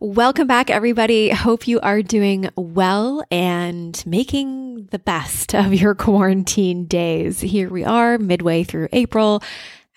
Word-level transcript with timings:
Welcome 0.00 0.48
back, 0.48 0.70
everybody. 0.70 1.30
Hope 1.30 1.68
you 1.68 1.78
are 1.78 2.02
doing 2.02 2.50
well 2.56 3.22
and 3.30 4.02
making 4.04 4.86
the 4.86 4.98
best 4.98 5.54
of 5.54 5.72
your 5.72 5.94
quarantine 5.94 6.86
days. 6.86 7.40
Here 7.40 7.70
we 7.70 7.84
are, 7.84 8.18
midway 8.18 8.64
through 8.64 8.88
April, 8.92 9.40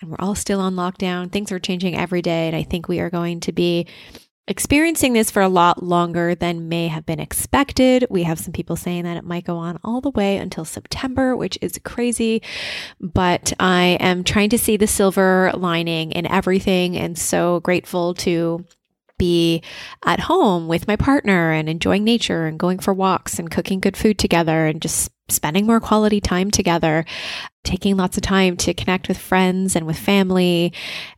and 0.00 0.08
we're 0.08 0.20
all 0.20 0.36
still 0.36 0.60
on 0.60 0.76
lockdown. 0.76 1.32
Things 1.32 1.50
are 1.50 1.58
changing 1.58 1.96
every 1.96 2.22
day, 2.22 2.46
and 2.46 2.54
I 2.54 2.62
think 2.62 2.86
we 2.86 3.00
are 3.00 3.10
going 3.10 3.40
to 3.40 3.52
be 3.52 3.88
experiencing 4.46 5.14
this 5.14 5.32
for 5.32 5.42
a 5.42 5.48
lot 5.48 5.82
longer 5.82 6.36
than 6.36 6.68
may 6.68 6.86
have 6.86 7.04
been 7.04 7.20
expected. 7.20 8.06
We 8.08 8.22
have 8.22 8.38
some 8.38 8.52
people 8.52 8.76
saying 8.76 9.02
that 9.02 9.16
it 9.16 9.24
might 9.24 9.44
go 9.44 9.56
on 9.56 9.80
all 9.82 10.00
the 10.00 10.10
way 10.10 10.36
until 10.36 10.64
September, 10.64 11.34
which 11.34 11.58
is 11.60 11.78
crazy. 11.84 12.40
But 13.00 13.52
I 13.58 13.98
am 13.98 14.22
trying 14.22 14.50
to 14.50 14.58
see 14.58 14.76
the 14.76 14.86
silver 14.86 15.50
lining 15.54 16.12
in 16.12 16.24
everything 16.24 16.96
and 16.96 17.18
so 17.18 17.58
grateful 17.60 18.14
to 18.14 18.64
be 19.18 19.62
at 20.04 20.20
home 20.20 20.68
with 20.68 20.86
my 20.86 20.96
partner 20.96 21.52
and 21.52 21.68
enjoying 21.68 22.04
nature 22.04 22.46
and 22.46 22.58
going 22.58 22.78
for 22.78 22.94
walks 22.94 23.38
and 23.38 23.50
cooking 23.50 23.80
good 23.80 23.96
food 23.96 24.18
together 24.18 24.66
and 24.66 24.80
just 24.80 25.10
spending 25.28 25.66
more 25.66 25.80
quality 25.80 26.20
time 26.20 26.50
together, 26.50 27.04
taking 27.64 27.96
lots 27.96 28.16
of 28.16 28.22
time 28.22 28.56
to 28.56 28.72
connect 28.72 29.08
with 29.08 29.18
friends 29.18 29.76
and 29.76 29.86
with 29.86 29.98
family 29.98 30.72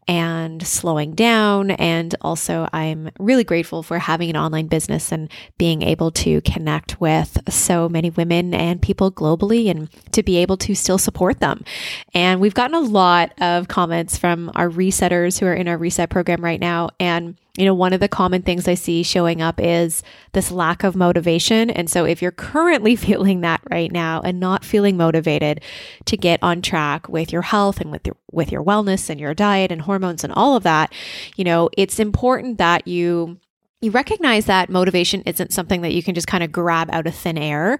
and 0.08 0.66
slowing 0.66 1.14
down. 1.14 1.70
And 1.70 2.14
also, 2.20 2.68
I'm 2.72 3.10
really 3.20 3.44
grateful 3.44 3.82
for 3.82 3.98
having 3.98 4.30
an 4.30 4.36
online 4.36 4.66
business 4.66 5.12
and 5.12 5.30
being 5.58 5.82
able 5.82 6.10
to 6.12 6.40
connect 6.40 7.00
with 7.00 7.38
so 7.48 7.88
many 7.88 8.10
women 8.10 8.52
and 8.52 8.82
people 8.82 9.12
globally 9.12 9.70
and 9.70 9.88
to 10.12 10.22
be 10.22 10.38
able 10.38 10.56
to 10.58 10.74
still 10.74 10.98
support 10.98 11.38
them. 11.38 11.64
And 12.12 12.40
we've 12.40 12.54
gotten 12.54 12.74
a 12.74 12.80
lot 12.80 13.32
of 13.40 13.68
comments 13.68 14.18
from 14.18 14.50
our 14.54 14.68
resetters 14.68 15.38
who 15.38 15.46
are 15.46 15.54
in 15.54 15.68
our 15.68 15.78
reset 15.78 16.10
program 16.10 16.42
right 16.44 16.60
now. 16.60 16.90
And 16.98 17.36
you 17.60 17.66
know, 17.66 17.74
one 17.74 17.92
of 17.92 18.00
the 18.00 18.08
common 18.08 18.40
things 18.40 18.66
I 18.66 18.74
see 18.74 19.02
showing 19.02 19.42
up 19.42 19.60
is 19.60 20.02
this 20.32 20.50
lack 20.50 20.82
of 20.82 20.96
motivation. 20.96 21.68
And 21.68 21.90
so, 21.90 22.06
if 22.06 22.22
you're 22.22 22.32
currently 22.32 22.96
feeling 23.10 23.42
that 23.42 23.60
right 23.70 23.92
now 23.92 24.22
and 24.22 24.40
not 24.40 24.64
feeling 24.64 24.96
motivated 24.96 25.60
to 26.06 26.16
get 26.16 26.42
on 26.42 26.62
track 26.62 27.08
with 27.08 27.32
your 27.32 27.42
health 27.42 27.80
and 27.80 27.90
with 27.92 28.06
your, 28.06 28.16
with 28.32 28.50
your 28.50 28.64
wellness 28.64 29.10
and 29.10 29.20
your 29.20 29.34
diet 29.34 29.70
and 29.70 29.82
hormones 29.82 30.24
and 30.24 30.32
all 30.32 30.56
of 30.56 30.62
that, 30.62 30.92
you 31.36 31.44
know, 31.44 31.68
it's 31.76 32.00
important 32.00 32.58
that 32.58 32.88
you 32.88 33.38
you 33.82 33.90
recognize 33.90 34.44
that 34.44 34.68
motivation 34.68 35.22
isn't 35.22 35.52
something 35.52 35.80
that 35.80 35.94
you 35.94 36.02
can 36.02 36.14
just 36.14 36.26
kind 36.26 36.44
of 36.44 36.52
grab 36.52 36.90
out 36.92 37.06
of 37.06 37.14
thin 37.14 37.38
air 37.38 37.78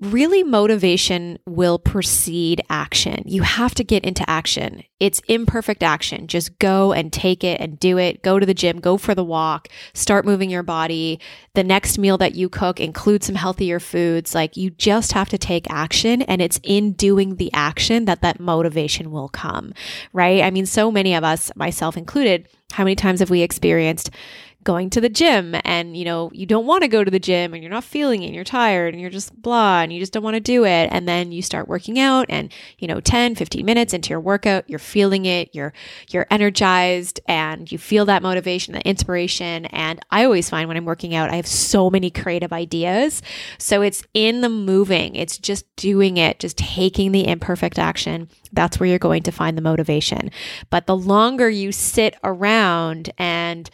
really 0.00 0.42
motivation 0.44 1.38
will 1.46 1.78
precede 1.78 2.60
action. 2.70 3.22
You 3.26 3.42
have 3.42 3.74
to 3.76 3.84
get 3.84 4.04
into 4.04 4.28
action. 4.28 4.84
It's 5.00 5.20
imperfect 5.28 5.82
action. 5.82 6.28
Just 6.28 6.58
go 6.58 6.92
and 6.92 7.12
take 7.12 7.42
it 7.42 7.60
and 7.60 7.78
do 7.78 7.98
it. 7.98 8.22
Go 8.22 8.38
to 8.38 8.46
the 8.46 8.54
gym, 8.54 8.80
go 8.80 8.96
for 8.96 9.14
the 9.14 9.24
walk, 9.24 9.68
start 9.94 10.24
moving 10.24 10.50
your 10.50 10.62
body. 10.62 11.20
The 11.54 11.64
next 11.64 11.98
meal 11.98 12.18
that 12.18 12.34
you 12.34 12.48
cook 12.48 12.80
include 12.80 13.24
some 13.24 13.34
healthier 13.34 13.80
foods. 13.80 14.34
Like 14.34 14.56
you 14.56 14.70
just 14.70 15.12
have 15.12 15.28
to 15.30 15.38
take 15.38 15.70
action 15.70 16.22
and 16.22 16.40
it's 16.40 16.60
in 16.62 16.92
doing 16.92 17.36
the 17.36 17.52
action 17.52 18.04
that 18.04 18.22
that 18.22 18.40
motivation 18.40 19.10
will 19.10 19.28
come, 19.28 19.72
right? 20.12 20.42
I 20.42 20.50
mean, 20.50 20.66
so 20.66 20.90
many 20.92 21.14
of 21.14 21.24
us, 21.24 21.50
myself 21.56 21.96
included, 21.96 22.48
how 22.72 22.84
many 22.84 22.96
times 22.96 23.20
have 23.20 23.30
we 23.30 23.42
experienced 23.42 24.10
going 24.68 24.90
to 24.90 25.00
the 25.00 25.08
gym 25.08 25.56
and 25.64 25.96
you 25.96 26.04
know 26.04 26.30
you 26.34 26.44
don't 26.44 26.66
want 26.66 26.82
to 26.82 26.88
go 26.88 27.02
to 27.02 27.10
the 27.10 27.18
gym 27.18 27.54
and 27.54 27.62
you're 27.62 27.72
not 27.72 27.82
feeling 27.82 28.22
it 28.22 28.26
and 28.26 28.34
you're 28.34 28.44
tired 28.44 28.92
and 28.92 29.00
you're 29.00 29.08
just 29.08 29.34
blah 29.40 29.80
and 29.80 29.90
you 29.90 29.98
just 29.98 30.12
don't 30.12 30.22
want 30.22 30.34
to 30.34 30.40
do 30.40 30.66
it. 30.66 30.90
And 30.92 31.08
then 31.08 31.32
you 31.32 31.40
start 31.40 31.68
working 31.68 31.98
out 31.98 32.26
and 32.28 32.52
you 32.78 32.86
know 32.86 33.00
10 33.00 33.34
15 33.34 33.64
minutes 33.64 33.94
into 33.94 34.10
your 34.10 34.20
workout 34.20 34.68
you're 34.68 34.78
feeling 34.78 35.24
it 35.24 35.48
you're 35.54 35.72
you're 36.10 36.26
energized 36.30 37.18
and 37.26 37.72
you 37.72 37.78
feel 37.78 38.04
that 38.04 38.22
motivation 38.22 38.74
that 38.74 38.82
inspiration. 38.82 39.64
And 39.66 40.00
I 40.10 40.24
always 40.24 40.50
find 40.50 40.68
when 40.68 40.76
I'm 40.76 40.84
working 40.84 41.14
out 41.14 41.30
I 41.30 41.36
have 41.36 41.46
so 41.46 41.88
many 41.88 42.10
creative 42.10 42.52
ideas. 42.52 43.22
So 43.56 43.80
it's 43.80 44.02
in 44.12 44.42
the 44.42 44.50
moving. 44.50 45.16
It's 45.16 45.38
just 45.38 45.64
doing 45.76 46.18
it 46.18 46.40
just 46.40 46.58
taking 46.58 47.12
the 47.12 47.26
imperfect 47.26 47.78
action. 47.78 48.28
That's 48.52 48.78
where 48.78 48.86
you're 48.86 48.98
going 48.98 49.22
to 49.22 49.32
find 49.32 49.56
the 49.56 49.62
motivation. 49.62 50.30
But 50.68 50.86
the 50.86 50.96
longer 50.96 51.48
you 51.48 51.72
sit 51.72 52.16
around 52.22 53.08
and 53.16 53.70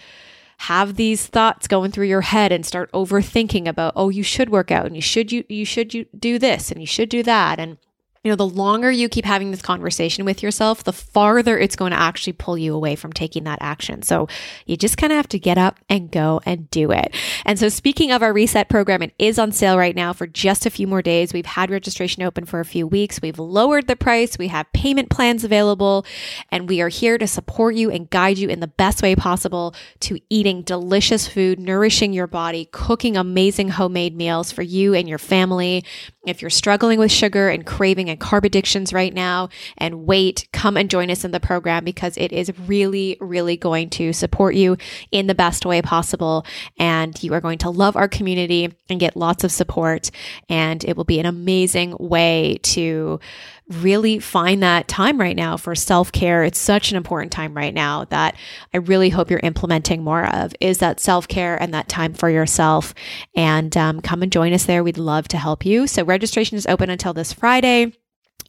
have 0.68 0.96
these 0.96 1.26
thoughts 1.26 1.68
going 1.68 1.90
through 1.90 2.06
your 2.06 2.22
head 2.22 2.50
and 2.50 2.64
start 2.64 2.90
overthinking 2.92 3.66
about 3.68 3.92
oh 3.96 4.08
you 4.08 4.22
should 4.22 4.48
work 4.48 4.70
out 4.70 4.86
and 4.86 4.96
you 4.96 5.02
should 5.02 5.30
you 5.30 5.44
you 5.48 5.64
should 5.64 5.92
you 5.92 6.06
do 6.18 6.38
this 6.38 6.70
and 6.70 6.80
you 6.80 6.86
should 6.86 7.08
do 7.08 7.22
that. 7.22 7.58
And 7.58 7.76
you 8.24 8.30
know, 8.30 8.36
the 8.36 8.46
longer 8.46 8.90
you 8.90 9.10
keep 9.10 9.26
having 9.26 9.50
this 9.50 9.60
conversation 9.60 10.24
with 10.24 10.42
yourself, 10.42 10.82
the 10.82 10.94
farther 10.94 11.58
it's 11.58 11.76
going 11.76 11.90
to 11.90 12.00
actually 12.00 12.32
pull 12.32 12.56
you 12.56 12.74
away 12.74 12.96
from 12.96 13.12
taking 13.12 13.44
that 13.44 13.58
action. 13.60 14.00
So 14.00 14.28
you 14.64 14.78
just 14.78 14.96
kind 14.96 15.12
of 15.12 15.18
have 15.18 15.28
to 15.28 15.38
get 15.38 15.58
up 15.58 15.78
and 15.90 16.10
go 16.10 16.40
and 16.46 16.70
do 16.70 16.90
it. 16.90 17.14
And 17.44 17.58
so 17.58 17.68
speaking 17.68 18.12
of 18.12 18.22
our 18.22 18.32
reset 18.32 18.70
program, 18.70 19.02
it 19.02 19.12
is 19.18 19.38
on 19.38 19.52
sale 19.52 19.76
right 19.76 19.94
now 19.94 20.14
for 20.14 20.26
just 20.26 20.64
a 20.64 20.70
few 20.70 20.86
more 20.86 21.02
days. 21.02 21.34
We've 21.34 21.44
had 21.44 21.70
registration 21.70 22.22
open 22.22 22.46
for 22.46 22.60
a 22.60 22.64
few 22.64 22.86
weeks. 22.86 23.20
We've 23.20 23.38
lowered 23.38 23.88
the 23.88 23.96
price. 23.96 24.38
We 24.38 24.48
have 24.48 24.72
payment 24.72 25.10
plans 25.10 25.44
available 25.44 26.06
and 26.50 26.66
we 26.66 26.80
are 26.80 26.88
here 26.88 27.18
to 27.18 27.26
support 27.26 27.74
you 27.74 27.90
and 27.90 28.08
guide 28.08 28.38
you 28.38 28.48
in 28.48 28.60
the 28.60 28.66
best 28.66 29.02
way 29.02 29.14
possible 29.14 29.74
to 30.00 30.18
eating 30.30 30.62
delicious 30.62 31.28
food, 31.28 31.60
nourishing 31.60 32.14
your 32.14 32.26
body, 32.26 32.70
cooking 32.72 33.18
amazing 33.18 33.68
homemade 33.68 34.16
meals 34.16 34.50
for 34.50 34.62
you 34.62 34.94
and 34.94 35.10
your 35.10 35.18
family. 35.18 35.84
If 36.26 36.40
you're 36.40 36.50
struggling 36.50 36.98
with 36.98 37.12
sugar 37.12 37.48
and 37.50 37.66
craving 37.66 38.08
and 38.08 38.18
carb 38.18 38.44
addictions 38.44 38.92
right 38.92 39.12
now 39.12 39.50
and 39.76 40.06
weight, 40.06 40.48
come 40.52 40.76
and 40.76 40.88
join 40.88 41.10
us 41.10 41.24
in 41.24 41.32
the 41.32 41.40
program 41.40 41.84
because 41.84 42.16
it 42.16 42.32
is 42.32 42.50
really, 42.60 43.18
really 43.20 43.56
going 43.56 43.90
to 43.90 44.12
support 44.12 44.54
you 44.54 44.76
in 45.10 45.26
the 45.26 45.34
best 45.34 45.66
way 45.66 45.82
possible. 45.82 46.46
And 46.78 47.20
you 47.22 47.34
are 47.34 47.40
going 47.40 47.58
to 47.58 47.70
love 47.70 47.96
our 47.96 48.08
community 48.08 48.74
and 48.88 49.00
get 49.00 49.16
lots 49.16 49.44
of 49.44 49.52
support. 49.52 50.10
And 50.48 50.82
it 50.84 50.96
will 50.96 51.04
be 51.04 51.20
an 51.20 51.26
amazing 51.26 51.94
way 51.98 52.58
to 52.62 53.20
really 53.68 54.18
find 54.18 54.62
that 54.62 54.88
time 54.88 55.18
right 55.18 55.36
now 55.36 55.56
for 55.56 55.74
self 55.74 56.12
care. 56.12 56.44
It's 56.44 56.58
such 56.58 56.90
an 56.90 56.96
important 56.96 57.32
time 57.32 57.54
right 57.54 57.72
now 57.72 58.04
that 58.06 58.36
I 58.72 58.78
really 58.78 59.08
hope 59.08 59.30
you're 59.30 59.40
implementing 59.40 60.04
more 60.04 60.26
of 60.26 60.54
is 60.60 60.78
that 60.78 61.00
self 61.00 61.26
care 61.28 61.60
and 61.60 61.72
that 61.74 61.88
time 61.88 62.14
for 62.14 62.28
yourself. 62.28 62.94
And 63.34 63.76
um, 63.76 64.00
come 64.00 64.22
and 64.22 64.32
join 64.32 64.52
us 64.52 64.66
there. 64.66 64.84
We'd 64.84 64.98
love 64.98 65.28
to 65.28 65.38
help 65.38 65.64
you. 65.64 65.86
So 65.86 66.04
registration 66.04 66.58
is 66.58 66.66
open 66.66 66.90
until 66.90 67.14
this 67.14 67.32
Friday. 67.32 67.92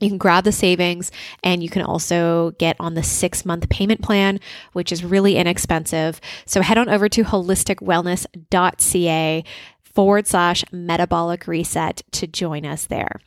You 0.01 0.09
can 0.09 0.17
grab 0.17 0.43
the 0.43 0.51
savings 0.51 1.09
and 1.41 1.63
you 1.63 1.69
can 1.69 1.81
also 1.81 2.51
get 2.59 2.75
on 2.79 2.95
the 2.95 3.03
six 3.03 3.45
month 3.45 3.69
payment 3.69 4.01
plan, 4.01 4.41
which 4.73 4.91
is 4.91 5.05
really 5.05 5.37
inexpensive. 5.37 6.19
So 6.45 6.61
head 6.61 6.77
on 6.77 6.89
over 6.89 7.07
to 7.09 7.23
holisticwellness.ca 7.23 9.43
forward 9.83 10.27
slash 10.27 10.65
metabolic 10.73 11.47
reset 11.47 12.03
to 12.11 12.27
join 12.27 12.65
us 12.65 12.87
there. 12.87 13.21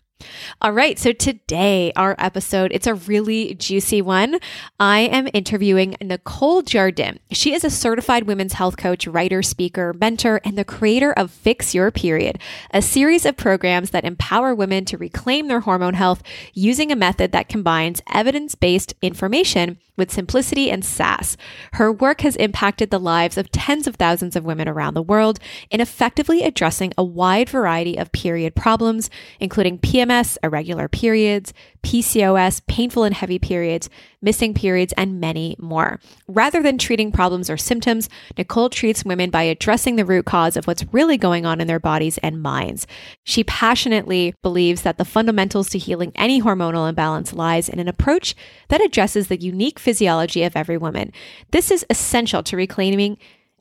All 0.61 0.73
right, 0.73 0.99
so 0.99 1.13
today 1.13 1.93
our 1.95 2.17
episode, 2.19 2.73
it's 2.73 2.89
a 2.89 2.95
really 2.95 3.55
juicy 3.55 4.03
one. 4.03 4.39
I 4.81 5.01
am 5.01 5.29
interviewing 5.33 5.95
Nicole 6.01 6.63
Jardim. 6.63 7.19
She 7.31 7.55
is 7.55 7.63
a 7.63 7.71
certified 7.71 8.25
women's 8.25 8.55
health 8.55 8.77
coach, 8.77 9.07
writer, 9.07 9.43
speaker, 9.43 9.95
mentor, 9.95 10.41
and 10.45 10.59
the 10.59 10.65
creator 10.65 11.13
of 11.13 11.31
Fix 11.31 11.75
Your 11.75 11.93
Period, 11.93 12.41
a 12.73 12.83
series 12.83 13.25
of 13.25 13.37
programs 13.37 13.91
that 13.91 14.05
empower 14.05 14.55
women 14.55 14.85
to 14.87 14.99
reclaim 14.99 15.47
their 15.47 15.61
hormone 15.61 15.95
health 15.95 16.23
using 16.53 16.91
a 16.91 16.97
method 16.97 17.31
that 17.31 17.49
combines 17.49 18.03
evidence-based 18.13 18.95
information 19.01 19.79
with 19.97 20.13
simplicity 20.13 20.71
and 20.71 20.85
sass. 20.85 21.37
Her 21.73 21.93
work 21.93 22.21
has 22.21 22.37
impacted 22.37 22.91
the 22.91 23.01
lives 23.01 23.37
of 23.37 23.51
tens 23.51 23.89
of 23.89 23.97
thousands 23.97 24.37
of 24.37 24.45
women 24.45 24.69
around 24.69 24.95
the 24.95 25.03
world 25.03 25.41
in 25.71 25.81
effectively 25.81 26.45
addressing 26.45 26.93
a 26.97 27.03
wide 27.03 27.49
variety 27.51 27.99
of 27.99 28.13
period 28.13 28.55
problems, 28.55 29.11
including 29.41 29.79
PMS 29.79 30.08
PMS, 30.09 30.39
irregular 30.43 30.89
periods, 30.89 31.53
PCOS, 31.83 32.63
painful 32.67 33.05
and 33.05 33.15
heavy 33.15 33.39
periods, 33.39 33.89
missing 34.21 34.55
periods, 34.55 34.93
and 34.97 35.21
many 35.21 35.55
more. 35.59 36.01
Rather 36.27 36.63
than 36.63 36.79
treating 36.79 37.13
problems 37.13 37.49
or 37.49 37.57
symptoms, 37.57 38.09
Nicole 38.37 38.69
treats 38.69 39.05
women 39.05 39.31
by 39.31 39.43
addressing 39.43 39.97
the 39.97 40.05
root 40.05 40.25
cause 40.25 40.57
of 40.57 40.67
what's 40.67 40.85
really 40.93 41.17
going 41.17 41.47
on 41.47 41.61
in 41.61 41.67
their 41.67 41.79
bodies 41.79 42.19
and 42.19 42.43
minds. 42.43 42.87
She 43.25 43.45
passionately 43.45 44.35
believes 44.43 44.83
that 44.83 44.99
the 44.99 45.05
fundamentals 45.05 45.71
to 45.71 45.79
healing 45.79 46.13
any 46.15 46.43
hormonal 46.43 46.89
imbalance 46.89 47.33
lies 47.33 47.69
in 47.69 47.79
an 47.79 47.89
approach 47.89 48.35
that 48.69 48.85
addresses 48.85 49.29
the 49.29 49.41
unique 49.41 49.79
physiology 49.79 50.43
of 50.43 50.57
every 50.57 50.79
woman. 50.79 51.13
This 51.53 51.71
is 51.71 51.87
essential 51.91 52.43
to 52.45 52.57
reclaiming 52.57 53.19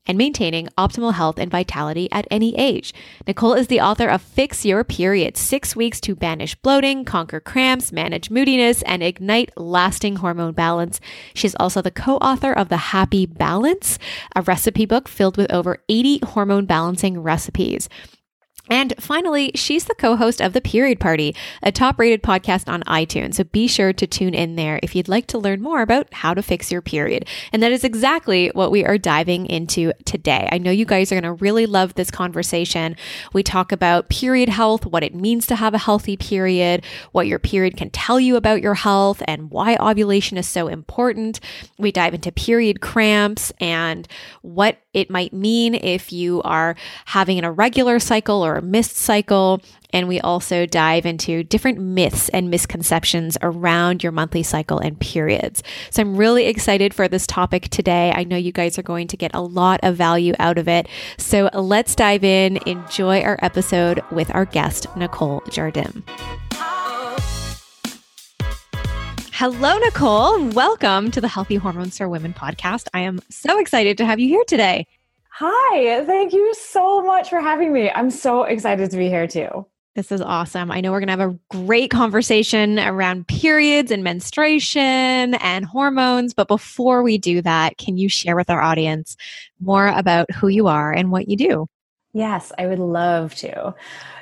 and 0.07 0.18
maintaining 0.18 0.68
optimal 0.77 1.13
health 1.13 1.38
and 1.38 1.51
vitality 1.51 2.09
at 2.12 2.27
any 2.31 2.57
age. 2.57 2.94
Nicole 3.27 3.54
is 3.54 3.68
the 3.68 3.81
author 3.81 4.07
of 4.07 4.21
Fix 4.21 4.65
Your 4.65 4.83
Period 4.83 5.38
Six 5.38 5.75
Weeks 5.75 6.00
to 6.01 6.15
Banish 6.15 6.56
Bloating, 6.56 7.06
Conquer 7.06 7.39
Cramps, 7.39 7.92
Manage 7.92 8.31
Moodiness, 8.31 8.81
and 8.83 9.04
Ignite 9.04 9.51
Lasting 9.57 10.18
Hormone 10.18 10.54
Balance. 10.54 11.00
She's 11.33 11.56
also 11.56 11.81
the 11.81 11.92
co 11.92 12.18
author 12.18 12.54
of 12.54 12.69
The 12.69 12.77
Happy 12.77 13.25
Balance, 13.25 14.00
a 14.36 14.42
recipe 14.42 14.86
book 14.86 15.07
filled 15.07 15.38
with 15.38 15.51
over 15.51 15.83
80 15.89 16.19
hormone 16.25 16.65
balancing 16.65 17.21
recipes. 17.21 17.89
And 18.69 18.93
finally, 18.99 19.51
she's 19.55 19.85
the 19.85 19.95
co 19.95 20.15
host 20.15 20.41
of 20.41 20.53
The 20.53 20.61
Period 20.61 20.99
Party, 20.99 21.35
a 21.63 21.71
top 21.71 21.99
rated 21.99 22.23
podcast 22.23 22.71
on 22.71 22.83
iTunes. 22.83 23.35
So 23.35 23.43
be 23.43 23.67
sure 23.67 23.93
to 23.93 24.07
tune 24.07 24.33
in 24.33 24.55
there 24.55 24.79
if 24.83 24.95
you'd 24.95 25.07
like 25.07 25.27
to 25.27 25.37
learn 25.37 25.61
more 25.61 25.81
about 25.81 26.13
how 26.13 26.33
to 26.33 26.41
fix 26.41 26.71
your 26.71 26.81
period. 26.81 27.27
And 27.51 27.63
that 27.63 27.71
is 27.71 27.83
exactly 27.83 28.49
what 28.53 28.71
we 28.71 28.85
are 28.85 28.97
diving 28.97 29.45
into 29.45 29.93
today. 30.05 30.49
I 30.51 30.57
know 30.57 30.71
you 30.71 30.85
guys 30.85 31.11
are 31.11 31.15
going 31.15 31.23
to 31.23 31.43
really 31.43 31.65
love 31.65 31.93
this 31.95 32.11
conversation. 32.11 32.95
We 33.33 33.43
talk 33.43 33.71
about 33.71 34.09
period 34.09 34.49
health, 34.49 34.85
what 34.85 35.03
it 35.03 35.15
means 35.15 35.47
to 35.47 35.55
have 35.55 35.73
a 35.73 35.79
healthy 35.79 36.17
period, 36.17 36.85
what 37.11 37.27
your 37.27 37.39
period 37.39 37.77
can 37.77 37.89
tell 37.89 38.19
you 38.19 38.35
about 38.35 38.61
your 38.61 38.73
health, 38.73 39.21
and 39.27 39.51
why 39.51 39.77
ovulation 39.77 40.37
is 40.37 40.47
so 40.47 40.67
important. 40.67 41.39
We 41.77 41.91
dive 41.91 42.13
into 42.13 42.31
period 42.31 42.81
cramps 42.81 43.51
and 43.59 44.07
what 44.41 44.77
it 44.97 45.11
might 45.11 45.31
mean 45.31 45.75
if 45.75 46.11
you 46.11 46.41
are 46.41 46.75
having 47.05 47.38
an 47.38 47.45
irregular 47.45 47.99
cycle 47.99 48.44
or 48.44 48.55
a 48.55 48.63
missed 48.63 48.97
cycle. 48.97 49.61
And 49.94 50.07
we 50.07 50.19
also 50.19 50.65
dive 50.65 51.05
into 51.05 51.44
different 51.44 51.79
myths 51.79 52.29
and 52.29 52.49
misconceptions 52.49 53.38
around 53.44 54.01
your 54.01 54.11
monthly 54.11 54.41
cycle 54.41 54.79
and 54.79 54.99
periods. 54.99 55.61
So 55.91 56.01
I'm 56.01 56.17
really 56.17 56.47
excited 56.47 56.95
for 56.95 57.07
this 57.07 57.27
topic 57.27 57.69
today. 57.69 58.11
I 58.15 58.23
know 58.23 58.38
you 58.38 58.51
guys 58.51 58.79
are 58.79 58.83
going 58.83 59.07
to 59.09 59.17
get 59.17 59.31
a 59.35 59.41
lot 59.41 59.79
of 59.83 59.95
value 59.95 60.33
out 60.39 60.57
of 60.57 60.67
it. 60.67 60.88
So 61.19 61.51
let's 61.53 61.93
dive 61.93 62.23
in, 62.23 62.57
enjoy 62.65 63.21
our 63.21 63.38
episode 63.43 64.01
with 64.11 64.33
our 64.33 64.45
guest, 64.45 64.88
Nicole 64.97 65.41
Jardim. 65.41 66.03
Hello, 69.39 69.78
Nicole. 69.78 70.48
Welcome 70.48 71.12
to 71.12 71.22
the 71.22 71.28
Healthy 71.28 71.57
Hormones 71.57 71.95
for 71.95 72.10
Women 72.10 72.34
podcast. 72.34 72.88
I 72.95 73.01
am 73.01 73.19
so 73.30 73.60
excited 73.60 73.95
to 74.00 74.06
have 74.07 74.19
you 74.19 74.28
here 74.28 74.44
today. 74.48 74.88
Hi, 75.30 76.04
thank 76.06 76.34
you 76.34 76.56
so 76.56 77.04
much 77.04 77.30
for 77.30 77.39
having 77.39 77.72
me. 77.72 77.92
I'm 77.92 78.10
so 78.10 78.45
excited 78.45 78.89
to 78.89 78.98
be 78.98 79.10
here 79.10 79.28
too. 79.28 79.68
This 79.94 80.12
is 80.12 80.22
awesome. 80.22 80.72
I 80.72 80.81
know 80.81 80.92
we're 80.92 81.01
going 81.01 81.16
to 81.16 81.24
have 81.24 81.34
a 81.34 81.39
great 81.50 81.92
conversation 81.92 82.80
around 82.80 83.28
periods 83.28 83.92
and 83.92 84.04
menstruation 84.04 85.36
and 85.36 85.66
hormones. 85.66 86.34
But 86.34 86.48
before 86.48 87.04
we 87.04 87.19
do 87.19 87.44
that, 87.44 87.78
can 87.78 87.95
you 87.95 88.10
share 88.10 88.36
with 88.36 88.50
our 88.50 88.63
audience 88.63 89.16
more 89.60 89.86
about 89.86 90.31
who 90.31 90.48
you 90.48 90.66
are 90.66 90.92
and 90.92 91.12
what 91.12 91.28
you 91.28 91.38
do? 91.38 91.68
Yes, 92.12 92.51
I 92.57 92.66
would 92.66 92.80
love 92.80 93.36
to. 93.36 93.75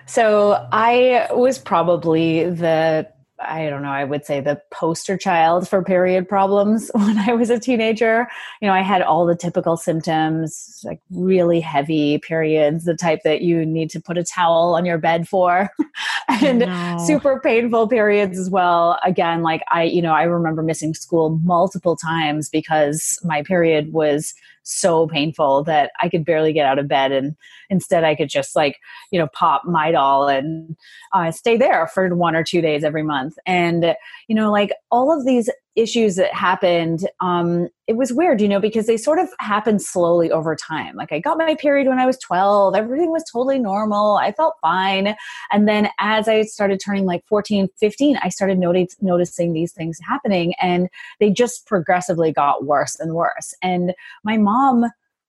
So, 0.08 0.68
I 0.74 1.30
was 1.32 1.58
probably 1.58 2.50
the 2.50 3.08
I 3.40 3.70
don't 3.70 3.82
know, 3.82 3.90
I 3.90 4.06
would 4.06 4.26
say 4.26 4.40
the 4.40 4.62
poster 4.72 5.18
child 5.18 5.68
for 5.68 5.84
period 5.84 6.28
problems 6.28 6.90
when 6.94 7.18
I 7.18 7.34
was 7.34 7.50
a 7.50 7.60
teenager. 7.60 8.28
You 8.62 8.68
know, 8.68 8.74
I 8.74 8.82
had 8.82 9.02
all 9.02 9.26
the 9.26 9.36
typical 9.36 9.78
symptoms, 9.78 10.82
like 10.84 11.02
really 11.10 11.60
heavy 11.60 12.18
periods, 12.20 12.86
the 12.86 12.96
type 12.96 13.20
that 13.24 13.42
you 13.42 13.66
need 13.66 13.90
to 13.92 14.02
put 14.02 14.18
a 14.18 14.24
towel 14.24 14.76
on 14.76 14.86
your 14.86 14.98
bed 14.98 15.28
for, 15.28 15.70
and 16.30 16.60
no. 16.60 16.98
super 17.06 17.40
painful 17.42 17.88
periods 17.88 18.40
as 18.40 18.50
well. 18.50 19.00
Again, 19.04 19.44
like 19.44 19.64
I, 19.72 19.84
you 19.84 20.02
know, 20.02 20.14
I 20.14 20.24
remember 20.24 20.64
missing 20.64 20.94
school 20.94 21.40
multiple 21.44 21.98
times 21.98 22.50
because 22.50 23.20
my 23.24 23.44
period 23.44 23.92
was 23.92 24.34
so 24.66 25.08
painful 25.08 25.64
that 25.64 25.92
I 26.02 26.10
could 26.10 26.26
barely 26.26 26.52
get 26.52 26.66
out 26.66 26.80
of 26.80 26.88
bed. 26.88 27.12
And 27.12 27.36
instead, 27.70 28.04
I 28.04 28.16
could 28.16 28.30
just 28.30 28.56
like, 28.56 28.80
you 29.12 29.20
know, 29.20 29.28
pop 29.28 29.64
Midol 29.64 30.36
and 30.36 30.76
uh, 31.14 31.32
stay 31.32 31.56
there 31.56 31.88
for 31.88 32.14
one 32.16 32.36
or 32.36 32.44
two 32.44 32.62
days 32.62 32.84
every 32.84 33.04
month. 33.04 33.36
And, 33.46 33.96
you 34.28 34.36
know, 34.36 34.52
like 34.52 34.74
all 34.92 35.18
of 35.18 35.26
these 35.26 35.50
issues 35.76 36.16
that 36.16 36.34
happened, 36.34 37.08
um, 37.20 37.70
it 37.88 37.98
was 37.98 38.14
weird, 38.14 38.42
you 38.42 38.48
know, 38.48 38.60
because 38.60 38.88
they 38.88 38.98
sort 38.98 39.20
of 39.20 39.30
happened 39.40 39.82
slowly 39.82 40.32
over 40.32 40.56
time. 40.56 40.96
Like 40.96 41.12
I 41.12 41.20
got 41.20 41.38
my 41.38 41.56
period 41.56 41.88
when 41.88 42.00
I 42.00 42.06
was 42.06 42.18
12, 42.20 42.76
everything 42.76 43.12
was 43.12 43.24
totally 43.32 43.60
normal. 43.60 44.16
I 44.16 44.32
felt 44.32 44.56
fine. 44.62 45.16
And 45.52 45.68
then 45.68 45.90
as 46.00 46.28
I 46.28 46.44
started 46.44 46.80
turning 46.84 47.06
like 47.06 47.26
14, 47.28 47.68
15, 47.78 48.18
I 48.22 48.30
started 48.30 48.58
noticing 48.58 48.98
noticing 49.02 49.54
these 49.54 49.74
things 49.74 50.00
happening 50.08 50.54
and 50.62 50.90
they 51.20 51.30
just 51.30 51.66
progressively 51.68 52.32
got 52.32 52.66
worse 52.66 53.00
and 53.00 53.14
worse. 53.14 53.54
And 53.62 53.94
my 54.24 54.38
mom 54.38 54.86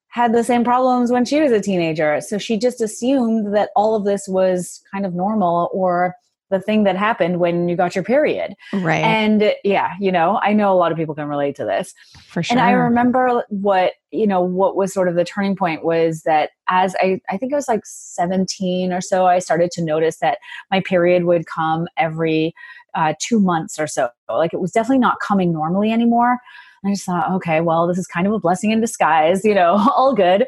had 0.08 0.32
the 0.32 0.44
same 0.44 0.64
problems 0.64 1.12
when 1.12 1.24
she 1.26 1.40
was 1.40 1.52
a 1.52 1.60
teenager. 1.60 2.20
So 2.22 2.38
she 2.38 2.56
just 2.56 2.80
assumed 2.80 3.54
that 3.54 3.70
all 3.76 3.94
of 3.94 4.04
this 4.04 4.26
was 4.26 4.82
kind 4.90 5.04
of 5.04 5.14
normal 5.14 5.68
or 5.74 6.14
the 6.50 6.60
thing 6.60 6.84
that 6.84 6.96
happened 6.96 7.40
when 7.40 7.68
you 7.68 7.76
got 7.76 7.94
your 7.94 8.04
period. 8.04 8.54
Right. 8.72 9.02
And 9.02 9.52
yeah, 9.64 9.94
you 10.00 10.12
know, 10.12 10.38
I 10.42 10.52
know 10.52 10.72
a 10.72 10.76
lot 10.76 10.92
of 10.92 10.98
people 10.98 11.14
can 11.14 11.28
relate 11.28 11.56
to 11.56 11.64
this. 11.64 11.94
For 12.28 12.42
sure. 12.42 12.56
And 12.56 12.64
I 12.64 12.70
remember 12.72 13.42
what, 13.48 13.94
you 14.12 14.26
know, 14.26 14.40
what 14.40 14.76
was 14.76 14.92
sort 14.92 15.08
of 15.08 15.16
the 15.16 15.24
turning 15.24 15.56
point 15.56 15.84
was 15.84 16.22
that 16.22 16.50
as 16.68 16.94
I 17.00 17.20
I 17.28 17.36
think 17.36 17.52
I 17.52 17.56
was 17.56 17.68
like 17.68 17.84
17 17.84 18.92
or 18.92 19.00
so, 19.00 19.26
I 19.26 19.38
started 19.40 19.70
to 19.72 19.82
notice 19.82 20.18
that 20.18 20.38
my 20.70 20.80
period 20.80 21.24
would 21.24 21.46
come 21.46 21.88
every 21.96 22.54
uh, 22.94 23.14
two 23.18 23.40
months 23.40 23.78
or 23.78 23.86
so. 23.86 24.08
Like 24.28 24.54
it 24.54 24.60
was 24.60 24.72
definitely 24.72 24.98
not 24.98 25.18
coming 25.20 25.52
normally 25.52 25.92
anymore. 25.92 26.38
I 26.84 26.90
just 26.90 27.04
thought, 27.04 27.30
okay, 27.32 27.60
well, 27.60 27.88
this 27.88 27.98
is 27.98 28.06
kind 28.06 28.28
of 28.28 28.32
a 28.32 28.38
blessing 28.38 28.70
in 28.70 28.80
disguise, 28.80 29.44
you 29.44 29.54
know, 29.54 29.72
all 29.96 30.14
good 30.14 30.46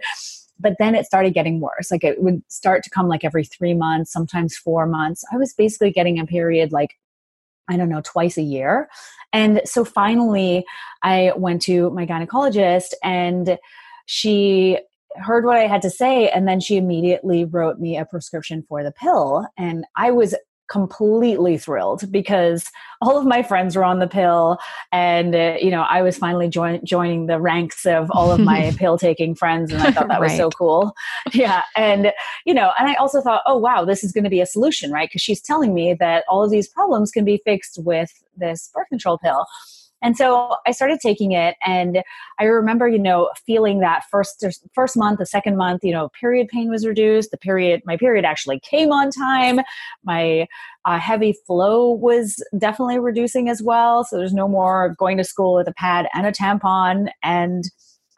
but 0.61 0.75
then 0.79 0.95
it 0.95 1.07
started 1.07 1.35
getting 1.35 1.61
worse. 1.61 1.91
Like 1.91 2.05
it 2.05 2.23
would 2.23 2.43
start 2.49 2.83
to 2.85 2.91
come 2.91 3.09
like 3.09 3.25
every 3.25 3.45
three 3.45 3.75
months, 3.75 4.13
sometimes 4.13 4.57
four 4.57 4.87
months. 4.87 5.25
I 5.33 5.37
was 5.37 5.53
basically 5.55 5.91
getting 5.91 6.19
a 6.19 6.27
period 6.27 6.73
like, 6.73 6.99
I 7.69 7.77
don't 7.77 7.89
know, 7.89 8.03
twice 8.05 8.37
a 8.39 8.43
year. 8.43 8.89
And 9.33 9.61
so 9.65 9.85
finally, 9.85 10.65
I 11.03 11.33
went 11.37 11.63
to 11.63 11.91
my 11.91 12.07
gynecologist 12.07 12.95
and 13.03 13.59
she 14.07 14.79
heard 15.17 15.45
what 15.45 15.57
I 15.57 15.67
had 15.67 15.83
to 15.83 15.91
say. 15.91 16.29
And 16.29 16.49
then 16.49 16.61
she 16.61 16.77
immediately 16.77 17.45
wrote 17.45 17.79
me 17.79 17.97
a 17.97 18.05
prescription 18.05 18.65
for 18.69 18.83
the 18.83 18.93
pill. 18.93 19.47
And 19.57 19.85
I 19.97 20.11
was 20.11 20.35
completely 20.69 21.57
thrilled 21.57 22.11
because 22.11 22.71
all 23.01 23.17
of 23.17 23.25
my 23.25 23.43
friends 23.43 23.77
were 23.77 23.85
on 23.85 24.01
the 24.01 24.07
pill 24.07 24.59
and 24.93 25.35
uh, 25.35 25.57
you 25.61 25.71
know 25.71 25.83
i 25.83 26.03
was 26.03 26.19
finally 26.19 26.49
join- 26.49 26.85
joining 26.85 27.27
the 27.27 27.41
ranks 27.41 27.87
of 27.87 28.11
all 28.11 28.31
of 28.31 28.41
my 28.41 28.73
pill 28.79 28.99
taking 28.99 29.35
friends 29.35 29.73
and 29.73 29.81
i 29.83 29.91
thought 29.91 30.09
that 30.09 30.21
right. 30.21 30.29
was 30.29 30.37
so 30.37 30.51
cool. 30.51 30.95
Yeah 31.33 31.63
and 31.77 32.13
you 32.45 32.55
know 32.55 32.73
and 32.79 32.89
i 32.89 32.95
also 32.95 33.21
thought 33.21 33.43
oh 33.47 33.57
wow 33.57 33.85
this 33.85 34.03
is 34.03 34.13
going 34.13 34.25
to 34.25 34.31
be 34.31 34.41
a 34.41 34.47
solution 34.47 34.89
right? 34.93 35.09
Because 35.09 35.23
she's 35.23 35.41
telling 35.41 35.75
me 35.75 35.95
that 35.95 36.25
all 36.29 36.45
of 36.45 36.51
these 36.51 36.69
problems 36.69 37.11
can 37.11 37.25
be 37.25 37.41
fixed 37.45 37.79
with 37.83 38.13
this 38.37 38.71
birth 38.75 38.89
control 38.89 39.19
pill 39.19 39.47
and 40.03 40.17
so 40.17 40.57
I 40.67 40.71
started 40.71 41.01
taking 41.01 41.33
it, 41.33 41.57
and 41.65 42.03
I 42.39 42.45
remember, 42.45 42.89
you 42.89 42.99
know, 42.99 43.31
feeling 43.47 43.81
that 43.81 44.05
first 44.11 44.45
first 44.75 44.97
month, 44.97 45.19
the 45.19 45.27
second 45.27 45.57
month, 45.57 45.83
you 45.83 45.93
know, 45.93 46.09
period 46.21 46.49
pain 46.49 46.71
was 46.71 46.87
reduced. 46.87 47.31
The 47.31 47.39
period, 47.39 47.83
my 47.85 47.97
period 47.97 48.25
actually 48.25 48.61
came 48.61 48.93
on 48.93 49.11
time. 49.11 49.61
My 50.05 50.47
uh, 50.85 50.99
heavy 50.99 51.35
flow 51.47 51.91
was 51.91 52.43
definitely 52.57 52.99
reducing 52.99 53.49
as 53.49 53.63
well. 53.63 54.05
So 54.05 54.17
there's 54.17 54.33
no 54.33 54.49
more 54.49 54.95
going 54.99 55.17
to 55.19 55.25
school 55.25 55.55
with 55.55 55.69
a 55.69 55.75
pad 55.75 56.09
and 56.15 56.27
a 56.27 56.33
tampon 56.33 57.09
and 57.23 57.65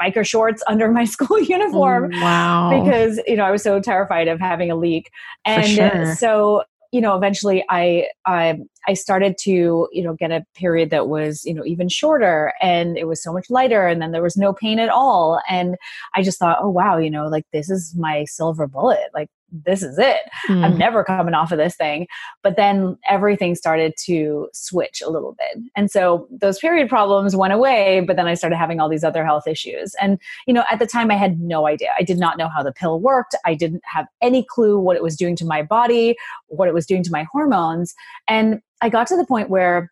biker 0.00 0.26
shorts 0.26 0.62
under 0.66 0.90
my 0.90 1.04
school 1.16 1.40
uniform. 1.40 2.10
Wow. 2.12 2.82
Because, 2.82 3.20
you 3.26 3.36
know, 3.36 3.44
I 3.44 3.50
was 3.50 3.62
so 3.62 3.80
terrified 3.80 4.28
of 4.28 4.40
having 4.40 4.70
a 4.70 4.76
leak. 4.76 5.10
And 5.44 5.66
sure. 5.66 6.14
so 6.14 6.64
you 6.92 7.00
know 7.00 7.16
eventually 7.16 7.64
I, 7.68 8.06
I 8.26 8.58
i 8.86 8.94
started 8.94 9.36
to 9.42 9.88
you 9.92 10.02
know 10.02 10.14
get 10.14 10.30
a 10.30 10.44
period 10.54 10.90
that 10.90 11.08
was 11.08 11.44
you 11.44 11.54
know 11.54 11.64
even 11.64 11.88
shorter 11.88 12.52
and 12.60 12.96
it 12.96 13.06
was 13.06 13.22
so 13.22 13.32
much 13.32 13.50
lighter 13.50 13.86
and 13.86 14.02
then 14.02 14.12
there 14.12 14.22
was 14.22 14.36
no 14.36 14.52
pain 14.52 14.78
at 14.78 14.88
all. 14.88 15.40
And 15.48 15.76
i 16.14 16.22
just 16.22 16.38
thought 16.38 16.58
oh 16.60 16.68
wow 16.70 16.96
you 16.98 17.10
know 17.10 17.26
like 17.26 17.44
this 17.52 17.70
is 17.70 17.94
my 17.96 18.24
silver 18.24 18.66
bullet. 18.66 19.10
Like 19.14 19.28
this 19.52 19.82
is 19.82 19.98
it. 19.98 20.20
Mm. 20.48 20.64
I'm 20.64 20.78
never 20.78 21.04
coming 21.04 21.34
off 21.34 21.52
of 21.52 21.58
this 21.58 21.76
thing. 21.76 22.06
But 22.42 22.56
then 22.56 22.96
everything 23.08 23.54
started 23.54 23.94
to 24.06 24.48
switch 24.52 25.02
a 25.04 25.10
little 25.10 25.36
bit. 25.38 25.62
And 25.76 25.90
so 25.90 26.28
those 26.30 26.58
period 26.58 26.88
problems 26.88 27.36
went 27.36 27.52
away, 27.52 28.00
but 28.00 28.16
then 28.16 28.26
I 28.26 28.34
started 28.34 28.56
having 28.56 28.80
all 28.80 28.88
these 28.88 29.04
other 29.04 29.24
health 29.24 29.46
issues. 29.46 29.94
And, 30.00 30.18
you 30.46 30.54
know, 30.54 30.64
at 30.70 30.78
the 30.78 30.86
time 30.86 31.10
I 31.10 31.16
had 31.16 31.40
no 31.40 31.66
idea. 31.66 31.90
I 31.98 32.02
did 32.02 32.18
not 32.18 32.38
know 32.38 32.48
how 32.48 32.62
the 32.62 32.72
pill 32.72 33.00
worked. 33.00 33.34
I 33.44 33.54
didn't 33.54 33.82
have 33.84 34.06
any 34.22 34.44
clue 34.44 34.78
what 34.78 34.96
it 34.96 35.02
was 35.02 35.16
doing 35.16 35.36
to 35.36 35.44
my 35.44 35.62
body, 35.62 36.16
what 36.48 36.68
it 36.68 36.74
was 36.74 36.86
doing 36.86 37.02
to 37.04 37.10
my 37.10 37.26
hormones. 37.32 37.94
And 38.28 38.60
I 38.80 38.88
got 38.88 39.06
to 39.08 39.16
the 39.16 39.26
point 39.26 39.50
where 39.50 39.90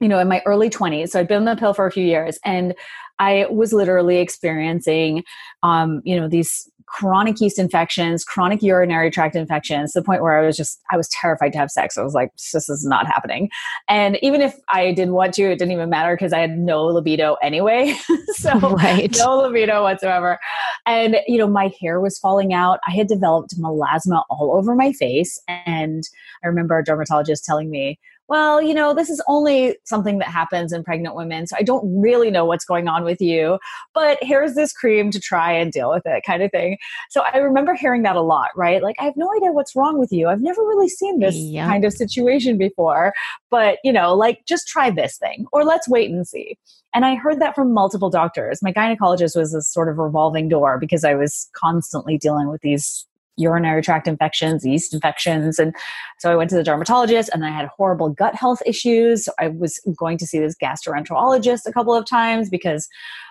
you 0.00 0.08
know, 0.08 0.18
in 0.18 0.28
my 0.28 0.42
early 0.44 0.68
20s. 0.68 1.10
So 1.10 1.20
I'd 1.20 1.28
been 1.28 1.38
on 1.38 1.44
the 1.44 1.56
pill 1.56 1.72
for 1.72 1.86
a 1.86 1.90
few 1.90 2.04
years 2.04 2.38
and 2.44 2.74
I 3.18 3.46
was 3.50 3.72
literally 3.72 4.18
experiencing, 4.18 5.24
um, 5.62 6.02
you 6.04 6.18
know, 6.18 6.28
these 6.28 6.68
chronic 6.86 7.40
yeast 7.40 7.58
infections, 7.58 8.24
chronic 8.24 8.62
urinary 8.62 9.10
tract 9.10 9.34
infections, 9.34 9.92
the 9.92 10.02
point 10.02 10.22
where 10.22 10.38
I 10.38 10.46
was 10.46 10.56
just, 10.56 10.80
I 10.90 10.96
was 10.96 11.08
terrified 11.08 11.52
to 11.52 11.58
have 11.58 11.70
sex. 11.70 11.98
I 11.98 12.02
was 12.02 12.14
like, 12.14 12.30
this 12.52 12.68
is 12.68 12.84
not 12.84 13.06
happening. 13.06 13.50
And 13.88 14.18
even 14.22 14.40
if 14.40 14.58
I 14.72 14.92
didn't 14.92 15.14
want 15.14 15.34
to, 15.34 15.44
it 15.44 15.58
didn't 15.58 15.72
even 15.72 15.90
matter 15.90 16.14
because 16.14 16.32
I 16.32 16.38
had 16.38 16.58
no 16.58 16.84
libido 16.84 17.36
anyway. 17.42 17.94
so 18.34 18.52
right. 18.76 19.14
no 19.18 19.38
libido 19.38 19.82
whatsoever. 19.82 20.38
And, 20.86 21.16
you 21.26 21.38
know, 21.38 21.48
my 21.48 21.72
hair 21.80 22.00
was 22.00 22.18
falling 22.18 22.52
out. 22.52 22.80
I 22.86 22.92
had 22.92 23.08
developed 23.08 23.58
melasma 23.58 24.22
all 24.30 24.54
over 24.54 24.74
my 24.74 24.92
face. 24.92 25.40
And 25.48 26.04
I 26.44 26.48
remember 26.48 26.78
a 26.78 26.84
dermatologist 26.84 27.44
telling 27.44 27.70
me, 27.70 27.98
well, 28.28 28.62
you 28.62 28.72
know, 28.72 28.94
this 28.94 29.10
is 29.10 29.22
only 29.28 29.76
something 29.84 30.18
that 30.18 30.28
happens 30.28 30.72
in 30.72 30.82
pregnant 30.82 31.14
women. 31.14 31.46
So 31.46 31.56
I 31.58 31.62
don't 31.62 31.84
really 32.00 32.30
know 32.30 32.44
what's 32.44 32.64
going 32.64 32.88
on 32.88 33.04
with 33.04 33.20
you, 33.20 33.58
but 33.92 34.18
here's 34.22 34.54
this 34.54 34.72
cream 34.72 35.10
to 35.10 35.20
try 35.20 35.52
and 35.52 35.70
deal 35.70 35.90
with 35.90 36.04
it, 36.06 36.22
kind 36.26 36.42
of 36.42 36.50
thing. 36.50 36.78
So 37.10 37.22
I 37.32 37.38
remember 37.38 37.74
hearing 37.74 38.02
that 38.02 38.16
a 38.16 38.22
lot, 38.22 38.48
right? 38.56 38.82
Like, 38.82 38.96
I 38.98 39.04
have 39.04 39.16
no 39.16 39.30
idea 39.36 39.52
what's 39.52 39.76
wrong 39.76 39.98
with 39.98 40.12
you. 40.12 40.28
I've 40.28 40.40
never 40.40 40.62
really 40.62 40.88
seen 40.88 41.20
this 41.20 41.34
yep. 41.36 41.68
kind 41.68 41.84
of 41.84 41.92
situation 41.92 42.56
before, 42.56 43.12
but, 43.50 43.78
you 43.84 43.92
know, 43.92 44.14
like, 44.14 44.44
just 44.46 44.68
try 44.68 44.90
this 44.90 45.18
thing 45.18 45.46
or 45.52 45.64
let's 45.64 45.88
wait 45.88 46.10
and 46.10 46.26
see. 46.26 46.56
And 46.94 47.04
I 47.04 47.16
heard 47.16 47.40
that 47.40 47.54
from 47.54 47.74
multiple 47.74 48.08
doctors. 48.08 48.62
My 48.62 48.72
gynecologist 48.72 49.36
was 49.36 49.52
a 49.52 49.60
sort 49.60 49.88
of 49.88 49.98
revolving 49.98 50.48
door 50.48 50.78
because 50.78 51.04
I 51.04 51.14
was 51.14 51.50
constantly 51.54 52.16
dealing 52.16 52.48
with 52.48 52.60
these 52.62 53.06
urinary 53.36 53.82
tract 53.82 54.06
infections, 54.06 54.64
yeast 54.64 54.94
infections. 54.94 55.58
And 55.58 55.74
so 56.18 56.30
I 56.30 56.36
went 56.36 56.50
to 56.50 56.56
the 56.56 56.62
dermatologist 56.62 57.30
and 57.32 57.44
I 57.44 57.50
had 57.50 57.66
horrible 57.66 58.08
gut 58.08 58.34
health 58.34 58.62
issues. 58.66 59.28
I 59.40 59.48
was 59.48 59.80
going 59.96 60.18
to 60.18 60.26
see 60.26 60.38
this 60.38 60.56
gastroenterologist 60.62 61.66
a 61.66 61.72
couple 61.72 61.94
of 61.94 62.06
times 62.06 62.48
because 62.48 62.88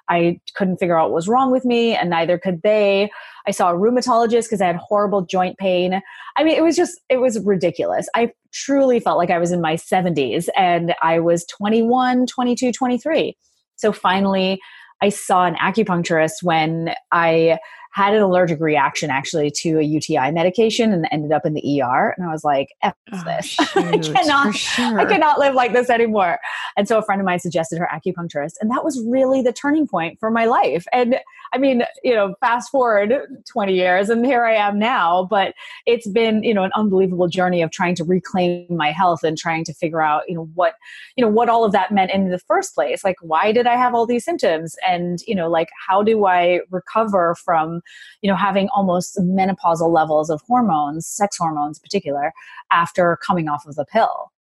I 0.10 0.40
couldn't 0.56 0.78
figure 0.78 1.00
out 1.00 1.10
what 1.10 1.16
was 1.16 1.28
wrong 1.28 1.52
with 1.52 1.64
me 1.64 1.96
and 1.96 2.10
neither 2.10 2.38
could 2.38 2.62
they. 2.62 3.10
I 3.48 3.52
saw 3.52 3.72
a 3.72 3.78
rheumatologist 3.78 4.44
because 4.44 4.62
I 4.62 4.68
had 4.68 4.76
horrible 4.76 5.22
joint 5.22 5.58
pain. 5.58 6.02
I 6.36 6.44
mean, 6.44 6.56
it 6.56 6.64
was 6.64 6.76
just, 6.76 7.00
it 7.10 7.18
was 7.18 7.40
ridiculous. 7.40 8.10
I 8.16 8.32
truly 8.52 9.00
felt 9.00 9.18
like 9.18 9.30
I 9.30 9.40
was 9.40 9.52
in 9.52 9.62
my 9.62 9.76
70s 9.76 10.48
and 10.58 10.94
I 11.02 11.20
was 11.20 11.46
21, 11.46 12.28
22, 12.28 12.72
23. 12.72 13.38
So 13.76 13.92
finally, 13.92 14.60
I 15.02 15.10
saw 15.10 15.46
an 15.46 15.56
acupuncturist 15.56 16.44
when 16.44 16.94
I 17.12 17.60
had 17.94 18.16
an 18.16 18.24
allergic 18.24 18.60
reaction 18.60 19.12
actually 19.12 19.52
to 19.52 19.78
a 19.78 19.84
UTI 19.84 20.32
medication 20.32 20.92
and 20.92 21.08
ended 21.12 21.32
up 21.32 21.46
in 21.46 21.54
the 21.54 21.82
ER. 21.82 22.16
And 22.18 22.28
I 22.28 22.32
was 22.32 22.44
like, 22.44 22.70
F 22.82 22.96
oh, 23.12 23.24
this. 23.24 23.56
I 23.76 24.00
cannot, 24.00 24.56
sure. 24.56 25.00
I 25.00 25.06
cannot 25.06 25.38
live 25.38 25.54
like 25.54 25.74
this 25.74 25.92
anymore. 25.92 26.40
And 26.76 26.88
so 26.88 26.98
a 26.98 27.04
friend 27.04 27.22
of 27.22 27.26
mine 27.26 27.40
suggested 27.40 27.78
her 27.78 27.88
acupuncturist. 27.94 28.54
And 28.60 28.72
that 28.72 28.84
was 28.84 29.00
really 29.08 29.44
the 29.44 29.54
turning 29.54 29.88
point 29.88 30.20
for 30.20 30.32
my 30.32 30.46
life. 30.46 30.88
And 30.92 31.18
I 31.54 31.60
mean, 31.60 31.84
you 32.04 32.16
know, 32.16 32.34
fast 32.40 32.72
forward 32.72 33.14
20 33.52 33.76
years 33.76 34.10
and 34.10 34.26
here 34.26 34.44
I 34.44 34.56
am 34.56 34.80
now, 34.80 35.28
but 35.30 35.54
it's 35.86 36.08
been, 36.08 36.42
you 36.42 36.56
know, 36.56 36.64
an 36.64 36.72
unbelievable 36.74 37.28
journey 37.28 37.62
of 37.62 37.70
trying 37.70 37.94
to 37.96 38.04
reclaim 38.04 38.66
my 38.72 38.92
health 38.92 39.24
and 39.24 39.38
trying 39.38 39.66
to 39.66 39.74
figure 39.74 40.02
out, 40.02 40.24
you 40.28 40.34
know, 40.34 40.50
what, 40.56 40.74
you 41.16 41.24
know, 41.24 41.30
what 41.30 41.48
all 41.48 41.64
of 41.64 41.74
that 41.74 41.92
meant 41.92 42.10
in 42.10 42.32
the 42.32 42.40
first 42.40 42.74
place. 42.74 43.04
Like, 43.04 43.18
why 43.22 43.52
did 43.52 43.68
I 43.68 43.76
have 43.76 43.94
all 43.94 44.08
these 44.08 44.26
symptoms? 44.26 44.76
And, 44.88 45.20
you 45.28 45.36
know, 45.36 45.48
like, 45.48 45.70
how 45.88 46.02
do 46.02 46.26
I 46.26 46.62
recover 46.72 47.36
from, 47.36 47.83
you 48.22 48.30
know, 48.30 48.36
having 48.36 48.70
almost 48.70 49.18
menopausal 49.18 49.92
levels 49.92 50.30
of 50.30 50.42
hormones, 50.48 51.08
sex 51.08 51.38
hormones 51.38 51.78
in 51.78 51.82
particular, 51.82 52.34
after 52.72 53.18
coming 53.25 53.48
off 53.48 53.66
of 53.66 53.75
the 53.75 53.86
pill. 53.86 54.32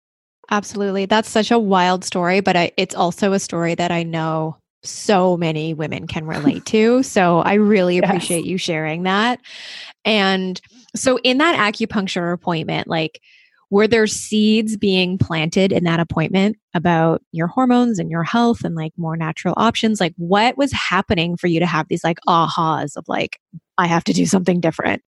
Absolutely. 0.51 1.07
That's 1.07 1.29
such 1.29 1.51
a 1.51 1.59
wild 1.59 2.05
story, 2.05 2.41
but 2.41 2.57
I, 2.57 2.73
it's 2.77 2.95
also 2.95 3.33
a 3.33 3.39
story 3.39 3.75
that 3.75 3.91
I 3.91 4.03
know 4.03 4.57
so 4.83 5.37
many 5.37 5.75
women 5.75 6.07
can 6.07 6.27
relate 6.27 6.67
to. 6.67 7.03
So 7.13 7.39
I 7.41 7.55
really 7.55 7.99
appreciate 7.99 8.45
yes. 8.45 8.47
you 8.47 8.59
sharing 8.59 9.05
that. 9.05 9.39
And 10.05 10.61
so 10.97 11.19
in 11.23 11.39
that 11.39 11.57
acupuncture 11.57 12.33
appointment, 12.33 12.89
like, 12.89 13.21
were 13.73 13.89
there 13.89 14.07
seeds 14.07 14.77
being 14.77 15.17
planted 15.17 15.73
in 15.73 15.83
that 15.85 15.99
appointment 15.99 16.59
about 16.75 17.23
your 17.33 17.47
hormones 17.47 17.99
and 17.99 18.11
your 18.11 18.23
health 18.23 18.65
and 18.65 18.75
like 18.75 18.93
more 18.99 19.17
natural 19.17 19.55
options 19.57 19.99
like 19.99 20.13
what 20.19 20.59
was 20.59 20.71
happening 20.73 21.39
for 21.39 21.47
you 21.47 21.59
to 21.59 21.65
have 21.65 21.89
these 21.89 22.05
like 22.05 22.19
ahas 22.29 22.97
of 22.97 23.05
like 23.09 23.41
i 23.79 23.87
have 23.87 24.05
to 24.05 24.13
do 24.13 24.27
something 24.27 24.61
different 24.61 25.03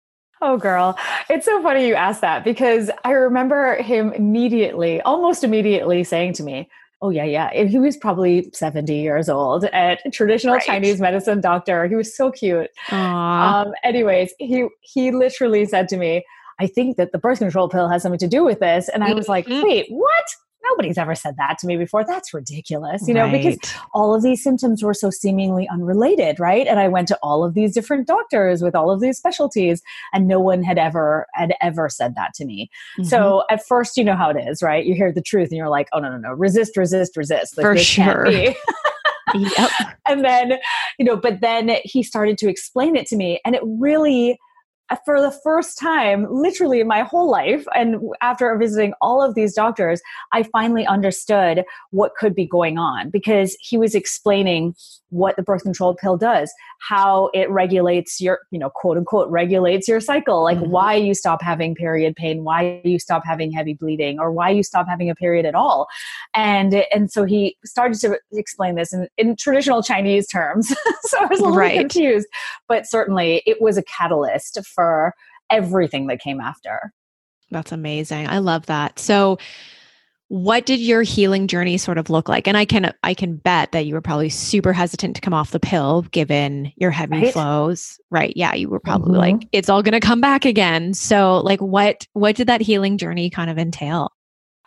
Oh, 0.45 0.57
girl. 0.57 0.99
It's 1.31 1.47
so 1.47 1.62
funny 1.62 1.87
you 1.87 1.95
asked 1.95 2.21
that 2.23 2.42
because 2.42 2.90
I 3.04 3.12
remember 3.12 3.81
him 3.81 4.12
immediately, 4.12 5.00
almost 5.02 5.45
immediately 5.45 6.02
saying 6.02 6.33
to 6.33 6.42
me, 6.42 6.69
Oh, 7.00 7.11
yeah, 7.11 7.25
yeah. 7.25 7.64
He 7.64 7.78
was 7.78 7.97
probably 7.97 8.50
70 8.52 8.92
years 8.92 9.28
old 9.28 9.66
at 9.66 10.00
traditional 10.12 10.54
right. 10.54 10.64
Chinese 10.64 11.00
medicine 11.00 11.40
doctor. 11.40 11.87
He 11.87 11.95
was 11.95 12.16
so 12.16 12.33
cute. 12.33 12.71
Um, 12.90 13.73
anyways, 13.85 14.35
he, 14.40 14.66
he 14.81 15.12
literally 15.12 15.64
said 15.64 15.88
to 15.90 15.97
me, 15.97 16.25
I 16.62 16.69
think 16.69 16.97
that 16.97 17.11
the 17.11 17.19
birth 17.19 17.40
control 17.40 17.69
pill 17.69 17.88
has 17.88 18.02
something 18.02 18.21
to 18.21 18.28
do 18.28 18.45
with 18.45 18.61
this. 18.61 18.88
And 18.88 19.02
I 19.02 19.14
was 19.14 19.28
like, 19.28 19.47
mm-hmm. 19.47 19.64
wait, 19.64 19.87
what? 19.88 20.25
Nobody's 20.71 20.97
ever 20.97 21.16
said 21.16 21.35
that 21.38 21.59
to 21.59 21.66
me 21.66 21.76
before. 21.76 22.04
That's 22.04 22.33
ridiculous, 22.33 23.09
you 23.09 23.14
know, 23.14 23.25
right. 23.25 23.33
because 23.33 23.59
all 23.92 24.14
of 24.14 24.23
these 24.23 24.45
symptoms 24.45 24.81
were 24.81 24.95
so 24.95 25.11
seemingly 25.11 25.69
unrelated, 25.69 26.38
right? 26.38 26.69
And 26.69 26.78
I 26.78 26.87
went 26.87 27.09
to 27.09 27.19
all 27.21 27.42
of 27.42 27.54
these 27.54 27.75
different 27.75 28.07
doctors 28.07 28.62
with 28.62 28.76
all 28.76 28.88
of 28.88 29.00
these 29.00 29.19
specialties, 29.19 29.83
and 30.12 30.28
no 30.28 30.38
one 30.38 30.62
had 30.62 30.78
ever 30.78 31.26
had 31.35 31.52
ever 31.61 31.88
said 31.88 32.14
that 32.14 32.33
to 32.35 32.45
me. 32.45 32.71
Mm-hmm. 32.97 33.09
So 33.09 33.42
at 33.50 33.66
first, 33.66 33.97
you 33.97 34.04
know 34.04 34.14
how 34.14 34.31
it 34.31 34.37
is, 34.37 34.62
right? 34.62 34.87
You 34.87 34.95
hear 34.95 35.11
the 35.11 35.21
truth, 35.21 35.49
and 35.49 35.57
you're 35.57 35.69
like, 35.69 35.88
oh 35.92 35.99
no, 35.99 36.11
no, 36.11 36.19
no, 36.19 36.31
resist, 36.31 36.76
resist, 36.76 37.16
resist. 37.16 37.59
Like, 37.59 37.64
For 37.64 37.76
sure. 37.76 38.31
yep. 38.31 38.57
And 40.07 40.25
then, 40.25 40.59
you 40.99 41.04
know, 41.04 41.16
but 41.16 41.40
then 41.40 41.76
he 41.83 42.04
started 42.04 42.38
to 42.38 42.49
explain 42.49 42.95
it 42.95 43.09
to 43.09 43.16
me, 43.16 43.40
and 43.45 43.57
it 43.57 43.62
really 43.64 44.38
for 45.05 45.21
the 45.21 45.31
first 45.31 45.79
time, 45.79 46.27
literally 46.31 46.81
in 46.81 46.87
my 46.87 47.03
whole 47.03 47.31
life, 47.31 47.67
and 47.75 47.97
after 48.21 48.57
visiting 48.57 48.93
all 49.01 49.23
of 49.23 49.35
these 49.35 49.55
doctors, 49.55 50.01
I 50.33 50.43
finally 50.45 50.87
understood 50.87 51.65
what 51.91 52.15
could 52.15 52.35
be 52.35 52.47
going 52.47 52.79
on 52.79 53.11
because 53.11 53.57
he 53.61 53.77
was 53.79 53.95
explaining 53.95 54.75
what 55.13 55.37
the 55.37 55.43
birth 55.43 55.63
control 55.63 55.95
pill 55.95 56.17
does, 56.17 56.53
how 56.89 57.31
it 57.35 57.49
regulates 57.51 58.21
your, 58.21 58.41
you 58.51 58.59
know, 58.59 58.71
quote 58.71 58.97
unquote, 58.97 59.29
regulates 59.31 59.87
your 59.87 60.01
cycle, 60.01 60.43
like 60.43 60.59
mm-hmm. 60.59 60.71
why 60.71 60.95
you 60.95 61.15
stop 61.15 61.43
having 61.43 61.75
period 61.75 62.17
pain, 62.17 62.45
why 62.45 62.81
you 62.83 62.99
stop 62.99 63.23
having 63.25 63.53
heavy 63.53 63.75
bleeding, 63.75 64.19
or 64.19 64.33
why 64.33 64.49
you 64.49 64.63
stop 64.63 64.87
having 64.89 65.11
a 65.11 65.15
period 65.15 65.45
at 65.45 65.55
all. 65.55 65.87
And 66.35 66.75
and 66.95 67.11
so 67.11 67.25
he 67.25 67.57
started 67.65 68.01
to 68.01 68.19
explain 68.33 68.75
this 68.75 68.93
in, 68.93 69.07
in 69.19 69.37
traditional 69.37 69.83
Chinese 69.83 70.27
terms. 70.27 70.69
so 71.03 71.19
I 71.21 71.27
was 71.27 71.41
a 71.41 71.43
little 71.43 71.59
right. 71.59 71.79
confused, 71.79 72.27
but 72.67 72.87
certainly 72.87 73.43
it 73.47 73.61
was 73.61 73.77
a 73.77 73.83
catalyst 73.83 74.59
for 74.75 74.82
everything 75.51 76.07
that 76.09 76.21
came 76.21 76.41
after. 76.41 76.93
That's 77.51 77.73
amazing. 77.73 78.29
I 78.29 78.39
love 78.39 78.67
that. 78.67 78.99
So 78.99 79.39
what 80.33 80.65
did 80.65 80.81
your 80.81 81.03
healing 81.03 81.47
journey 81.47 81.77
sort 81.77 81.99
of 81.99 82.09
look 82.09 82.27
like 82.27 82.49
and 82.49 82.57
i 82.57 82.65
can 82.65 82.91
i 83.03 83.12
can 83.12 83.37
bet 83.37 83.71
that 83.73 83.85
you 83.85 83.93
were 83.93 84.01
probably 84.01 84.31
super 84.31 84.73
hesitant 84.73 85.15
to 85.15 85.21
come 85.21 85.35
off 85.35 85.51
the 85.51 85.61
pill 85.61 86.01
given 86.11 86.73
your 86.77 86.91
heavy 86.91 87.21
right? 87.21 87.35
flows 87.35 88.01
right 88.11 88.33
yeah 88.35 88.55
you 88.55 88.67
were 88.67 88.81
probably 88.81 89.11
mm-hmm. 89.11 89.37
like 89.39 89.49
it's 89.53 89.69
all 89.69 89.83
going 89.83 89.93
to 89.93 90.01
come 90.01 90.23
back 90.23 90.47
again 90.47 90.95
so 90.95 91.43
like 91.45 91.61
what 91.61 92.07
what 92.15 92.35
did 92.35 92.47
that 92.47 92.62
healing 92.62 92.97
journey 92.97 93.29
kind 93.29 93.51
of 93.51 93.59
entail 93.59 94.11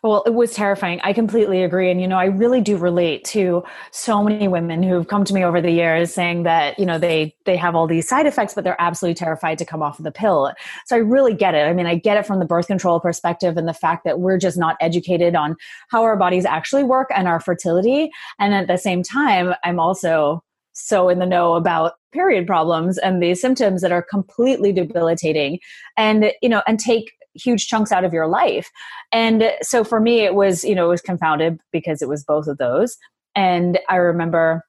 well, 0.05 0.21
it 0.27 0.35
was 0.35 0.53
terrifying. 0.53 0.99
I 1.03 1.13
completely 1.13 1.63
agree. 1.63 1.89
And, 1.89 1.99
you 1.99 2.07
know, 2.07 2.17
I 2.17 2.25
really 2.25 2.61
do 2.61 2.77
relate 2.77 3.23
to 3.25 3.63
so 3.91 4.23
many 4.23 4.47
women 4.47 4.83
who've 4.83 5.07
come 5.07 5.25
to 5.25 5.33
me 5.33 5.43
over 5.43 5.59
the 5.59 5.71
years 5.71 6.13
saying 6.13 6.43
that, 6.43 6.77
you 6.77 6.85
know, 6.85 6.99
they, 6.99 7.35
they 7.45 7.57
have 7.57 7.73
all 7.73 7.87
these 7.87 8.07
side 8.07 8.27
effects, 8.27 8.53
but 8.53 8.63
they're 8.63 8.79
absolutely 8.79 9.15
terrified 9.15 9.57
to 9.57 9.65
come 9.65 9.81
off 9.81 9.97
of 9.97 10.05
the 10.05 10.11
pill. 10.11 10.53
So 10.85 10.95
I 10.95 10.99
really 10.99 11.33
get 11.33 11.55
it. 11.55 11.67
I 11.67 11.73
mean, 11.73 11.87
I 11.87 11.95
get 11.95 12.17
it 12.17 12.25
from 12.27 12.37
the 12.37 12.45
birth 12.45 12.67
control 12.67 12.99
perspective 12.99 13.57
and 13.57 13.67
the 13.67 13.73
fact 13.73 14.03
that 14.03 14.19
we're 14.19 14.37
just 14.37 14.57
not 14.59 14.77
educated 14.79 15.35
on 15.35 15.55
how 15.89 16.03
our 16.03 16.15
bodies 16.15 16.45
actually 16.45 16.83
work 16.83 17.09
and 17.15 17.27
our 17.27 17.39
fertility. 17.39 18.11
And 18.37 18.53
at 18.53 18.67
the 18.67 18.77
same 18.77 19.01
time, 19.01 19.55
I'm 19.63 19.79
also 19.79 20.43
so 20.73 21.09
in 21.09 21.17
the 21.17 21.25
know 21.25 21.55
about 21.55 21.93
period 22.11 22.45
problems 22.45 22.97
and 22.97 23.23
these 23.23 23.41
symptoms 23.41 23.81
that 23.81 23.91
are 23.91 24.03
completely 24.03 24.73
debilitating 24.73 25.57
and 25.95 26.33
you 26.41 26.49
know 26.49 26.61
and 26.67 26.79
take 26.79 27.13
huge 27.35 27.67
chunks 27.67 27.91
out 27.91 28.03
of 28.03 28.13
your 28.13 28.27
life. 28.27 28.69
And 29.11 29.51
so 29.61 29.83
for 29.83 29.99
me, 29.99 30.21
it 30.21 30.35
was, 30.35 30.63
you 30.63 30.75
know, 30.75 30.85
it 30.85 30.89
was 30.89 31.01
confounded 31.01 31.59
because 31.71 32.01
it 32.01 32.09
was 32.09 32.23
both 32.23 32.47
of 32.47 32.57
those. 32.57 32.97
And 33.35 33.79
I 33.89 33.97
remember 33.97 34.63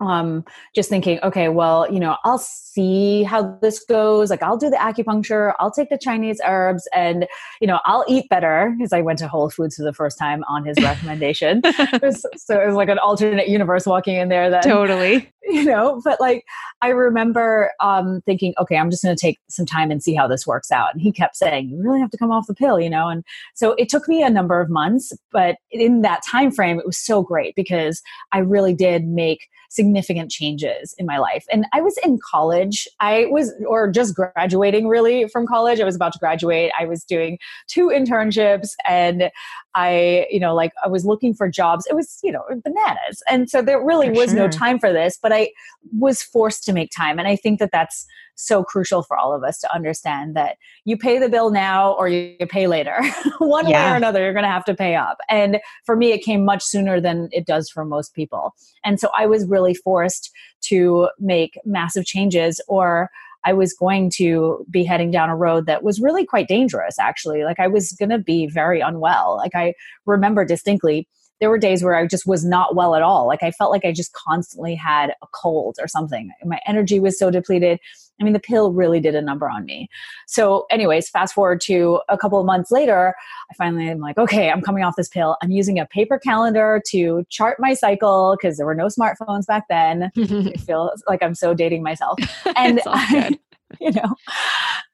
um, 0.00 0.44
just 0.74 0.88
thinking, 0.88 1.20
okay, 1.22 1.48
well, 1.48 1.90
you 1.92 2.00
know, 2.00 2.16
I'll 2.24 2.38
see 2.38 3.22
how 3.22 3.58
this 3.60 3.84
goes. 3.84 4.30
Like, 4.30 4.42
I'll 4.42 4.56
do 4.56 4.70
the 4.70 4.76
acupuncture, 4.76 5.52
I'll 5.58 5.70
take 5.70 5.90
the 5.90 5.98
Chinese 5.98 6.40
herbs, 6.44 6.88
and, 6.94 7.26
you 7.60 7.66
know, 7.66 7.80
I'll 7.84 8.04
eat 8.08 8.28
better 8.28 8.74
because 8.76 8.92
I 8.92 9.02
went 9.02 9.18
to 9.20 9.28
Whole 9.28 9.50
Foods 9.50 9.76
for 9.76 9.82
the 9.82 9.92
first 9.92 10.18
time 10.18 10.42
on 10.48 10.64
his 10.64 10.76
recommendation. 10.82 11.62
so 11.64 12.60
it 12.60 12.66
was 12.66 12.74
like 12.74 12.88
an 12.88 12.98
alternate 12.98 13.48
universe 13.48 13.86
walking 13.86 14.16
in 14.16 14.28
there 14.28 14.50
that 14.50 14.62
totally, 14.62 15.30
you 15.42 15.64
know, 15.64 16.00
but 16.04 16.20
like, 16.20 16.44
I 16.80 16.88
remember 16.88 17.72
um, 17.80 18.22
thinking, 18.24 18.54
okay, 18.58 18.76
I'm 18.76 18.90
just 18.90 19.02
going 19.02 19.14
to 19.14 19.20
take 19.20 19.38
some 19.48 19.66
time 19.66 19.90
and 19.90 20.02
see 20.02 20.14
how 20.14 20.26
this 20.26 20.46
works 20.46 20.70
out. 20.70 20.92
And 20.92 21.02
he 21.02 21.12
kept 21.12 21.36
saying, 21.36 21.68
you 21.68 21.82
really 21.82 22.00
have 22.00 22.10
to 22.10 22.18
come 22.18 22.30
off 22.30 22.46
the 22.46 22.54
pill, 22.54 22.80
you 22.80 22.90
know? 22.90 23.08
And 23.08 23.24
so 23.54 23.72
it 23.72 23.88
took 23.88 24.08
me 24.08 24.22
a 24.22 24.30
number 24.30 24.60
of 24.60 24.70
months, 24.70 25.12
but 25.32 25.56
in 25.70 26.02
that 26.02 26.22
time 26.24 26.50
frame, 26.50 26.78
it 26.78 26.86
was 26.86 26.98
so 26.98 27.22
great 27.22 27.54
because 27.54 28.00
I 28.32 28.38
really 28.38 28.74
did 28.74 29.06
make 29.06 29.48
significant 29.70 30.30
changes 30.30 30.94
in 30.98 31.06
my 31.06 31.16
life. 31.16 31.46
And 31.50 31.64
I 31.72 31.80
was 31.80 31.96
in 32.04 32.18
college. 32.18 32.88
I 32.98 33.26
was, 33.30 33.54
or 33.66 33.90
just 33.90 34.14
graduating 34.14 34.88
really 34.88 35.28
from 35.28 35.46
college. 35.46 35.80
I 35.80 35.84
was 35.84 35.94
about 35.94 36.12
to 36.12 36.18
graduate. 36.18 36.72
I 36.78 36.86
was 36.86 37.04
doing 37.04 37.38
two 37.68 37.88
internships 37.88 38.72
and 38.86 39.30
I, 39.76 40.26
you 40.28 40.40
know, 40.40 40.54
like 40.54 40.72
I 40.84 40.88
was 40.88 41.06
looking 41.06 41.32
for 41.34 41.48
jobs. 41.48 41.86
It 41.86 41.94
was, 41.94 42.18
you 42.22 42.32
know, 42.32 42.42
bananas. 42.64 43.22
And 43.30 43.48
so 43.48 43.62
there 43.62 43.82
really 43.82 44.08
for 44.08 44.14
was 44.14 44.30
sure. 44.30 44.38
no 44.40 44.48
time 44.48 44.80
for 44.80 44.92
this, 44.92 45.16
but 45.22 45.32
I 45.32 45.52
was 45.96 46.20
forced 46.20 46.64
to 46.64 46.72
make 46.72 46.90
time. 46.90 47.20
And 47.20 47.28
I 47.28 47.36
think 47.36 47.60
that 47.60 47.70
that's 47.72 48.06
so 48.40 48.62
crucial 48.64 49.02
for 49.02 49.16
all 49.16 49.34
of 49.34 49.42
us 49.42 49.58
to 49.60 49.74
understand 49.74 50.34
that 50.36 50.56
you 50.84 50.96
pay 50.96 51.18
the 51.18 51.28
bill 51.28 51.50
now 51.50 51.92
or 51.92 52.08
you 52.08 52.36
pay 52.48 52.66
later. 52.66 53.00
One 53.38 53.68
yeah. 53.68 53.86
way 53.86 53.92
or 53.92 53.96
another, 53.96 54.22
you're 54.22 54.32
going 54.32 54.44
to 54.44 54.50
have 54.50 54.64
to 54.66 54.74
pay 54.74 54.94
up. 54.94 55.18
And 55.28 55.60
for 55.84 55.96
me, 55.96 56.12
it 56.12 56.22
came 56.22 56.44
much 56.44 56.62
sooner 56.62 57.00
than 57.00 57.28
it 57.32 57.46
does 57.46 57.70
for 57.70 57.84
most 57.84 58.14
people. 58.14 58.54
And 58.84 58.98
so 58.98 59.10
I 59.16 59.26
was 59.26 59.46
really 59.46 59.74
forced 59.74 60.30
to 60.62 61.08
make 61.18 61.58
massive 61.64 62.04
changes 62.04 62.60
or 62.68 63.10
I 63.44 63.52
was 63.52 63.72
going 63.72 64.10
to 64.16 64.66
be 64.70 64.84
heading 64.84 65.10
down 65.10 65.30
a 65.30 65.36
road 65.36 65.66
that 65.66 65.82
was 65.82 66.00
really 66.00 66.26
quite 66.26 66.48
dangerous, 66.48 66.98
actually. 66.98 67.44
Like 67.44 67.58
I 67.58 67.68
was 67.68 67.92
going 67.92 68.10
to 68.10 68.18
be 68.18 68.46
very 68.46 68.80
unwell. 68.80 69.36
Like 69.38 69.54
I 69.54 69.74
remember 70.04 70.44
distinctly 70.44 71.08
there 71.40 71.48
were 71.48 71.58
days 71.58 71.82
where 71.82 71.94
I 71.94 72.06
just 72.06 72.26
was 72.26 72.44
not 72.44 72.76
well 72.76 72.94
at 72.94 73.02
all. 73.02 73.26
Like 73.26 73.42
I 73.42 73.50
felt 73.50 73.70
like 73.70 73.84
I 73.84 73.92
just 73.92 74.12
constantly 74.12 74.74
had 74.74 75.14
a 75.22 75.26
cold 75.32 75.76
or 75.80 75.88
something. 75.88 76.30
My 76.44 76.60
energy 76.66 77.00
was 77.00 77.18
so 77.18 77.30
depleted. 77.30 77.80
I 78.20 78.24
mean, 78.24 78.32
the 78.32 78.40
pill 78.40 78.72
really 78.72 79.00
did 79.00 79.14
a 79.14 79.22
number 79.22 79.48
on 79.48 79.64
me. 79.64 79.88
So, 80.26 80.66
anyways, 80.70 81.08
fast 81.08 81.34
forward 81.34 81.60
to 81.62 82.00
a 82.08 82.18
couple 82.18 82.38
of 82.38 82.44
months 82.44 82.70
later, 82.70 83.14
I 83.50 83.54
finally 83.54 83.88
am 83.88 83.98
like, 83.98 84.18
okay, 84.18 84.50
I'm 84.50 84.60
coming 84.60 84.84
off 84.84 84.96
this 84.96 85.08
pill. 85.08 85.36
I'm 85.42 85.50
using 85.50 85.78
a 85.78 85.86
paper 85.86 86.18
calendar 86.18 86.82
to 86.88 87.24
chart 87.30 87.58
my 87.58 87.74
cycle 87.74 88.36
because 88.38 88.58
there 88.58 88.66
were 88.66 88.74
no 88.74 88.86
smartphones 88.86 89.46
back 89.46 89.64
then. 89.68 90.10
I 90.16 90.52
feel 90.58 90.92
like 91.08 91.22
I'm 91.22 91.34
so 91.34 91.54
dating 91.54 91.82
myself. 91.82 92.18
And 92.56 92.80
I, 92.86 93.38
you 93.80 93.92
know, 93.92 94.14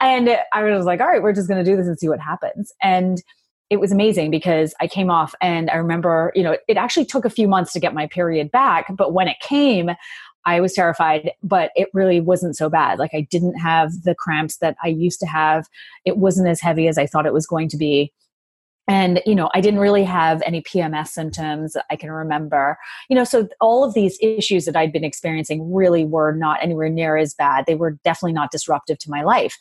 and 0.00 0.38
I 0.52 0.62
was 0.62 0.84
like, 0.84 1.00
all 1.00 1.06
right, 1.06 1.22
we're 1.22 1.32
just 1.32 1.48
going 1.48 1.62
to 1.62 1.68
do 1.68 1.76
this 1.76 1.86
and 1.86 1.98
see 1.98 2.08
what 2.08 2.20
happens. 2.20 2.72
And 2.82 3.22
it 3.68 3.78
was 3.78 3.90
amazing 3.90 4.30
because 4.30 4.74
I 4.80 4.86
came 4.86 5.10
off 5.10 5.34
and 5.40 5.68
I 5.70 5.76
remember, 5.76 6.32
you 6.34 6.42
know, 6.42 6.56
it 6.68 6.76
actually 6.76 7.06
took 7.06 7.24
a 7.24 7.30
few 7.30 7.48
months 7.48 7.72
to 7.72 7.80
get 7.80 7.94
my 7.94 8.06
period 8.06 8.50
back, 8.52 8.94
but 8.96 9.12
when 9.12 9.26
it 9.26 9.38
came, 9.40 9.90
I 10.46 10.60
was 10.60 10.72
terrified, 10.72 11.32
but 11.42 11.72
it 11.74 11.88
really 11.92 12.20
wasn't 12.20 12.56
so 12.56 12.70
bad. 12.70 12.98
Like 12.98 13.10
I 13.12 13.22
didn't 13.22 13.58
have 13.58 14.04
the 14.04 14.14
cramps 14.14 14.58
that 14.58 14.76
I 14.82 14.88
used 14.88 15.18
to 15.20 15.26
have. 15.26 15.66
It 16.04 16.16
wasn't 16.16 16.48
as 16.48 16.60
heavy 16.60 16.86
as 16.86 16.96
I 16.96 17.06
thought 17.06 17.26
it 17.26 17.34
was 17.34 17.46
going 17.46 17.68
to 17.70 17.76
be 17.76 18.12
and 18.88 19.20
you 19.26 19.34
know 19.34 19.50
i 19.54 19.60
didn't 19.60 19.80
really 19.80 20.04
have 20.04 20.42
any 20.42 20.62
pms 20.62 21.08
symptoms 21.08 21.76
i 21.90 21.96
can 21.96 22.10
remember. 22.10 22.78
You 23.08 23.16
know 23.16 23.24
so 23.24 23.48
all 23.60 23.84
of 23.84 23.94
these 23.94 24.18
issues 24.20 24.64
that 24.64 24.76
i'd 24.76 24.92
been 24.92 25.04
experiencing 25.04 25.72
really 25.72 26.04
were 26.04 26.32
not 26.32 26.62
anywhere 26.62 26.88
near 26.88 27.16
as 27.16 27.34
bad. 27.34 27.64
They 27.66 27.74
were 27.74 27.92
definitely 28.04 28.32
not 28.32 28.50
disruptive 28.50 28.98
to 28.98 29.10
my 29.10 29.22
life. 29.22 29.56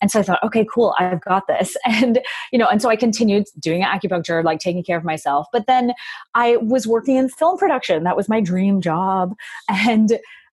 And 0.00 0.10
so 0.10 0.20
i 0.20 0.22
thought 0.22 0.42
okay 0.42 0.66
cool 0.72 0.94
i've 0.98 1.20
got 1.20 1.46
this. 1.46 1.76
And 1.90 2.20
you 2.52 2.58
know 2.58 2.68
and 2.68 2.80
so 2.80 2.88
i 2.88 2.96
continued 2.96 3.46
doing 3.58 3.82
acupuncture 3.82 4.44
like 4.44 4.60
taking 4.60 4.84
care 4.84 4.96
of 4.96 5.04
myself. 5.04 5.46
But 5.52 5.66
then 5.66 5.92
i 6.34 6.56
was 6.56 6.86
working 6.86 7.16
in 7.16 7.28
film 7.28 7.58
production. 7.58 8.04
That 8.04 8.16
was 8.16 8.28
my 8.28 8.40
dream 8.40 8.80
job. 8.80 9.34
And 9.68 10.18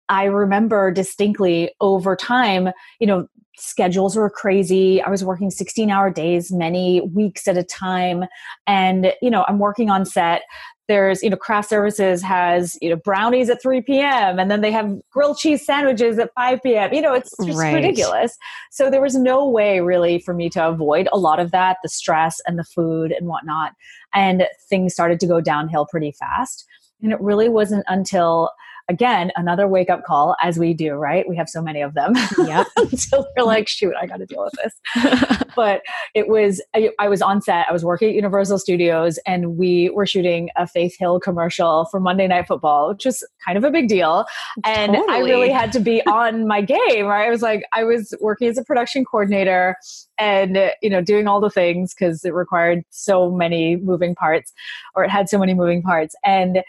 I 0.09 0.25
remember 0.25 0.91
distinctly 0.91 1.71
over 1.79 2.17
time, 2.17 2.69
you 2.99 3.07
know, 3.07 3.27
schedules 3.58 4.15
were 4.15 4.29
crazy. 4.29 5.01
I 5.01 5.10
was 5.10 5.24
working 5.24 5.51
16 5.51 5.89
hour 5.89 6.10
days, 6.10 6.51
many 6.51 7.01
weeks 7.01 7.48
at 7.48 7.58
a 7.58 7.63
time. 7.63 8.25
And, 8.67 9.13
you 9.22 9.29
know, 9.29 9.46
I'm 9.48 9.60
working 9.60 9.89
on 9.89 10.05
set. 10.05 10.43
There's, 10.88 11.24
you 11.24 11.29
know, 11.29 11.38
craft 11.38 11.70
services 11.70 12.22
has, 12.22 12.77
you 12.81 12.89
know, 12.89 12.98
brownies 12.98 13.50
at 13.50 13.62
3 13.62 13.81
p.m. 13.81 14.39
and 14.39 14.51
then 14.51 14.62
they 14.62 14.72
have 14.72 14.93
grilled 15.10 15.38
cheese 15.38 15.65
sandwiches 15.65 16.20
at 16.20 16.31
5 16.36 16.63
p.m. 16.63 16.93
You 16.93 17.01
know, 17.01 17.13
it's 17.13 17.34
just 17.46 17.58
right. 17.58 17.75
ridiculous. 17.75 18.38
So 18.72 18.89
there 18.89 19.01
was 19.01 19.15
no 19.15 19.48
way 19.48 19.79
really 19.79 20.20
for 20.20 20.34
me 20.34 20.50
to 20.50 20.67
avoid 20.67 21.08
a 21.13 21.17
lot 21.17 21.39
of 21.39 21.51
that, 21.51 21.77
the 21.81 21.89
stress 21.89 22.41
and 22.46 22.60
the 22.60 22.65
food 22.65 23.12
and 23.12 23.27
whatnot. 23.27 23.74
And 24.13 24.48
things 24.70 24.93
started 24.93 25.20
to 25.22 25.27
go 25.27 25.39
downhill 25.39 25.86
pretty 25.89 26.12
fast. 26.12 26.65
And 27.01 27.13
it 27.13 27.22
really 27.22 27.48
wasn't 27.48 27.86
until 27.88 28.51
again, 28.89 29.31
another 29.35 29.67
wake 29.67 29.89
up 29.89 30.03
call, 30.03 30.35
as 30.41 30.57
we 30.57 30.74
do, 30.74 30.94
right? 30.94 31.27
We 31.27 31.35
have 31.37 31.50
so 31.50 31.61
many 31.61 31.81
of 31.81 31.94
them. 31.94 32.13
Yeah. 32.37 32.63
so 32.96 33.25
we're 33.35 33.44
like, 33.44 33.67
shoot, 33.67 33.94
I 34.00 34.05
got 34.05 34.17
to 34.17 34.25
deal 34.25 34.44
with 34.44 34.53
this. 34.63 35.44
but 35.55 35.81
it 36.13 36.27
was, 36.27 36.61
I, 36.75 36.91
I, 37.00 37.07
was 37.07 37.22
on 37.22 37.41
set, 37.41 37.67
I 37.70 37.74
was 37.74 37.85
working 37.85 38.09
at 38.09 38.15
Universal 38.15 38.59
Studios, 38.59 39.20
and 39.25 39.57
we 39.57 39.89
were 39.89 40.05
shooting 40.05 40.50
a 40.55 40.67
Faith 40.67 40.96
Hill 40.98 41.20
commercial 41.20 41.85
for 41.85 42.00
Monday 42.00 42.27
Night 42.27 42.48
Football, 42.48 42.89
which 42.89 43.05
is 43.05 43.25
kind 43.46 43.57
of 43.57 43.63
a 43.63 43.72
big 43.72 43.87
deal. 43.87 44.25
And 44.63 44.94
totally. 44.94 45.13
I 45.13 45.20
really 45.20 45.50
had 45.50 45.72
to 45.74 45.79
be 45.79 46.05
on 46.05 46.48
my 46.48 46.61
game, 46.61 47.05
right? 47.05 47.27
I 47.27 47.29
was 47.29 47.41
like, 47.41 47.63
I 47.74 47.83
was 47.83 48.13
working 48.20 48.48
as 48.48 48.57
a 48.57 48.63
production 48.63 49.05
coordinator 49.05 49.75
and 50.22 50.72
you 50.81 50.89
know 50.89 51.01
doing 51.01 51.27
all 51.27 51.41
the 51.41 51.50
things 51.50 51.94
because 51.94 52.24
it 52.24 52.33
required 52.33 52.83
so 52.91 53.31
many 53.31 53.75
moving 53.77 54.13
parts 54.13 54.53
or 54.96 55.03
it 55.03 55.09
had 55.09 55.27
so 55.27 55.37
many 55.39 55.53
moving 55.53 55.81
parts 55.81 56.15
and 56.24 56.63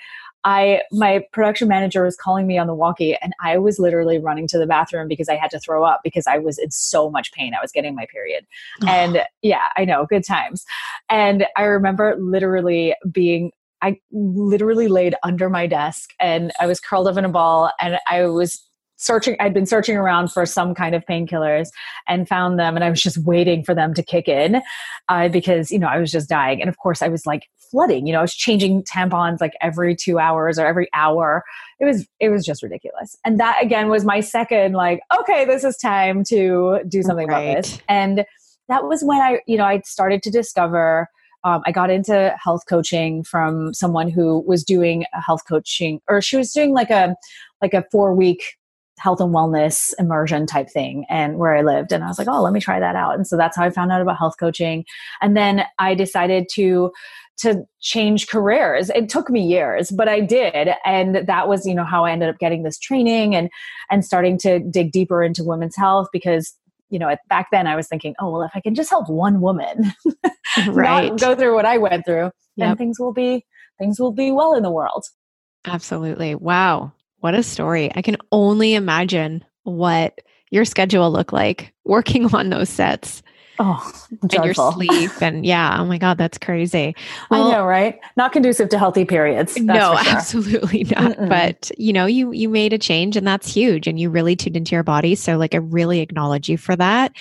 I 0.44 0.83
my 0.90 1.24
production 1.33 1.68
manager 1.68 2.05
was 2.05 2.16
calling 2.16 2.46
me 2.46 2.59
on 2.59 2.66
the 2.66 2.74
walkie 2.74 3.16
and 3.16 3.33
I 3.42 3.59
was 3.59 3.78
literally 3.78 4.18
running 4.18 4.46
to 4.48 4.59
the 4.59 4.66
bathroom 4.66 5.09
because 5.09 5.28
I 5.28 5.37
had 5.37 5.50
to 5.52 5.61
throw 5.61 5.85
up 5.85 6.00
because 6.02 6.26
I 6.26 6.38
was 6.38 6.59
in 6.59 6.70
so 6.70 7.11
much 7.11 7.33
pain. 7.33 7.55
I 7.55 7.61
was 7.62 7.72
getting 7.72 7.94
my 7.94 8.07
period. 8.07 8.46
and 8.87 9.22
yeah, 9.42 9.68
I 9.76 9.85
know, 9.85 10.07
good 10.07 10.24
times. 10.24 10.64
And 11.09 11.46
I 11.57 11.62
remember 11.62 12.16
literally 12.18 12.94
being 13.11 13.52
I 13.83 14.00
literally 14.12 14.87
laid 14.87 15.16
under 15.24 15.50
my 15.50 15.66
desk 15.66 16.11
and 16.20 16.52
I 16.61 16.66
was 16.66 16.78
curled 16.78 17.09
up 17.09 17.16
in 17.16 17.24
a 17.24 17.28
ball 17.28 17.72
and 17.81 17.98
I 18.09 18.26
was 18.26 18.64
searching 19.03 19.37
i'd 19.41 19.55
been 19.55 19.67
searching 19.67 19.97
around 19.97 20.31
for 20.31 20.47
some 20.47 20.75
kind 20.75 20.95
of 20.95 21.05
painkillers 21.07 21.69
and 22.09 22.29
found 22.29 22.59
them 22.59 22.77
and 22.77 22.85
i 22.85 22.91
was 22.91 23.03
just 23.03 23.19
waiting 23.19 23.65
for 23.65 23.75
them 23.75 23.95
to 23.95 24.03
kick 24.03 24.29
in 24.29 24.62
uh, 25.09 25.29
because 25.29 25.71
you 25.71 25.79
know 25.79 25.88
i 25.88 25.99
was 25.99 26.11
just 26.11 26.29
dying. 26.29 26.61
And 26.61 26.69
of 26.69 26.79
course 26.79 27.03
i 27.03 27.09
was 27.09 27.27
like 27.27 27.49
flooding 27.59 28.07
you 28.07 28.12
know 28.12 28.19
i 28.19 28.23
was 28.23 28.35
changing 28.35 28.83
tampons 28.85 29.41
like 29.41 29.55
every 29.61 29.97
two 29.97 30.19
hours 30.19 30.59
or 30.59 30.67
every 30.67 30.88
hour. 30.95 31.43
It 31.81 31.85
was 31.85 32.07
it 32.21 32.29
was 32.29 32.45
just 32.45 32.62
ridiculous. 32.62 33.17
And 33.25 33.41
that 33.41 33.59
again 33.62 33.88
was 33.88 34.05
my 34.05 34.21
second 34.21 34.75
like 34.75 35.01
okay 35.19 35.45
this 35.45 35.65
is 35.65 35.77
time 35.77 36.23
to 36.25 36.81
do 36.87 37.03
something 37.03 37.29
right. 37.29 37.43
about 37.43 37.62
this. 37.62 37.79
And 37.88 38.25
that 38.69 38.85
was 38.85 39.03
when 39.03 39.21
i 39.21 39.41
you 39.47 39.57
know 39.57 39.65
i 39.65 39.81
started 39.81 40.23
to 40.23 40.31
discover 40.31 41.09
um, 41.45 41.62
I 41.67 41.73
got 41.73 41.91
into 41.91 42.35
health 42.43 42.62
coaching 42.69 43.25
from 43.25 43.75
someone 43.75 44.09
who 44.09 44.41
was 44.47 44.62
doing 44.62 45.05
a 45.12 45.21
health 45.21 45.43
coaching, 45.49 46.01
or 46.09 46.23
she 46.23 46.37
was 46.37 46.53
doing 46.53 46.73
like 46.73 46.91
a 46.91 47.17
like 47.61 47.75
a 47.75 47.85
four 47.91 48.15
week 48.15 48.57
health 48.98 49.20
and 49.20 49.35
wellness 49.35 49.92
immersion 49.98 50.46
type 50.46 50.68
thing 50.70 51.05
and 51.09 51.38
where 51.38 51.57
I 51.57 51.62
lived. 51.62 51.92
And 51.92 52.05
I 52.05 52.09
was 52.09 52.18
like, 52.18 52.28
oh, 52.28 52.42
let 52.42 52.52
me 52.52 52.61
try 52.61 52.78
that 52.78 52.94
out. 52.94 53.14
And 53.14 53.26
so 53.26 53.37
that's 53.37 53.57
how 53.57 53.64
I 53.64 53.70
found 53.70 53.90
out 53.90 54.02
about 54.02 54.18
health 54.18 54.35
coaching. 54.38 54.85
And 55.20 55.37
then 55.37 55.64
I 55.78 55.94
decided 55.94 56.46
to 56.55 56.92
to 57.38 57.64
change 57.81 58.28
careers. 58.28 58.90
It 58.90 59.09
took 59.09 59.31
me 59.31 59.40
years, 59.42 59.90
but 59.90 60.07
I 60.07 60.20
did. 60.20 60.68
And 60.85 61.26
that 61.26 61.48
was, 61.48 61.66
you 61.66 61.74
know, 61.74 61.85
how 61.85 62.05
I 62.05 62.12
ended 62.12 62.28
up 62.28 62.38
getting 62.38 62.62
this 62.62 62.78
training 62.78 63.35
and 63.35 63.50
and 63.90 64.05
starting 64.05 64.38
to 64.38 64.61
dig 64.61 64.92
deeper 64.92 65.22
into 65.22 65.42
women's 65.42 65.76
health 65.76 66.09
because 66.12 66.55
you 66.90 66.98
know, 66.98 67.16
back 67.31 67.48
then 67.50 67.66
I 67.66 67.74
was 67.74 67.88
thinking, 67.88 68.14
oh, 68.20 68.31
well, 68.31 68.42
if 68.42 68.50
I 68.55 68.61
can 68.61 68.74
just 68.74 68.90
help 68.90 69.09
one 69.09 69.40
woman 69.40 69.94
right. 70.68 71.18
go 71.18 71.35
through 71.35 71.55
what 71.55 71.64
I 71.64 71.78
went 71.78 72.05
through, 72.05 72.24
yep. 72.24 72.33
then 72.57 72.76
things 72.76 73.00
will 73.00 73.14
be 73.14 73.46
things 73.78 73.98
will 73.98 74.12
be 74.12 74.31
well 74.31 74.55
in 74.55 74.62
the 74.62 74.70
world. 74.70 75.07
Absolutely. 75.64 76.35
Wow. 76.35 76.92
What 77.22 77.37
a 77.37 77.42
story. 77.44 77.88
I 77.94 78.02
can 78.02 78.16
only 78.32 78.74
imagine 78.74 79.44
what 79.62 80.18
your 80.50 80.64
schedule 80.64 81.08
looked 81.12 81.32
like 81.32 81.72
working 81.85 82.35
on 82.35 82.50
those 82.50 82.68
sets. 82.68 83.22
Oh, 83.61 83.92
and 84.22 84.32
your 84.32 84.54
sleep 84.72 85.12
and 85.20 85.46
yeah. 85.46 85.76
Oh 85.78 85.85
my 85.85 85.98
God, 85.98 86.18
that's 86.18 86.37
crazy. 86.37 86.96
Well, 87.30 87.46
I 87.46 87.52
know, 87.52 87.64
right? 87.64 88.00
Not 88.16 88.32
conducive 88.32 88.70
to 88.70 88.78
healthy 88.78 89.04
periods. 89.04 89.56
no, 89.56 89.94
sure. 89.94 90.12
absolutely 90.12 90.82
not. 90.96 91.16
Mm-mm. 91.16 91.28
But 91.28 91.70
you 91.78 91.92
know, 91.92 92.06
you 92.06 92.32
you 92.32 92.48
made 92.48 92.72
a 92.72 92.78
change, 92.78 93.16
and 93.16 93.24
that's 93.24 93.54
huge. 93.54 93.87
And 93.87 94.00
you 94.00 94.11
really 94.11 94.35
tuned 94.35 94.56
into 94.56 94.74
your 94.74 94.82
body. 94.82 95.14
So, 95.14 95.37
like, 95.37 95.54
I 95.54 95.58
really 95.58 96.00
acknowledge 96.00 96.48
you 96.48 96.58
for 96.58 96.74
that. 96.74 97.12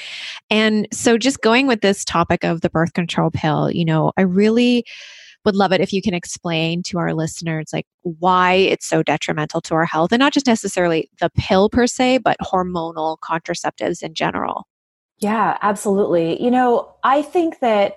And 0.49 0.87
so, 0.91 1.15
just 1.15 1.41
going 1.41 1.67
with 1.67 1.81
this 1.81 2.03
topic 2.03 2.43
of 2.43 2.61
the 2.61 2.71
birth 2.71 2.93
control 2.93 3.29
pill, 3.29 3.69
you 3.69 3.85
know, 3.85 4.13
I 4.17 4.21
really 4.21 4.83
would 5.45 5.55
love 5.55 5.71
it 5.71 5.81
if 5.81 5.91
you 5.93 6.01
can 6.01 6.13
explain 6.13 6.83
to 6.83 6.99
our 6.99 7.13
listeners 7.13 7.67
like 7.73 7.85
why 8.03 8.53
it's 8.53 8.87
so 8.87 9.01
detrimental 9.03 9.61
to 9.61 9.75
our 9.75 9.85
health 9.85 10.11
and 10.11 10.19
not 10.19 10.33
just 10.33 10.47
necessarily 10.47 11.09
the 11.19 11.29
pill 11.37 11.69
per 11.69 11.87
se, 11.87 12.19
but 12.19 12.37
hormonal 12.41 13.17
contraceptives 13.19 14.03
in 14.03 14.13
general. 14.13 14.67
Yeah, 15.19 15.57
absolutely. 15.61 16.41
You 16.41 16.51
know, 16.51 16.93
I 17.03 17.21
think 17.21 17.59
that 17.59 17.95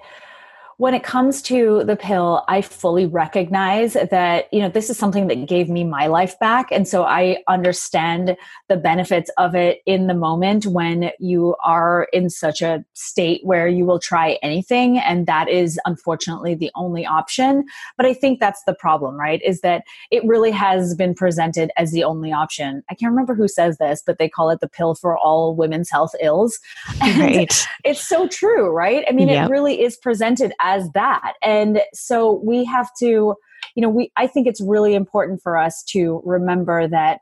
when 0.77 0.95
it 0.95 1.05
comes 1.05 1.41
to 1.43 1.85
the 1.85 1.97
pill, 1.97 2.45
I 2.49 2.63
fully 2.63 3.07
recognize 3.07 3.95
that, 3.95 4.53
you 4.53 4.61
know, 4.61 4.69
this 4.69 4.91
is 4.91 4.99
something 4.99 5.29
that 5.29 5.47
gave 5.47 5.69
me 5.69 5.85
my 5.85 6.07
life 6.09 6.39
back. 6.41 6.73
And 6.73 6.89
so 6.89 7.05
I 7.05 7.39
understand 7.49 8.37
the 8.69 8.77
benefits 8.77 9.31
of 9.39 9.55
it 9.55 9.83
in 9.87 10.09
the 10.09 10.15
moment 10.15 10.67
when 10.67 11.11
you 11.21 11.55
are 11.65 12.09
in 12.13 12.29
such 12.29 12.61
a 12.61 12.85
state 12.95 13.41
where 13.45 13.69
you 13.69 13.85
will 13.85 14.01
try 14.01 14.39
anything. 14.43 14.99
And 14.99 15.27
that 15.27 15.49
is 15.49 15.79
unfortunately 15.85 16.55
the 16.55 16.71
only 16.75 17.07
option. 17.07 17.65
But 17.97 18.07
I 18.07 18.15
think 18.15 18.41
that's 18.41 18.65
the 18.65 18.75
problem, 18.75 19.15
right? 19.15 19.41
Is 19.43 19.61
that 19.61 19.85
it 20.11 20.25
really 20.25 20.51
has 20.51 20.95
been 20.95 21.15
presented 21.15 21.71
as 21.77 21.93
the 21.93 22.05
only 22.05 22.33
option. 22.33 22.83
I 22.91 22.95
can't 22.95 23.11
remember 23.11 23.35
who 23.35 23.49
says 23.49 23.79
this, 23.79 24.03
but 24.05 24.19
they 24.19 24.29
call 24.29 24.51
it 24.51 24.61
the 24.61 24.69
pill 24.69 24.95
for 24.95 25.17
all 25.17 25.55
women's 25.55 25.91
health 25.91 26.15
ills. 26.21 26.59
And 27.05 27.21
right. 27.21 27.67
it's 27.85 28.07
so 28.07 28.29
true, 28.29 28.71
right? 28.71 29.05
I 29.07 29.13
mean, 29.13 29.29
yep. 29.29 29.47
it 29.47 29.51
really 29.51 29.83
is 29.83 29.97
presented 29.97 30.55
as 30.65 30.91
that. 30.93 31.35
And 31.43 31.83
so 31.93 32.41
we 32.45 32.65
have 32.65 32.89
to, 32.99 33.35
you 33.75 33.83
know, 33.83 33.89
we 33.89 34.11
I 34.17 34.27
think 34.27 34.47
it's 34.47 34.61
really 34.61 34.95
important 34.95 35.41
for 35.43 35.57
us 35.57 35.85
to 35.91 36.23
remember 36.25 36.89
that 36.89 37.21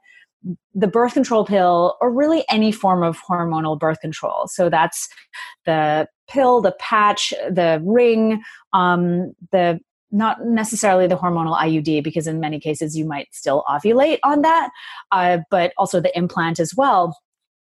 the 0.74 0.88
birth 0.88 1.14
control 1.14 1.44
pill 1.44 1.96
or 2.00 2.10
really 2.10 2.44
any 2.50 2.72
form 2.72 3.02
of 3.02 3.16
hormonal 3.20 3.78
birth 3.78 4.00
control 4.00 4.48
so 4.48 4.68
that's 4.68 5.08
the 5.66 6.08
pill 6.28 6.60
the 6.60 6.74
patch 6.80 7.32
the 7.48 7.80
ring 7.84 8.42
um, 8.72 9.32
the 9.52 9.78
not 10.12 10.44
necessarily 10.44 11.06
the 11.06 11.16
hormonal 11.16 11.56
IUD 11.56 12.04
because 12.04 12.26
in 12.26 12.38
many 12.38 12.60
cases 12.60 12.96
you 12.96 13.06
might 13.06 13.34
still 13.34 13.64
ovulate 13.66 14.18
on 14.22 14.42
that, 14.42 14.70
uh, 15.10 15.38
but 15.50 15.72
also 15.78 16.00
the 16.00 16.16
implant 16.16 16.60
as 16.60 16.74
well 16.76 17.16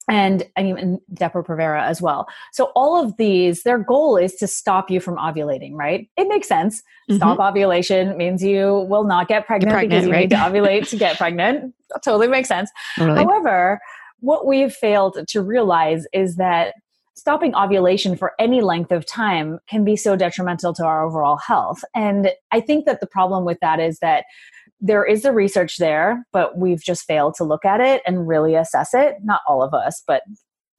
and 0.10 0.44
I 0.58 0.63
mean 0.63 1.00
Depo-Provera 1.13 1.82
as 1.82 2.02
well. 2.02 2.28
So 2.52 2.72
all 2.76 3.02
of 3.02 3.16
these, 3.18 3.63
their 3.63 3.80
goal 3.80 4.18
is 4.18 4.36
to 4.36 4.48
stop 4.48 4.89
you 4.89 5.00
from 5.00 5.18
ovulating, 5.18 5.74
right? 5.74 6.10
It 6.18 6.28
makes 6.28 6.48
sense. 6.48 6.82
Mm-hmm. 7.10 7.16
Stop 7.18 7.39
ovulation 7.39 8.18
means 8.18 8.44
you 8.44 8.86
will 8.89 9.04
not 9.06 9.28
get 9.28 9.48
pregnant, 9.48 9.72
pregnant 9.72 9.89
because 9.89 10.06
you 10.08 10.13
right? 10.13 10.22
need 10.22 10.32
to 10.32 10.36
ovulate 10.38 10.89
to 10.89 10.98
get 10.98 11.18
pregnant. 11.18 11.74
That 11.89 12.04
totally 12.04 12.28
makes 12.28 12.50
sense. 12.50 12.70
Totally. 12.98 13.24
However, 13.24 13.80
what 14.20 14.46
we've 14.46 14.74
failed 14.74 15.18
to 15.28 15.42
realize 15.42 16.06
is 16.13 16.36
that 16.38 16.76
stopping 17.16 17.54
ovulation 17.56 18.16
for 18.16 18.34
any 18.39 18.62
length 18.62 18.92
of 18.92 19.06
time 19.06 19.60
can 19.70 19.84
be 19.84 19.96
so 19.96 20.16
detrimental 20.16 20.74
to 20.74 20.84
our 20.84 21.06
overall 21.06 21.38
health. 21.38 21.84
And 21.94 22.32
I 22.52 22.60
think 22.60 22.86
that 22.86 23.00
the 23.00 23.08
problem 23.08 23.46
with 23.46 23.60
that 23.62 23.80
is 23.80 24.00
that 24.00 24.26
there 24.84 25.06
is 25.06 25.22
the 25.22 25.32
research 25.32 25.78
there, 25.78 26.28
but 26.34 26.58
we've 26.58 26.84
just 26.84 27.06
failed 27.06 27.36
to 27.38 27.46
look 27.46 27.63
at 27.63 27.80
it 27.80 28.02
and 28.06 28.28
really 28.28 28.54
assess 28.54 28.93
it. 28.93 29.15
Not 29.24 29.39
all 29.48 29.63
of 29.63 29.74
us, 29.74 30.04
but 30.06 30.24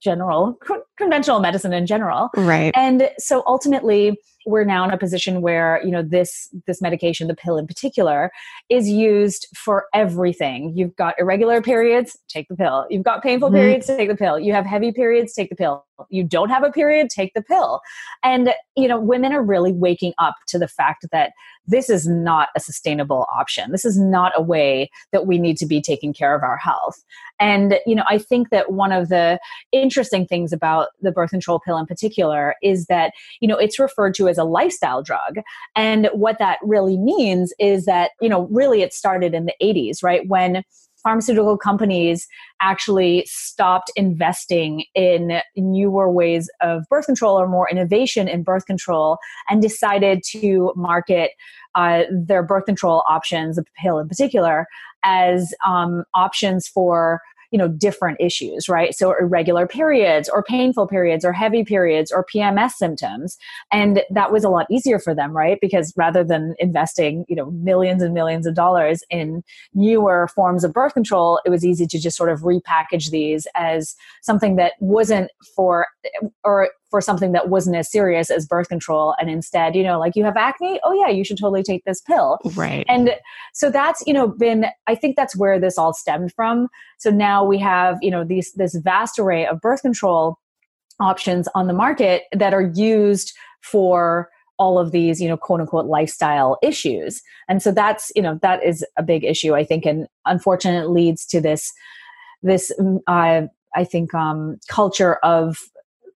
general 0.01 0.57
conventional 0.97 1.39
medicine 1.39 1.73
in 1.73 1.87
general. 1.87 2.29
Right. 2.37 2.71
And 2.75 3.09
so 3.17 3.41
ultimately 3.47 4.17
we're 4.45 4.63
now 4.63 4.83
in 4.83 4.91
a 4.91 4.97
position 4.97 5.41
where 5.41 5.81
you 5.83 5.91
know 5.91 6.01
this 6.01 6.49
this 6.67 6.81
medication 6.81 7.27
the 7.27 7.35
pill 7.35 7.57
in 7.57 7.67
particular 7.67 8.31
is 8.69 8.87
used 8.89 9.47
for 9.55 9.85
everything. 9.93 10.73
You've 10.75 10.95
got 10.95 11.15
irregular 11.19 11.61
periods 11.61 12.17
take 12.27 12.47
the 12.47 12.55
pill. 12.55 12.85
You've 12.89 13.03
got 13.03 13.23
painful 13.23 13.49
mm-hmm. 13.49 13.57
periods 13.57 13.87
take 13.87 14.09
the 14.09 14.15
pill. 14.15 14.39
You 14.39 14.53
have 14.53 14.65
heavy 14.65 14.91
periods 14.91 15.33
take 15.33 15.49
the 15.49 15.55
pill. 15.55 15.85
You 16.09 16.23
don't 16.23 16.49
have 16.49 16.63
a 16.63 16.71
period 16.71 17.09
take 17.09 17.33
the 17.33 17.41
pill. 17.41 17.81
And 18.23 18.53
you 18.75 18.87
know 18.87 18.99
women 18.99 19.33
are 19.33 19.43
really 19.43 19.71
waking 19.71 20.13
up 20.17 20.35
to 20.47 20.59
the 20.59 20.67
fact 20.67 21.05
that 21.11 21.31
this 21.67 21.89
is 21.89 22.07
not 22.07 22.49
a 22.55 22.59
sustainable 22.59 23.25
option. 23.35 23.71
This 23.71 23.85
is 23.85 23.99
not 23.99 24.31
a 24.35 24.41
way 24.41 24.91
that 25.11 25.25
we 25.25 25.39
need 25.39 25.57
to 25.57 25.65
be 25.65 25.81
taking 25.81 26.13
care 26.13 26.35
of 26.35 26.43
our 26.43 26.57
health. 26.57 27.03
And 27.39 27.79
you 27.85 27.95
know 27.95 28.03
i 28.07 28.17
think 28.17 28.49
that 28.49 28.71
one 28.71 28.91
of 28.91 29.09
the 29.09 29.39
interesting 29.71 30.25
things 30.25 30.53
about 30.53 30.87
the 31.01 31.11
birth 31.11 31.31
control 31.31 31.59
pill 31.59 31.77
in 31.77 31.85
particular 31.85 32.55
is 32.61 32.85
that 32.87 33.13
you 33.39 33.47
know 33.47 33.57
it's 33.57 33.79
referred 33.79 34.13
to 34.15 34.27
as 34.27 34.34
as 34.35 34.37
a 34.37 34.43
lifestyle 34.43 35.01
drug. 35.01 35.37
And 35.75 36.09
what 36.13 36.39
that 36.39 36.59
really 36.61 36.97
means 36.97 37.53
is 37.59 37.85
that, 37.85 38.11
you 38.21 38.29
know, 38.29 38.47
really 38.51 38.81
it 38.81 38.93
started 38.93 39.33
in 39.33 39.45
the 39.45 39.53
80s, 39.61 40.03
right? 40.03 40.27
When 40.27 40.63
pharmaceutical 41.05 41.55
companies 41.55 42.27
actually 42.61 43.23
stopped 43.27 43.91
investing 43.95 44.83
in 44.95 45.39
newer 45.55 46.11
ways 46.11 46.49
of 46.61 46.83
birth 46.89 47.05
control 47.05 47.39
or 47.39 47.47
more 47.47 47.69
innovation 47.69 48.27
in 48.27 48.41
birth 48.41 48.65
control 48.65 49.19
and 49.47 49.61
decided 49.61 50.23
to 50.31 50.73
market 50.75 51.31
uh, 51.75 52.03
their 52.11 52.41
birth 52.41 52.65
control 52.65 53.03
options, 53.07 53.55
the 53.55 53.63
pill 53.79 53.99
in 53.99 54.07
particular, 54.07 54.65
as 55.03 55.53
um, 55.65 56.03
options 56.15 56.67
for 56.67 57.21
you 57.55 57.59
know 57.59 57.69
different 57.69 58.17
issues 58.19 58.67
right? 58.67 58.93
So 58.93 59.13
irregular 59.17 59.65
periods 59.65 60.27
or 60.27 60.43
painful 60.43 60.87
periods 60.87 61.23
or 61.23 61.31
heavy 61.31 61.63
periods 61.63 62.11
or 62.11 62.25
pms 62.25 62.71
symptoms. 62.71 63.37
And 63.71 64.03
that 64.09 64.29
was 64.33 64.43
a 64.43 64.49
lot 64.49 64.65
easier 64.69 64.99
for 64.99 65.15
them 65.15 65.31
right? 65.31 65.57
Because 65.61 65.93
rather 65.95 66.21
than 66.21 66.53
investing 66.59 67.23
you 67.29 67.35
know 67.37 67.49
millions 67.51 68.03
and 68.03 68.13
millions 68.13 68.45
of 68.45 68.55
dollars 68.55 69.03
in 69.09 69.41
newer 69.73 70.27
forms 70.35 70.65
of 70.65 70.73
birth 70.73 70.93
control 70.93 71.39
it 71.45 71.49
was 71.49 71.63
easy 71.63 71.87
to 71.87 71.97
just 71.97 72.17
sort 72.17 72.29
of 72.29 72.41
repackage 72.41 73.09
these 73.09 73.47
as 73.55 73.95
something 74.21 74.57
that 74.57 74.73
wasn't 74.81 75.31
for 75.55 75.87
or 76.43 76.69
for 76.89 77.01
something 77.01 77.31
that 77.31 77.49
wasn't 77.49 77.75
as 77.75 77.91
serious 77.91 78.29
as 78.29 78.45
birth 78.45 78.69
control 78.69 79.15
and 79.19 79.29
instead 79.29 79.75
you 79.75 79.83
know 79.83 79.99
like 79.99 80.15
you 80.15 80.23
have 80.23 80.37
acne 80.37 80.79
oh 80.83 80.93
yeah 80.93 81.09
you 81.09 81.23
should 81.23 81.37
totally 81.37 81.63
take 81.63 81.83
this 81.85 82.01
pill. 82.01 82.39
Right. 82.55 82.85
And 82.87 83.11
so 83.53 83.69
that's 83.69 84.03
you 84.05 84.13
know 84.13 84.27
been 84.27 84.67
i 84.87 84.95
think 84.95 85.15
that's 85.15 85.35
where 85.35 85.59
this 85.59 85.77
all 85.77 85.93
stemmed 85.93 86.33
from. 86.33 86.67
So 86.97 87.09
now 87.09 87.43
we 87.43 87.57
have 87.59 87.97
you 88.01 88.11
know 88.11 88.23
these 88.23 88.53
this 88.53 88.75
vast 88.75 89.19
array 89.19 89.45
of 89.45 89.61
birth 89.61 89.81
control 89.81 90.37
options 90.99 91.47
on 91.55 91.67
the 91.67 91.73
market 91.73 92.23
that 92.31 92.53
are 92.53 92.71
used 92.73 93.33
for 93.61 94.29
all 94.57 94.79
of 94.79 94.91
these 94.91 95.21
you 95.21 95.27
know 95.27 95.37
quote 95.37 95.59
unquote 95.59 95.85
lifestyle 95.85 96.57
issues. 96.63 97.21
And 97.49 97.61
so 97.61 97.71
that's 97.71 98.11
you 98.15 98.21
know 98.21 98.39
that 98.41 98.63
is 98.63 98.85
a 98.97 99.03
big 99.03 99.23
issue 99.23 99.53
i 99.53 99.63
think 99.63 99.85
and 99.85 100.07
unfortunately 100.25 101.05
leads 101.05 101.25
to 101.27 101.41
this 101.41 101.73
this 102.43 102.71
mm, 102.79 102.99
uh, 103.07 103.47
i 103.75 103.83
think 103.83 104.13
um, 104.13 104.57
culture 104.69 105.15
of 105.15 105.57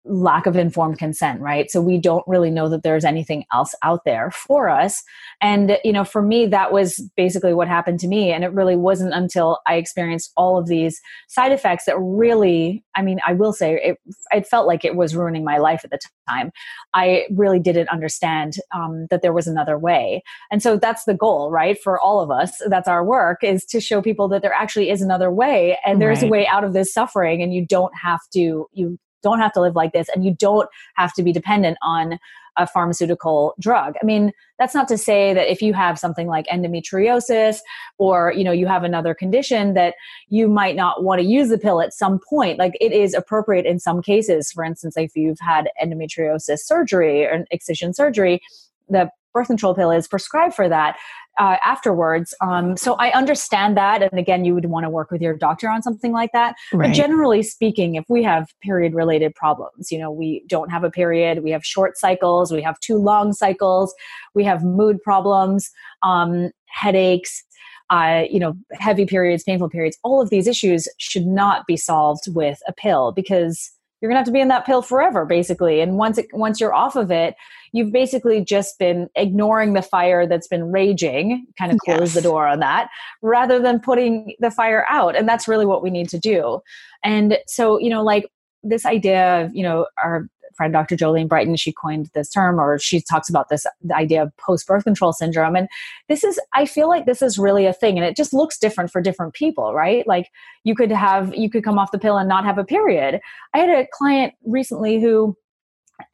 lack 0.10 0.46
of 0.46 0.56
informed 0.56 0.98
consent 0.98 1.42
right? 1.42 1.70
So 1.70 1.82
we 1.82 1.98
don't 1.98 2.24
really 2.28 2.50
know 2.52 2.68
that 2.70 2.84
there's 2.84 3.06
anything 3.06 3.46
else 3.54 3.76
out 3.84 4.02
there 4.06 4.32
for 4.32 4.70
us. 4.70 5.04
And 5.42 5.78
you 5.84 5.94
know 5.94 6.04
for 6.04 6.22
me 6.22 6.48
that 6.48 6.72
was 6.74 7.02
basically 7.16 7.54
what 7.54 7.68
happened 7.68 8.00
to 8.02 8.08
me. 8.08 8.32
And 8.32 8.44
it 8.44 8.52
really 8.54 8.76
wasn't 8.76 9.14
until 9.14 9.60
i 9.68 9.76
experienced 9.76 10.32
all 10.36 10.58
of 10.58 10.68
these 10.68 11.00
side 11.28 11.52
effects 11.52 11.86
that 11.86 11.98
really 12.00 12.84
i 12.96 13.02
mean 13.02 13.20
i 13.26 13.34
will 13.34 13.54
say 13.54 13.80
it, 13.84 13.98
it 14.32 14.48
felt 14.48 14.68
like 14.68 14.84
it 14.84 14.96
was 14.96 15.16
ruining 15.16 15.44
my 15.44 15.58
life 15.58 15.82
at 15.84 15.92
the 15.92 16.00
time. 16.30 16.52
I 16.94 17.26
really 17.32 17.60
didn't 17.60 17.90
understand 17.90 18.56
um, 18.74 19.08
that 19.10 19.22
there 19.22 19.34
was 19.34 19.48
another 19.48 19.78
way. 19.78 20.24
And 20.52 20.62
so 20.62 20.78
that's 20.78 21.06
the 21.06 21.14
goal 21.14 21.52
right 21.52 21.78
for 21.82 22.00
all 22.00 22.22
of 22.22 22.32
us 22.32 22.62
that's 22.68 22.88
our 22.88 23.04
work 23.04 23.44
is 23.44 23.66
to 23.66 23.80
show 23.80 24.02
people 24.02 24.28
that 24.30 24.42
there 24.42 24.54
actually 24.54 24.90
is 24.90 25.02
another 25.02 25.32
way. 25.32 25.78
And 25.86 26.02
there's 26.02 26.22
right. 26.22 26.28
a 26.28 26.32
way 26.32 26.48
out 26.48 26.64
of 26.64 26.74
this 26.74 26.94
suffering 26.94 27.42
and 27.42 27.54
you 27.54 27.66
don't 27.66 27.94
have 27.96 28.22
to 28.34 28.68
you 28.74 28.98
don't 29.22 29.40
have 29.40 29.54
to 29.54 29.62
live 29.62 29.76
like 29.76 29.94
this 29.94 30.08
and 30.14 30.26
you 30.26 30.34
don't 30.34 30.70
have 30.96 31.14
to 31.14 31.24
be 31.24 31.32
dependent 31.32 31.78
on 31.82 32.20
a 32.58 32.68
pharmaceutical 32.68 33.56
drug. 33.60 33.96
I 34.02 34.06
mean, 34.06 34.34
that's 34.58 34.76
not 34.76 34.88
to 34.90 34.98
say 34.98 35.34
that 35.34 35.50
if 35.50 35.62
you 35.62 35.74
have 35.74 35.98
something 35.98 36.28
like 36.28 36.46
endometriosis 36.48 37.60
or, 37.98 38.34
you 38.36 38.44
know, 38.44 38.52
you 38.52 38.68
have 38.68 38.84
another 38.84 39.14
condition 39.14 39.74
that 39.76 39.96
you 40.28 40.48
might 40.50 40.76
not 40.76 41.04
want 41.04 41.22
to 41.22 41.26
use 41.26 41.50
the 41.50 41.58
pill 41.58 41.82
at 41.82 41.94
some 41.94 42.20
point. 42.30 42.60
Like 42.60 42.78
it 42.82 42.92
is 42.92 43.14
appropriate 43.14 43.66
in 43.66 43.80
some 43.80 44.02
cases. 44.02 44.52
For 44.52 44.64
instance, 44.64 44.98
if 44.98 45.16
you've 45.16 45.40
had 45.40 45.70
endometriosis 45.82 46.60
surgery 46.60 47.26
or 47.26 47.46
excision 47.50 47.94
surgery, 47.94 48.42
the 48.90 49.10
birth 49.34 49.48
control 49.48 49.76
pill 49.76 49.92
is 49.92 50.08
prescribed 50.08 50.54
for 50.54 50.68
that 50.68 50.98
uh, 51.40 51.56
afterwards. 51.64 52.34
Um, 52.42 52.76
so 52.78 52.96
I 52.96 53.12
understand 53.12 53.78
that. 53.78 54.04
And 54.04 54.20
again, 54.20 54.44
you 54.46 54.54
would 54.54 54.66
want 54.66 54.84
to 54.84 54.90
work 54.90 55.10
with 55.10 55.22
your 55.22 55.36
doctor 55.36 55.70
on 55.70 55.82
something 55.82 56.12
like 56.12 56.32
that. 56.34 56.56
Right. 56.74 56.90
But 56.90 56.94
generally 56.94 57.42
speaking, 57.44 57.96
if 57.96 58.06
we 58.10 58.22
have 58.24 58.48
period 58.62 58.94
related 58.94 59.34
problems, 59.36 59.92
you 59.92 59.98
know, 59.98 60.12
we 60.12 60.44
don't 60.48 60.70
have 60.70 60.84
a 60.84 60.92
period, 60.92 61.44
we 61.44 61.52
have 61.52 61.66
short 61.66 61.98
cycles, 61.98 62.52
we 62.52 62.62
have 62.62 62.80
too 62.82 62.98
long 62.98 63.32
cycles, 63.34 63.94
we 64.36 64.44
have 64.44 64.64
mood 64.64 65.02
problems, 65.02 65.70
um, 66.04 66.52
headaches, 66.68 67.44
uh, 67.90 68.24
you 68.30 68.40
know, 68.40 68.54
heavy 68.74 69.06
periods, 69.06 69.44
painful 69.44 69.70
periods, 69.70 69.98
all 70.04 70.22
of 70.22 70.30
these 70.30 70.46
issues 70.46 70.88
should 70.98 71.26
not 71.26 71.66
be 71.66 71.76
solved 71.76 72.24
with 72.28 72.60
a 72.68 72.74
pill 72.74 73.12
because 73.12 73.72
you're 74.02 74.10
gonna 74.10 74.20
have 74.20 74.28
to 74.28 74.32
be 74.32 74.42
in 74.42 74.48
that 74.50 74.66
pill 74.66 74.82
forever, 74.82 75.26
basically. 75.26 75.82
And 75.82 75.98
once 75.98 76.18
it, 76.18 76.28
once 76.34 76.60
you're 76.60 76.74
off 76.74 76.96
of 76.96 77.12
it, 77.12 77.36
you've 77.72 77.92
basically 77.92 78.44
just 78.44 78.80
been 78.80 79.10
ignoring 79.16 79.74
the 79.74 79.82
fire 79.82 80.26
that's 80.26 80.48
been 80.48 80.72
raging. 80.72 81.46
Kind 81.58 81.72
of 81.72 81.78
close 81.80 82.00
yes. 82.00 82.14
the 82.14 82.22
door 82.22 82.48
on 82.48 82.60
that, 82.60 82.90
rather 83.22 83.60
than 83.60 83.80
putting 83.80 84.34
the 84.40 84.52
fire 84.52 84.86
out. 84.90 85.16
And 85.16 85.28
that's 85.28 85.48
really 85.48 85.66
what 85.66 85.84
we 85.84 85.90
need 85.90 86.10
to 86.10 86.20
do. 86.20 86.62
And 87.04 87.38
so, 87.48 87.80
you 87.80 87.90
know, 87.90 88.04
like 88.04 88.30
this 88.64 88.86
idea 88.86 89.42
of 89.42 89.56
you 89.56 89.64
know 89.64 89.88
our 90.02 90.28
friend 90.60 90.74
Dr. 90.74 90.98
Jolene 90.98 91.30
Brighten, 91.30 91.56
she 91.56 91.72
coined 91.72 92.10
this 92.14 92.30
term 92.30 92.60
or 92.60 92.78
she 92.78 93.00
talks 93.00 93.30
about 93.30 93.48
this 93.48 93.66
the 93.82 93.96
idea 93.96 94.22
of 94.22 94.36
post 94.36 94.68
birth 94.68 94.84
control 94.84 95.14
syndrome. 95.14 95.56
And 95.56 95.70
this 96.10 96.26
is, 96.26 96.38
I 96.54 96.66
feel 96.66 96.90
like 96.90 97.06
this 97.06 97.22
is 97.22 97.40
really 97.40 97.66
a 97.66 97.72
thing 97.72 97.98
and 97.98 98.06
it 98.06 98.18
just 98.18 98.34
looks 98.34 98.60
different 98.60 98.92
for 98.92 99.02
different 99.02 99.34
people, 99.34 99.74
right? 99.74 100.06
Like 100.06 100.28
you 100.66 100.76
could 100.76 100.92
have, 100.92 101.34
you 101.34 101.50
could 101.50 101.64
come 101.64 101.80
off 101.80 101.94
the 101.94 101.98
pill 101.98 102.18
and 102.18 102.28
not 102.28 102.44
have 102.44 102.58
a 102.58 102.66
period. 102.66 103.22
I 103.54 103.60
had 103.60 103.70
a 103.70 103.88
client 103.94 104.34
recently 104.44 105.00
who 105.00 105.38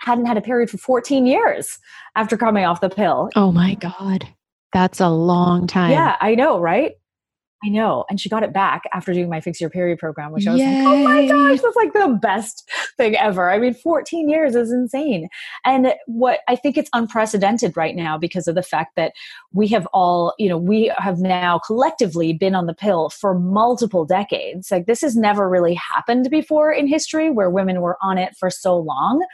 hadn't 0.01 0.27
had 0.27 0.37
a 0.37 0.41
period 0.41 0.69
for 0.69 0.77
14 0.77 1.25
years 1.25 1.79
after 2.15 2.37
coming 2.37 2.65
off 2.65 2.81
the 2.81 2.89
pill. 2.89 3.29
Oh 3.35 3.51
my 3.51 3.73
God. 3.73 4.27
That's 4.73 4.99
a 4.99 5.09
long 5.09 5.65
time. 5.65 5.89
Yeah, 5.89 6.17
I 6.21 6.35
know, 6.35 6.59
right? 6.59 6.93
I 7.65 7.69
know. 7.69 8.05
And 8.09 8.19
she 8.19 8.29
got 8.29 8.43
it 8.43 8.53
back 8.53 8.83
after 8.93 9.11
doing 9.11 9.27
my 9.27 9.41
Fix 9.41 9.59
Your 9.59 9.71
Period 9.71 9.97
program, 9.97 10.31
which 10.31 10.45
I 10.45 10.51
was 10.51 10.59
Yay. 10.59 10.83
like, 10.83 10.87
oh 10.87 11.03
my 11.03 11.27
gosh, 11.27 11.61
that's 11.61 11.75
like 11.75 11.93
the 11.93 12.19
best 12.21 12.69
thing 12.95 13.15
ever. 13.15 13.49
I 13.49 13.57
mean, 13.57 13.73
14 13.73 14.29
years 14.29 14.55
is 14.55 14.71
insane. 14.71 15.29
And 15.63 15.95
what 16.05 16.41
I 16.47 16.55
think 16.55 16.77
it's 16.77 16.89
unprecedented 16.93 17.75
right 17.75 17.95
now 17.95 18.19
because 18.19 18.47
of 18.47 18.53
the 18.53 18.61
fact 18.61 18.95
that 18.97 19.13
we 19.51 19.67
have 19.69 19.87
all, 19.93 20.35
you 20.37 20.47
know, 20.47 20.57
we 20.57 20.91
have 20.97 21.17
now 21.17 21.57
collectively 21.57 22.33
been 22.33 22.53
on 22.53 22.67
the 22.67 22.75
pill 22.75 23.09
for 23.09 23.33
multiple 23.33 24.05
decades. 24.05 24.69
Like 24.69 24.85
this 24.85 25.01
has 25.01 25.15
never 25.15 25.49
really 25.49 25.73
happened 25.73 26.29
before 26.29 26.71
in 26.71 26.87
history 26.87 27.31
where 27.31 27.49
women 27.49 27.81
were 27.81 27.97
on 28.03 28.19
it 28.19 28.35
for 28.37 28.51
so 28.51 28.77
long. 28.77 29.25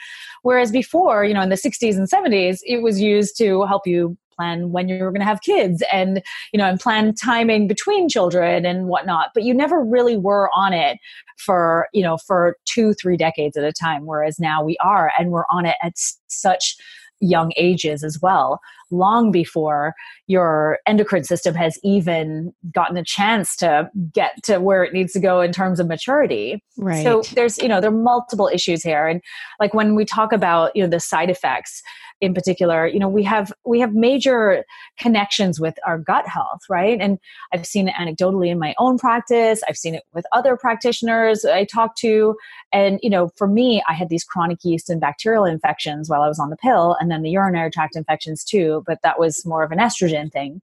Whereas 0.43 0.71
before, 0.71 1.25
you 1.25 1.33
know, 1.33 1.41
in 1.41 1.49
the 1.49 1.55
60s 1.55 1.97
and 1.97 2.09
70s, 2.09 2.59
it 2.63 2.81
was 2.81 3.01
used 3.01 3.37
to 3.39 3.63
help 3.65 3.85
you 3.85 4.17
plan 4.41 4.71
when 4.71 4.87
you're 4.87 5.11
going 5.11 5.21
to 5.21 5.25
have 5.25 5.41
kids 5.41 5.83
and 5.91 6.21
you 6.51 6.57
know 6.57 6.65
and 6.65 6.79
plan 6.79 7.13
timing 7.13 7.67
between 7.67 8.09
children 8.09 8.65
and 8.65 8.87
whatnot 8.87 9.29
but 9.33 9.43
you 9.43 9.53
never 9.53 9.83
really 9.83 10.17
were 10.17 10.49
on 10.55 10.73
it 10.73 10.97
for 11.37 11.87
you 11.93 12.01
know 12.01 12.17
for 12.17 12.57
two 12.65 12.93
three 12.93 13.17
decades 13.17 13.55
at 13.57 13.63
a 13.63 13.73
time 13.73 14.05
whereas 14.05 14.39
now 14.39 14.63
we 14.63 14.77
are 14.83 15.11
and 15.17 15.31
we're 15.31 15.45
on 15.49 15.65
it 15.65 15.75
at 15.81 15.93
such 16.27 16.75
young 17.21 17.53
ages 17.55 18.03
as 18.03 18.19
well, 18.21 18.59
long 18.91 19.31
before 19.31 19.93
your 20.27 20.79
endocrine 20.85 21.23
system 21.23 21.55
has 21.55 21.79
even 21.83 22.53
gotten 22.73 22.97
a 22.97 23.03
chance 23.03 23.55
to 23.57 23.89
get 24.13 24.31
to 24.43 24.59
where 24.59 24.83
it 24.83 24.93
needs 24.93 25.13
to 25.13 25.19
go 25.19 25.41
in 25.41 25.51
terms 25.51 25.79
of 25.79 25.87
maturity. 25.87 26.63
Right. 26.77 27.03
So 27.03 27.23
there's, 27.33 27.57
you 27.57 27.67
know, 27.67 27.81
there 27.81 27.89
are 27.89 27.93
multiple 27.93 28.49
issues 28.51 28.83
here. 28.83 29.07
And 29.07 29.21
like 29.59 29.73
when 29.73 29.95
we 29.95 30.05
talk 30.05 30.33
about, 30.33 30.75
you 30.75 30.83
know, 30.83 30.89
the 30.89 30.99
side 30.99 31.29
effects, 31.29 31.81
in 32.21 32.35
particular 32.35 32.87
you 32.87 32.99
know 32.99 33.09
we 33.09 33.23
have 33.23 33.51
we 33.65 33.79
have 33.79 33.93
major 33.93 34.63
connections 34.99 35.59
with 35.59 35.75
our 35.85 35.97
gut 35.97 36.27
health 36.27 36.61
right 36.69 36.99
and 37.01 37.17
i've 37.51 37.65
seen 37.65 37.87
it 37.87 37.95
anecdotally 37.95 38.49
in 38.49 38.59
my 38.59 38.73
own 38.77 38.97
practice 38.97 39.61
i've 39.67 39.75
seen 39.75 39.95
it 39.95 40.03
with 40.13 40.25
other 40.31 40.55
practitioners 40.55 41.43
i 41.43 41.65
talk 41.65 41.95
to 41.95 42.35
and 42.71 42.99
you 43.01 43.09
know 43.09 43.31
for 43.35 43.47
me 43.47 43.81
i 43.89 43.93
had 43.93 44.09
these 44.09 44.23
chronic 44.23 44.59
yeast 44.63 44.89
and 44.89 45.01
bacterial 45.01 45.45
infections 45.45 46.09
while 46.09 46.21
i 46.21 46.27
was 46.27 46.39
on 46.39 46.51
the 46.51 46.57
pill 46.57 46.95
and 46.99 47.09
then 47.09 47.23
the 47.23 47.31
urinary 47.31 47.71
tract 47.71 47.95
infections 47.95 48.43
too 48.43 48.80
but 48.85 48.99
that 49.03 49.19
was 49.19 49.45
more 49.45 49.63
of 49.63 49.71
an 49.71 49.79
estrogen 49.79 50.31
thing 50.31 50.61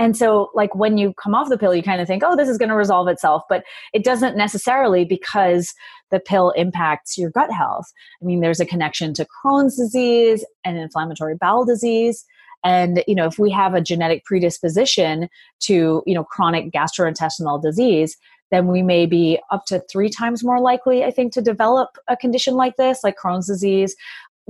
and 0.00 0.16
so, 0.16 0.50
like, 0.54 0.74
when 0.74 0.96
you 0.96 1.12
come 1.12 1.34
off 1.34 1.50
the 1.50 1.58
pill, 1.58 1.74
you 1.74 1.82
kind 1.82 2.00
of 2.00 2.06
think, 2.06 2.22
oh, 2.24 2.34
this 2.34 2.48
is 2.48 2.56
going 2.56 2.70
to 2.70 2.74
resolve 2.74 3.06
itself. 3.06 3.42
But 3.50 3.64
it 3.92 4.02
doesn't 4.02 4.34
necessarily 4.34 5.04
because 5.04 5.74
the 6.10 6.18
pill 6.18 6.52
impacts 6.52 7.18
your 7.18 7.28
gut 7.28 7.52
health. 7.52 7.84
I 8.22 8.24
mean, 8.24 8.40
there's 8.40 8.60
a 8.60 8.66
connection 8.66 9.12
to 9.12 9.26
Crohn's 9.26 9.76
disease 9.76 10.42
and 10.64 10.78
inflammatory 10.78 11.34
bowel 11.34 11.66
disease. 11.66 12.24
And, 12.64 13.04
you 13.06 13.14
know, 13.14 13.26
if 13.26 13.38
we 13.38 13.50
have 13.50 13.74
a 13.74 13.80
genetic 13.82 14.24
predisposition 14.24 15.28
to, 15.64 16.02
you 16.06 16.14
know, 16.14 16.24
chronic 16.24 16.72
gastrointestinal 16.72 17.60
disease, 17.60 18.16
then 18.50 18.68
we 18.68 18.82
may 18.82 19.04
be 19.04 19.38
up 19.50 19.66
to 19.66 19.80
three 19.90 20.08
times 20.08 20.42
more 20.42 20.60
likely, 20.60 21.04
I 21.04 21.10
think, 21.10 21.34
to 21.34 21.42
develop 21.42 21.98
a 22.08 22.16
condition 22.16 22.54
like 22.54 22.76
this, 22.76 23.04
like 23.04 23.16
Crohn's 23.22 23.46
disease, 23.46 23.94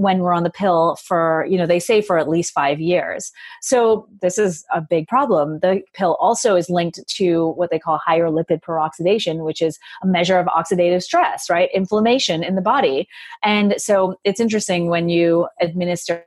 when 0.00 0.20
we're 0.20 0.32
on 0.32 0.44
the 0.44 0.50
pill 0.50 0.96
for, 0.96 1.46
you 1.46 1.58
know, 1.58 1.66
they 1.66 1.78
say 1.78 2.00
for 2.00 2.16
at 2.16 2.26
least 2.26 2.54
five 2.54 2.80
years. 2.80 3.30
So 3.60 4.08
this 4.22 4.38
is 4.38 4.64
a 4.72 4.80
big 4.80 5.06
problem. 5.08 5.58
The 5.60 5.82
pill 5.92 6.16
also 6.20 6.56
is 6.56 6.70
linked 6.70 7.00
to 7.06 7.48
what 7.50 7.70
they 7.70 7.78
call 7.78 7.98
higher 7.98 8.28
lipid 8.28 8.62
peroxidation, 8.62 9.44
which 9.44 9.60
is 9.60 9.78
a 10.02 10.06
measure 10.06 10.38
of 10.38 10.46
oxidative 10.46 11.02
stress, 11.02 11.50
right? 11.50 11.68
Inflammation 11.74 12.42
in 12.42 12.54
the 12.54 12.62
body. 12.62 13.08
And 13.44 13.74
so 13.76 14.16
it's 14.24 14.40
interesting 14.40 14.88
when 14.88 15.10
you 15.10 15.48
administer 15.60 16.24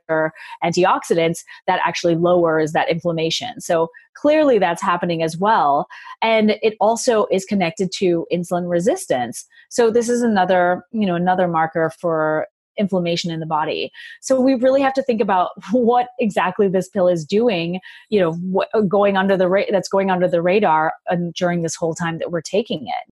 antioxidants, 0.62 1.42
that 1.66 1.80
actually 1.84 2.14
lowers 2.14 2.72
that 2.72 2.88
inflammation. 2.88 3.60
So 3.60 3.88
clearly 4.14 4.60
that's 4.60 4.82
happening 4.82 5.24
as 5.24 5.36
well. 5.36 5.88
And 6.22 6.50
it 6.62 6.76
also 6.78 7.26
is 7.32 7.44
connected 7.44 7.90
to 7.96 8.24
insulin 8.32 8.70
resistance. 8.70 9.44
So 9.68 9.90
this 9.90 10.08
is 10.08 10.22
another, 10.22 10.84
you 10.92 11.06
know, 11.06 11.16
another 11.16 11.48
marker 11.48 11.90
for 11.98 12.46
inflammation 12.76 13.30
in 13.30 13.40
the 13.40 13.46
body. 13.46 13.90
So 14.20 14.40
we 14.40 14.54
really 14.54 14.82
have 14.82 14.94
to 14.94 15.02
think 15.02 15.20
about 15.20 15.50
what 15.72 16.08
exactly 16.18 16.68
this 16.68 16.88
pill 16.88 17.08
is 17.08 17.24
doing, 17.24 17.80
you 18.10 18.20
know, 18.20 18.32
what, 18.34 18.68
uh, 18.74 18.82
going 18.82 19.16
under 19.16 19.36
the 19.36 19.48
ra- 19.48 19.70
that's 19.70 19.88
going 19.88 20.10
under 20.10 20.28
the 20.28 20.42
radar 20.42 20.92
um, 21.10 21.32
during 21.32 21.62
this 21.62 21.74
whole 21.74 21.94
time 21.94 22.18
that 22.18 22.30
we're 22.30 22.42
taking 22.42 22.86
it. 22.86 23.12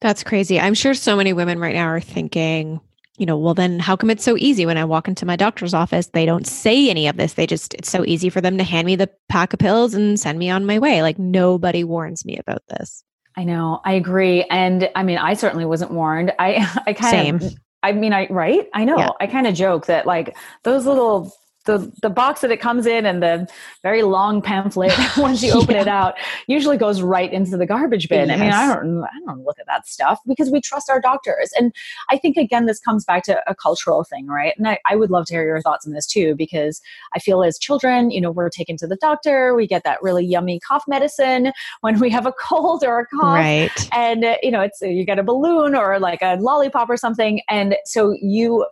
That's 0.00 0.24
crazy. 0.24 0.58
I'm 0.58 0.74
sure 0.74 0.94
so 0.94 1.16
many 1.16 1.32
women 1.32 1.58
right 1.58 1.74
now 1.74 1.86
are 1.86 2.00
thinking, 2.00 2.80
you 3.18 3.26
know, 3.26 3.36
well 3.36 3.52
then 3.52 3.78
how 3.78 3.96
come 3.96 4.08
it's 4.08 4.24
so 4.24 4.36
easy 4.38 4.64
when 4.64 4.78
I 4.78 4.84
walk 4.84 5.08
into 5.08 5.26
my 5.26 5.36
doctor's 5.36 5.74
office 5.74 6.06
they 6.06 6.24
don't 6.24 6.46
say 6.46 6.88
any 6.88 7.06
of 7.06 7.16
this. 7.16 7.34
They 7.34 7.46
just 7.46 7.74
it's 7.74 7.90
so 7.90 8.04
easy 8.06 8.30
for 8.30 8.40
them 8.40 8.56
to 8.56 8.64
hand 8.64 8.86
me 8.86 8.96
the 8.96 9.10
pack 9.28 9.52
of 9.52 9.58
pills 9.58 9.92
and 9.92 10.18
send 10.18 10.38
me 10.38 10.48
on 10.48 10.64
my 10.64 10.78
way. 10.78 11.02
Like 11.02 11.18
nobody 11.18 11.84
warns 11.84 12.24
me 12.24 12.38
about 12.38 12.62
this. 12.68 13.04
I 13.36 13.44
know. 13.44 13.80
I 13.84 13.92
agree. 13.92 14.44
And 14.50 14.90
I 14.94 15.02
mean, 15.02 15.18
I 15.18 15.34
certainly 15.34 15.64
wasn't 15.64 15.92
warned. 15.92 16.32
I 16.38 16.66
I 16.86 16.92
kind 16.94 17.10
Same. 17.10 17.36
of 17.36 17.54
I 17.82 17.92
mean, 17.92 18.12
I 18.12 18.26
right? 18.30 18.68
I 18.74 18.84
know. 18.84 18.98
Yeah. 18.98 19.10
I 19.20 19.26
kind 19.26 19.46
of 19.46 19.54
joke 19.54 19.86
that 19.86 20.06
like 20.06 20.36
those 20.64 20.86
little 20.86 21.32
the 21.66 21.92
the 22.00 22.10
box 22.10 22.40
that 22.40 22.50
it 22.50 22.60
comes 22.60 22.86
in 22.86 23.04
and 23.04 23.22
the 23.22 23.46
very 23.82 24.02
long 24.02 24.40
pamphlet 24.40 24.92
once 25.18 25.42
you 25.42 25.52
open 25.52 25.74
yeah. 25.74 25.82
it 25.82 25.88
out 25.88 26.14
usually 26.46 26.76
goes 26.76 27.02
right 27.02 27.32
into 27.32 27.56
the 27.56 27.66
garbage 27.66 28.08
bin. 28.08 28.28
Yes. 28.28 28.38
I 28.38 28.42
mean, 28.42 28.52
I 28.52 28.74
don't 28.74 29.04
I 29.04 29.08
don't 29.26 29.44
look 29.44 29.58
at 29.58 29.66
that 29.66 29.86
stuff 29.86 30.18
because 30.26 30.50
we 30.50 30.60
trust 30.60 30.88
our 30.88 31.00
doctors. 31.00 31.50
And 31.58 31.72
I 32.08 32.16
think 32.16 32.36
again 32.36 32.66
this 32.66 32.80
comes 32.80 33.04
back 33.04 33.24
to 33.24 33.40
a 33.46 33.54
cultural 33.54 34.04
thing, 34.04 34.26
right? 34.26 34.54
And 34.56 34.68
I, 34.68 34.78
I 34.88 34.96
would 34.96 35.10
love 35.10 35.26
to 35.26 35.34
hear 35.34 35.44
your 35.44 35.60
thoughts 35.60 35.86
on 35.86 35.92
this 35.92 36.06
too, 36.06 36.34
because 36.34 36.80
I 37.14 37.18
feel 37.18 37.42
as 37.42 37.58
children, 37.58 38.10
you 38.10 38.20
know, 38.20 38.30
we're 38.30 38.50
taken 38.50 38.76
to 38.78 38.86
the 38.86 38.96
doctor, 38.96 39.54
we 39.54 39.66
get 39.66 39.84
that 39.84 40.02
really 40.02 40.24
yummy 40.24 40.60
cough 40.60 40.84
medicine 40.88 41.52
when 41.82 42.00
we 42.00 42.10
have 42.10 42.26
a 42.26 42.32
cold 42.40 42.84
or 42.84 43.00
a 43.00 43.06
cough. 43.06 43.34
Right. 43.34 43.88
And 43.92 44.24
uh, 44.24 44.36
you 44.42 44.50
know, 44.50 44.60
it's 44.60 44.80
you 44.80 45.04
get 45.04 45.18
a 45.18 45.22
balloon 45.22 45.74
or 45.74 45.98
like 45.98 46.22
a 46.22 46.36
lollipop 46.36 46.88
or 46.88 46.96
something. 46.96 47.40
And 47.48 47.76
so 47.84 48.16
you 48.20 48.66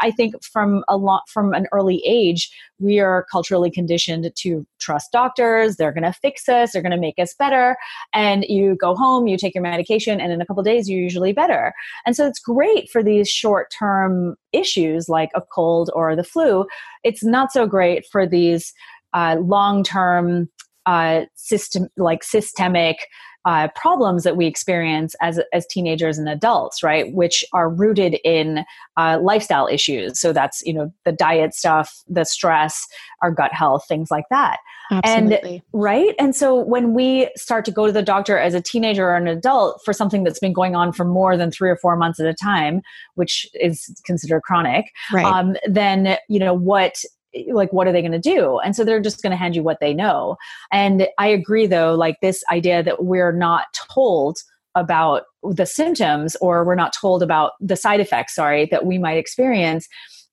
I 0.00 0.10
think 0.10 0.34
from 0.42 0.84
a 0.88 0.96
lot 0.96 1.22
from 1.28 1.52
an 1.52 1.66
early 1.72 2.02
age, 2.06 2.50
we 2.78 3.00
are 3.00 3.26
culturally 3.30 3.70
conditioned 3.70 4.30
to 4.34 4.66
trust 4.80 5.12
doctors. 5.12 5.76
They're 5.76 5.92
going 5.92 6.02
to 6.04 6.12
fix 6.12 6.48
us. 6.48 6.72
They're 6.72 6.82
going 6.82 6.92
to 6.92 6.98
make 6.98 7.18
us 7.18 7.34
better. 7.38 7.76
And 8.12 8.44
you 8.48 8.76
go 8.76 8.94
home, 8.94 9.26
you 9.26 9.36
take 9.36 9.54
your 9.54 9.62
medication, 9.62 10.20
and 10.20 10.32
in 10.32 10.40
a 10.40 10.46
couple 10.46 10.62
days, 10.62 10.88
you're 10.88 11.00
usually 11.00 11.32
better. 11.32 11.72
And 12.06 12.16
so 12.16 12.26
it's 12.26 12.40
great 12.40 12.90
for 12.90 13.02
these 13.02 13.28
short 13.28 13.72
term 13.76 14.36
issues 14.52 15.08
like 15.08 15.30
a 15.34 15.42
cold 15.42 15.90
or 15.94 16.16
the 16.16 16.24
flu. 16.24 16.66
It's 17.04 17.24
not 17.24 17.52
so 17.52 17.66
great 17.66 18.06
for 18.10 18.26
these 18.26 18.72
uh, 19.14 19.36
long 19.40 19.84
term 19.84 20.48
uh, 20.86 21.22
system 21.36 21.88
like 21.96 22.24
systemic 22.24 22.96
uh, 23.44 23.68
problems 23.74 24.22
that 24.24 24.36
we 24.36 24.46
experience 24.46 25.14
as 25.20 25.40
as 25.52 25.66
teenagers 25.66 26.18
and 26.18 26.28
adults, 26.28 26.82
right? 26.82 27.12
Which 27.12 27.44
are 27.52 27.68
rooted 27.68 28.18
in 28.24 28.64
uh, 28.96 29.18
lifestyle 29.22 29.66
issues. 29.66 30.20
So 30.20 30.32
that's 30.32 30.62
you 30.64 30.72
know 30.72 30.92
the 31.04 31.12
diet 31.12 31.54
stuff, 31.54 32.02
the 32.08 32.24
stress, 32.24 32.86
our 33.22 33.30
gut 33.30 33.52
health, 33.52 33.84
things 33.88 34.10
like 34.10 34.26
that. 34.30 34.58
Absolutely. 34.90 35.54
And 35.54 35.62
right. 35.72 36.14
And 36.18 36.36
so 36.36 36.54
when 36.54 36.92
we 36.92 37.30
start 37.36 37.64
to 37.64 37.70
go 37.70 37.86
to 37.86 37.92
the 37.92 38.02
doctor 38.02 38.38
as 38.38 38.52
a 38.52 38.60
teenager 38.60 39.08
or 39.08 39.16
an 39.16 39.26
adult 39.26 39.80
for 39.84 39.92
something 39.92 40.22
that's 40.22 40.38
been 40.38 40.52
going 40.52 40.76
on 40.76 40.92
for 40.92 41.04
more 41.04 41.36
than 41.36 41.50
three 41.50 41.70
or 41.70 41.76
four 41.76 41.96
months 41.96 42.20
at 42.20 42.26
a 42.26 42.34
time, 42.34 42.82
which 43.14 43.48
is 43.54 43.90
considered 44.04 44.42
chronic, 44.42 44.86
right. 45.12 45.24
um, 45.24 45.56
then 45.66 46.18
you 46.28 46.38
know 46.38 46.54
what 46.54 47.02
Eh, 47.34 47.44
like 47.52 47.72
what 47.72 47.86
are 47.86 47.92
they 47.92 48.02
going 48.02 48.12
to 48.12 48.18
do? 48.18 48.58
And 48.60 48.74
so 48.76 48.84
they're 48.84 49.00
just 49.00 49.22
going 49.22 49.30
to 49.30 49.36
hand 49.36 49.56
you 49.56 49.62
what 49.62 49.80
they 49.80 49.94
know. 49.94 50.36
And 50.70 51.08
i 51.18 51.26
agree 51.26 51.66
though 51.66 51.94
like 51.94 52.18
this 52.20 52.42
idea 52.50 52.82
that 52.82 53.04
we're 53.04 53.32
not 53.32 53.66
told 53.94 54.38
about 54.74 55.24
the 55.42 55.66
symptoms 55.66 56.36
or 56.36 56.64
we're 56.64 56.74
not 56.74 56.94
told 56.98 57.22
about 57.22 57.52
the 57.60 57.76
side 57.76 58.00
effects 58.00 58.34
sorry 58.34 58.66
that 58.70 58.86
we 58.86 58.96
might 58.96 59.18
experience 59.18 59.86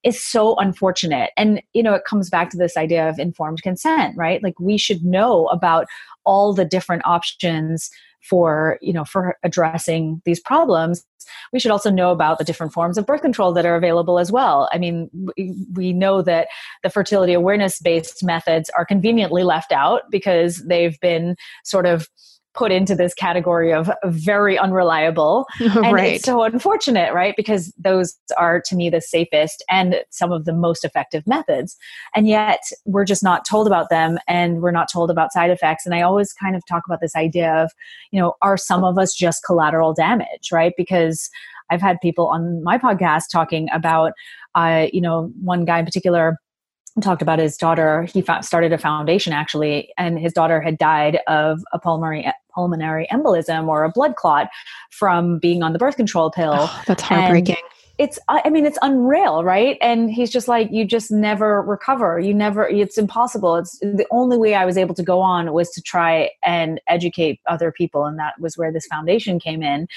is 0.04 0.24
so 0.24 0.56
unfortunate. 0.56 1.32
And 1.36 1.62
you 1.74 1.84
know 1.84 1.94
it 1.94 2.06
comes 2.06 2.30
back 2.30 2.50
to 2.52 2.58
this 2.58 2.78
idea 2.78 3.10
of 3.10 3.20
informed 3.20 3.62
consent 3.64 4.16
right? 4.18 4.42
Like 4.42 4.60
we 4.60 4.78
should 4.78 5.04
know 5.04 5.48
about 5.48 5.88
all 6.26 6.54
the 6.54 6.66
different 6.66 7.06
options 7.06 7.90
for 8.22 8.78
you 8.82 8.94
know 8.94 9.06
for 9.06 9.38
addressing 9.44 10.22
these 10.26 10.40
problems 10.40 11.06
we 11.54 11.60
should 11.60 11.72
also 11.72 11.92
know 11.92 12.12
about 12.12 12.38
the 12.38 12.44
different 12.44 12.74
forms 12.74 12.98
of 12.98 13.06
birth 13.06 13.22
control 13.22 13.54
that 13.54 13.66
are 13.66 13.76
available 13.76 14.20
as 14.20 14.32
well. 14.32 14.70
I 14.72 14.78
mean 14.78 15.10
we 15.74 15.94
know 15.94 16.22
that 16.22 16.48
the 16.84 16.90
fertility 16.90 17.34
awareness 17.34 17.80
based 17.80 18.24
methods 18.24 18.70
are 18.72 18.86
conveniently 18.86 19.44
left 19.44 19.72
out 19.72 20.04
because 20.10 20.64
they've 20.66 21.00
been 21.00 21.36
sort 21.64 21.86
of 21.86 22.08
put 22.54 22.72
into 22.72 22.96
this 22.96 23.14
category 23.14 23.72
of 23.72 23.92
very 24.06 24.58
unreliable. 24.58 25.46
And 25.60 25.94
right. 25.94 26.16
it's 26.16 26.26
so 26.26 26.44
unfortunate, 26.44 27.14
right? 27.14 27.36
Because 27.38 27.72
those 27.78 28.18
are 28.38 28.60
to 28.66 28.76
me 28.76 28.90
the 28.90 29.02
safest 29.02 29.64
and 29.70 29.98
some 30.10 30.32
of 30.32 30.46
the 30.46 30.52
most 30.52 30.84
effective 30.84 31.26
methods. 31.28 31.78
And 32.16 32.28
yet 32.28 32.60
we're 32.86 33.06
just 33.06 33.24
not 33.24 33.46
told 33.46 33.68
about 33.68 33.90
them 33.90 34.18
and 34.28 34.62
we're 34.62 34.72
not 34.72 34.92
told 34.92 35.10
about 35.12 35.32
side 35.32 35.52
effects. 35.52 35.86
And 35.86 35.94
I 35.94 36.02
always 36.02 36.34
kind 36.34 36.56
of 36.56 36.66
talk 36.66 36.84
about 36.88 37.02
this 37.02 37.16
idea 37.16 37.54
of, 37.54 37.72
you 38.12 38.20
know, 38.20 38.34
are 38.42 38.58
some 38.58 38.84
of 38.84 38.98
us 38.98 39.14
just 39.14 39.44
collateral 39.46 39.94
damage, 39.94 40.52
right? 40.52 40.74
Because 40.76 41.30
I've 41.70 41.82
had 41.82 42.02
people 42.02 42.28
on 42.28 42.64
my 42.64 42.78
podcast 42.78 43.26
talking 43.32 43.70
about, 43.72 44.14
uh, 44.56 44.88
you 44.92 45.02
know, 45.02 45.32
one 45.42 45.66
guy 45.66 45.80
in 45.80 45.86
particular 45.86 46.38
talked 47.02 47.22
about 47.22 47.40
his 47.40 47.56
daughter. 47.56 48.04
He 48.04 48.24
started 48.42 48.74
a 48.74 48.78
foundation 48.78 49.34
actually, 49.34 49.90
and 49.98 50.20
his 50.20 50.34
daughter 50.34 50.62
had 50.62 50.78
died 50.78 51.20
of 51.28 51.62
a 51.72 51.80
pulmonary 51.80 52.32
pulmonary 52.60 53.08
embolism 53.10 53.70
or 53.70 53.86
a 53.86 53.90
blood 53.90 54.18
clot 54.18 54.50
from 54.92 55.40
being 55.40 55.64
on 55.64 55.72
the 55.72 55.80
birth 55.80 55.96
control 55.96 56.30
pill. 56.30 56.54
Oh, 56.54 56.84
that's 56.86 57.02
heartbreaking. 57.02 57.56
And 57.56 57.66
it's 57.98 58.18
i 58.30 58.50
mean 58.50 58.66
it's 58.66 58.80
unreal 58.82 59.44
right? 59.44 59.78
And 59.82 60.10
he's 60.12 60.30
just 60.30 60.48
like 60.48 60.70
you 60.72 60.86
just 60.86 61.10
never 61.10 61.62
recover. 61.62 62.20
You 62.20 62.34
never 62.34 62.68
it's 62.68 62.98
impossible. 62.98 63.56
It's 63.56 63.78
the 63.80 64.08
only 64.12 64.38
way 64.38 64.56
i 64.56 64.66
was 64.66 64.78
able 64.78 64.96
to 64.96 65.04
go 65.04 65.20
on 65.20 65.54
was 65.54 65.70
to 65.72 65.82
try 65.82 66.32
and 66.44 66.82
educate 66.88 67.40
other 67.48 67.72
people. 67.72 68.06
And 68.06 68.20
that 68.20 68.40
was 68.40 68.58
where 68.58 68.72
this 68.74 68.88
foundation 68.88 69.40
came 69.40 69.62
in. 69.64 69.88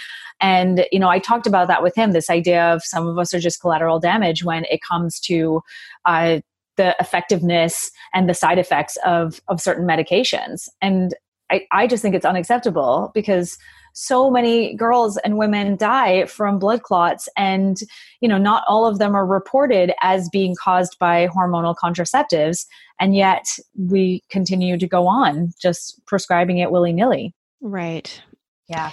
And 0.40 0.86
you 0.92 1.00
know 1.00 1.08
i 1.08 1.18
talked 1.18 1.46
about 1.46 1.68
that 1.68 1.82
with 1.82 1.94
him 1.96 2.12
this 2.12 2.30
idea 2.30 2.62
of 2.72 2.82
some 2.84 3.06
of 3.08 3.18
us 3.18 3.34
are 3.34 3.40
just 3.40 3.60
collateral 3.60 4.00
damage 4.00 4.44
when 4.44 4.64
it 4.64 4.80
comes 4.82 5.20
to 5.20 5.62
uh, 6.04 6.40
the 6.76 6.96
effectiveness 6.98 7.90
and 8.14 8.28
the 8.28 8.34
side 8.34 8.58
effects 8.58 8.96
of 9.04 9.40
of 9.48 9.60
certain 9.60 9.86
medications. 9.86 10.68
And 10.80 11.14
I, 11.52 11.66
I 11.70 11.86
just 11.86 12.02
think 12.02 12.14
it's 12.14 12.24
unacceptable 12.24 13.12
because 13.14 13.58
so 13.92 14.30
many 14.30 14.74
girls 14.74 15.18
and 15.18 15.36
women 15.36 15.76
die 15.76 16.24
from 16.24 16.58
blood 16.58 16.82
clots 16.82 17.28
and 17.36 17.78
you 18.20 18.28
know 18.28 18.38
not 18.38 18.64
all 18.66 18.86
of 18.86 18.98
them 18.98 19.14
are 19.14 19.26
reported 19.26 19.92
as 20.00 20.30
being 20.30 20.56
caused 20.58 20.98
by 20.98 21.28
hormonal 21.28 21.76
contraceptives. 21.76 22.64
And 22.98 23.14
yet 23.14 23.44
we 23.76 24.22
continue 24.30 24.78
to 24.78 24.86
go 24.86 25.06
on 25.06 25.52
just 25.60 26.00
prescribing 26.06 26.58
it 26.58 26.70
willy-nilly. 26.70 27.34
Right. 27.60 28.22
Yeah. 28.68 28.90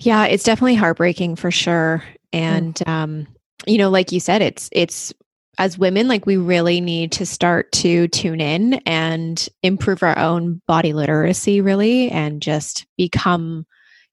Yeah 0.00 0.26
it's 0.26 0.44
definitely 0.44 0.74
heartbreaking 0.74 1.36
for 1.36 1.50
sure. 1.50 2.04
And 2.32 2.74
mm. 2.74 2.88
um 2.88 3.26
you 3.66 3.78
know 3.78 3.88
like 3.88 4.12
you 4.12 4.20
said 4.20 4.42
it's 4.42 4.68
it's 4.72 5.14
as 5.58 5.76
women, 5.76 6.06
like 6.06 6.24
we 6.24 6.36
really 6.36 6.80
need 6.80 7.12
to 7.12 7.26
start 7.26 7.70
to 7.72 8.06
tune 8.08 8.40
in 8.40 8.74
and 8.86 9.48
improve 9.62 10.02
our 10.02 10.16
own 10.16 10.62
body 10.68 10.92
literacy, 10.92 11.60
really, 11.60 12.10
and 12.10 12.40
just 12.40 12.86
become, 12.96 13.66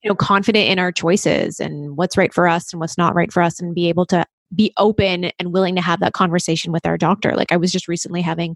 you 0.04 0.10
know, 0.10 0.16
confident 0.16 0.68
in 0.68 0.80
our 0.80 0.92
choices 0.92 1.60
and 1.60 1.96
what's 1.98 2.18
right 2.18 2.34
for 2.34 2.48
us 2.48 2.74
and 2.74 2.80
what's 2.80 2.98
not 2.98 3.14
right 3.14 3.32
for 3.32 3.44
us, 3.44 3.60
and 3.60 3.76
be 3.76 3.90
able 3.90 4.08
to 4.08 4.26
be 4.54 4.74
open 4.78 5.32
and 5.40 5.54
willing 5.54 5.76
to 5.76 5.82
have 5.82 6.00
that 6.00 6.14
conversation 6.14 6.72
with 6.72 6.86
our 6.86 6.98
doctor. 6.98 7.34
Like 7.36 7.52
I 7.52 7.58
was 7.58 7.72
just 7.72 7.88
recently 7.88 8.22
having 8.22 8.56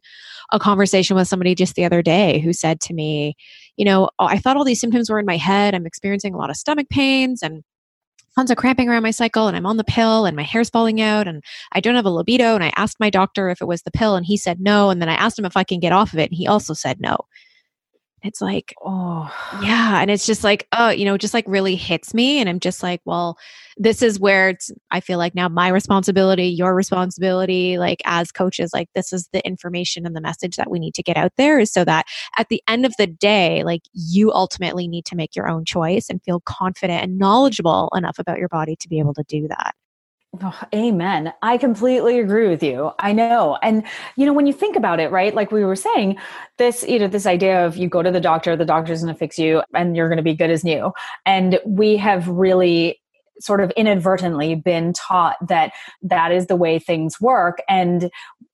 a 0.51 0.59
conversation 0.59 1.15
with 1.15 1.27
somebody 1.27 1.55
just 1.55 1.75
the 1.75 1.85
other 1.85 2.01
day 2.01 2.39
who 2.39 2.53
said 2.53 2.79
to 2.81 2.93
me, 2.93 3.35
you 3.75 3.85
know, 3.85 4.09
I 4.19 4.37
thought 4.37 4.55
all 4.55 4.63
these 4.63 4.79
symptoms 4.79 5.09
were 5.09 5.19
in 5.19 5.25
my 5.25 5.37
head. 5.37 5.75
I'm 5.75 5.85
experiencing 5.85 6.33
a 6.33 6.37
lot 6.37 6.49
of 6.49 6.57
stomach 6.57 6.89
pains 6.89 7.41
and 7.41 7.63
tons 8.39 8.51
of 8.51 8.55
cramping 8.55 8.87
around 8.87 9.03
my 9.03 9.11
cycle 9.11 9.49
and 9.49 9.57
I'm 9.57 9.65
on 9.65 9.75
the 9.75 9.83
pill 9.83 10.25
and 10.25 10.33
my 10.33 10.43
hair's 10.43 10.69
falling 10.69 11.01
out 11.01 11.27
and 11.27 11.43
I 11.73 11.81
don't 11.81 11.95
have 11.95 12.05
a 12.05 12.09
libido. 12.09 12.55
And 12.55 12.63
I 12.63 12.71
asked 12.77 12.97
my 12.97 13.09
doctor 13.09 13.49
if 13.49 13.59
it 13.59 13.67
was 13.67 13.81
the 13.81 13.91
pill 13.91 14.15
and 14.15 14.25
he 14.25 14.37
said 14.37 14.61
no. 14.61 14.89
And 14.89 15.01
then 15.01 15.09
I 15.09 15.15
asked 15.15 15.37
him 15.37 15.43
if 15.43 15.57
I 15.57 15.65
can 15.65 15.81
get 15.81 15.91
off 15.91 16.13
of 16.13 16.19
it 16.19 16.31
and 16.31 16.37
he 16.37 16.47
also 16.47 16.73
said 16.73 17.01
no. 17.01 17.17
It's 18.21 18.41
like, 18.41 18.75
oh, 18.83 19.33
yeah. 19.61 20.01
And 20.01 20.11
it's 20.11 20.25
just 20.25 20.43
like, 20.43 20.67
oh, 20.73 20.89
you 20.89 21.05
know, 21.05 21.17
just 21.17 21.33
like 21.33 21.45
really 21.47 21.75
hits 21.75 22.13
me. 22.13 22.39
And 22.39 22.49
I'm 22.49 22.59
just 22.59 22.83
like, 22.83 23.01
well, 23.05 23.37
this 23.77 24.01
is 24.01 24.19
where 24.19 24.49
it's, 24.49 24.71
I 24.91 24.99
feel 24.99 25.17
like 25.17 25.35
now 25.35 25.47
my 25.47 25.69
responsibility, 25.69 26.47
your 26.47 26.75
responsibility, 26.75 27.77
like 27.77 28.01
as 28.05 28.31
coaches, 28.31 28.71
like 28.73 28.89
this 28.93 29.13
is 29.13 29.29
the 29.31 29.45
information 29.47 30.05
and 30.05 30.15
the 30.15 30.21
message 30.21 30.57
that 30.57 30.69
we 30.69 30.79
need 30.79 30.95
to 30.95 31.03
get 31.03 31.15
out 31.15 31.31
there 31.37 31.59
is 31.59 31.71
so 31.71 31.85
that 31.85 32.07
at 32.37 32.49
the 32.49 32.61
end 32.67 32.85
of 32.85 32.93
the 32.97 33.07
day, 33.07 33.63
like 33.63 33.83
you 33.93 34.33
ultimately 34.33 34.87
need 34.87 35.05
to 35.05 35.15
make 35.15 35.35
your 35.35 35.47
own 35.47 35.63
choice 35.63 36.09
and 36.09 36.21
feel 36.23 36.41
confident 36.41 37.01
and 37.01 37.17
knowledgeable 37.17 37.89
enough 37.95 38.19
about 38.19 38.37
your 38.37 38.49
body 38.49 38.75
to 38.75 38.89
be 38.89 38.99
able 38.99 39.13
to 39.13 39.23
do 39.29 39.47
that. 39.47 39.75
Oh, 40.41 40.61
amen. 40.75 41.33
I 41.41 41.57
completely 41.57 42.19
agree 42.19 42.47
with 42.47 42.61
you. 42.61 42.91
I 42.99 43.13
know. 43.13 43.57
And 43.63 43.83
you 44.15 44.27
know, 44.27 44.33
when 44.33 44.45
you 44.45 44.53
think 44.53 44.75
about 44.75 44.99
it, 44.99 45.09
right? 45.09 45.33
Like 45.33 45.51
we 45.51 45.65
were 45.65 45.75
saying, 45.75 46.17
this, 46.57 46.83
you 46.87 46.99
know, 46.99 47.07
this 47.07 47.25
idea 47.25 47.65
of 47.65 47.77
you 47.77 47.89
go 47.89 48.03
to 48.03 48.11
the 48.11 48.19
doctor, 48.19 48.55
the 48.55 48.63
doctor's 48.63 49.01
going 49.01 49.13
to 49.13 49.17
fix 49.17 49.39
you 49.39 49.63
and 49.73 49.95
you're 49.95 50.07
going 50.07 50.17
to 50.17 50.23
be 50.23 50.35
good 50.35 50.51
as 50.51 50.63
new. 50.63 50.93
And 51.25 51.59
we 51.65 51.97
have 51.97 52.27
really 52.27 53.01
sort 53.39 53.61
of 53.61 53.71
inadvertently 53.71 54.55
been 54.55 54.93
taught 54.93 55.35
that 55.47 55.71
that 56.01 56.31
is 56.31 56.47
the 56.47 56.55
way 56.55 56.79
things 56.79 57.19
work. 57.19 57.61
And 57.67 58.09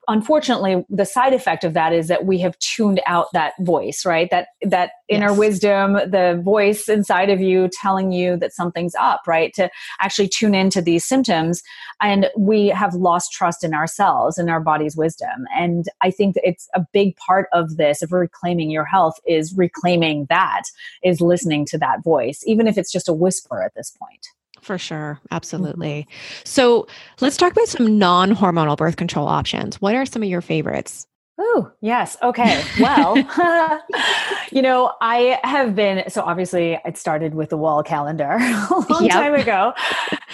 unfortunately 0.08 0.86
the 0.90 1.06
side 1.06 1.34
effect 1.34 1.64
of 1.64 1.74
that 1.74 1.94
is 1.94 2.08
that 2.08 2.26
we 2.26 2.40
have 2.40 2.58
tuned 2.60 3.02
out 3.08 3.28
that 3.34 3.54
voice 3.60 4.06
right? 4.06 4.30
That 4.30 4.48
that 4.62 4.92
inner 5.08 5.30
yes. 5.30 5.38
wisdom 5.38 5.94
the 5.94 6.40
voice 6.44 6.88
inside 6.88 7.30
of 7.30 7.42
you 7.42 7.70
telling 7.72 8.12
you 8.12 8.38
that 8.38 8.54
something's 8.54 8.96
up 8.96 9.22
right? 9.28 9.54
To 9.56 9.70
actually 10.00 10.28
tune 10.28 10.56
into 10.56 10.82
these 10.82 11.06
symptoms. 11.06 11.64
And 12.02 12.30
we 12.38 12.68
have 12.68 12.94
lost 12.94 13.32
trust 13.32 13.64
in 13.64 13.74
ourselves 13.74 14.38
and 14.38 14.50
our 14.50 14.60
body's 14.60 14.96
wisdom. 14.96 15.46
And 15.56 15.86
i 16.02 16.12
think 16.12 16.36
it's 16.44 16.68
a 16.74 16.86
big 16.94 17.16
part 17.18 17.48
of 17.54 17.78
this 17.78 18.02
of 18.02 18.12
reclaiming 18.12 18.70
your 18.70 18.86
health 18.86 19.20
is 19.26 19.54
reclaiming 19.56 20.28
that 20.30 20.64
is 21.04 21.22
listening 21.22 21.66
to 21.66 21.78
that 21.78 22.04
voice 22.04 22.44
even 22.46 22.68
if 22.68 22.78
it's 22.78 22.92
just 22.92 23.10
a 23.10 23.14
whisper 23.14 23.62
at 23.62 23.74
this 23.76 23.92
point 23.92 24.28
for 24.66 24.78
sure. 24.78 25.20
Absolutely. 25.32 26.08
Mm-hmm. 26.10 26.42
So 26.44 26.88
let's 27.22 27.38
talk 27.38 27.52
about 27.52 27.68
some 27.68 27.98
non 27.98 28.32
hormonal 28.32 28.76
birth 28.76 28.98
control 28.98 29.28
options. 29.28 29.80
What 29.82 29.96
are 29.96 30.06
some 30.06 30.24
of 30.24 30.30
your 30.30 30.42
favorites? 30.42 31.08
Oh, 31.38 31.70
yes. 31.82 32.16
Okay. 32.24 32.64
Well, 32.80 33.18
you 34.52 34.62
know, 34.62 34.94
I 35.02 35.40
have 35.44 35.76
been, 35.76 36.10
so 36.10 36.22
obviously 36.22 36.80
it 36.86 36.98
started 36.98 37.36
with 37.36 37.50
the 37.50 37.58
wall 37.58 37.84
calendar 37.84 38.38
a 38.40 38.86
long 38.90 39.04
yep. 39.04 39.12
time 39.12 39.34
ago. 39.34 39.74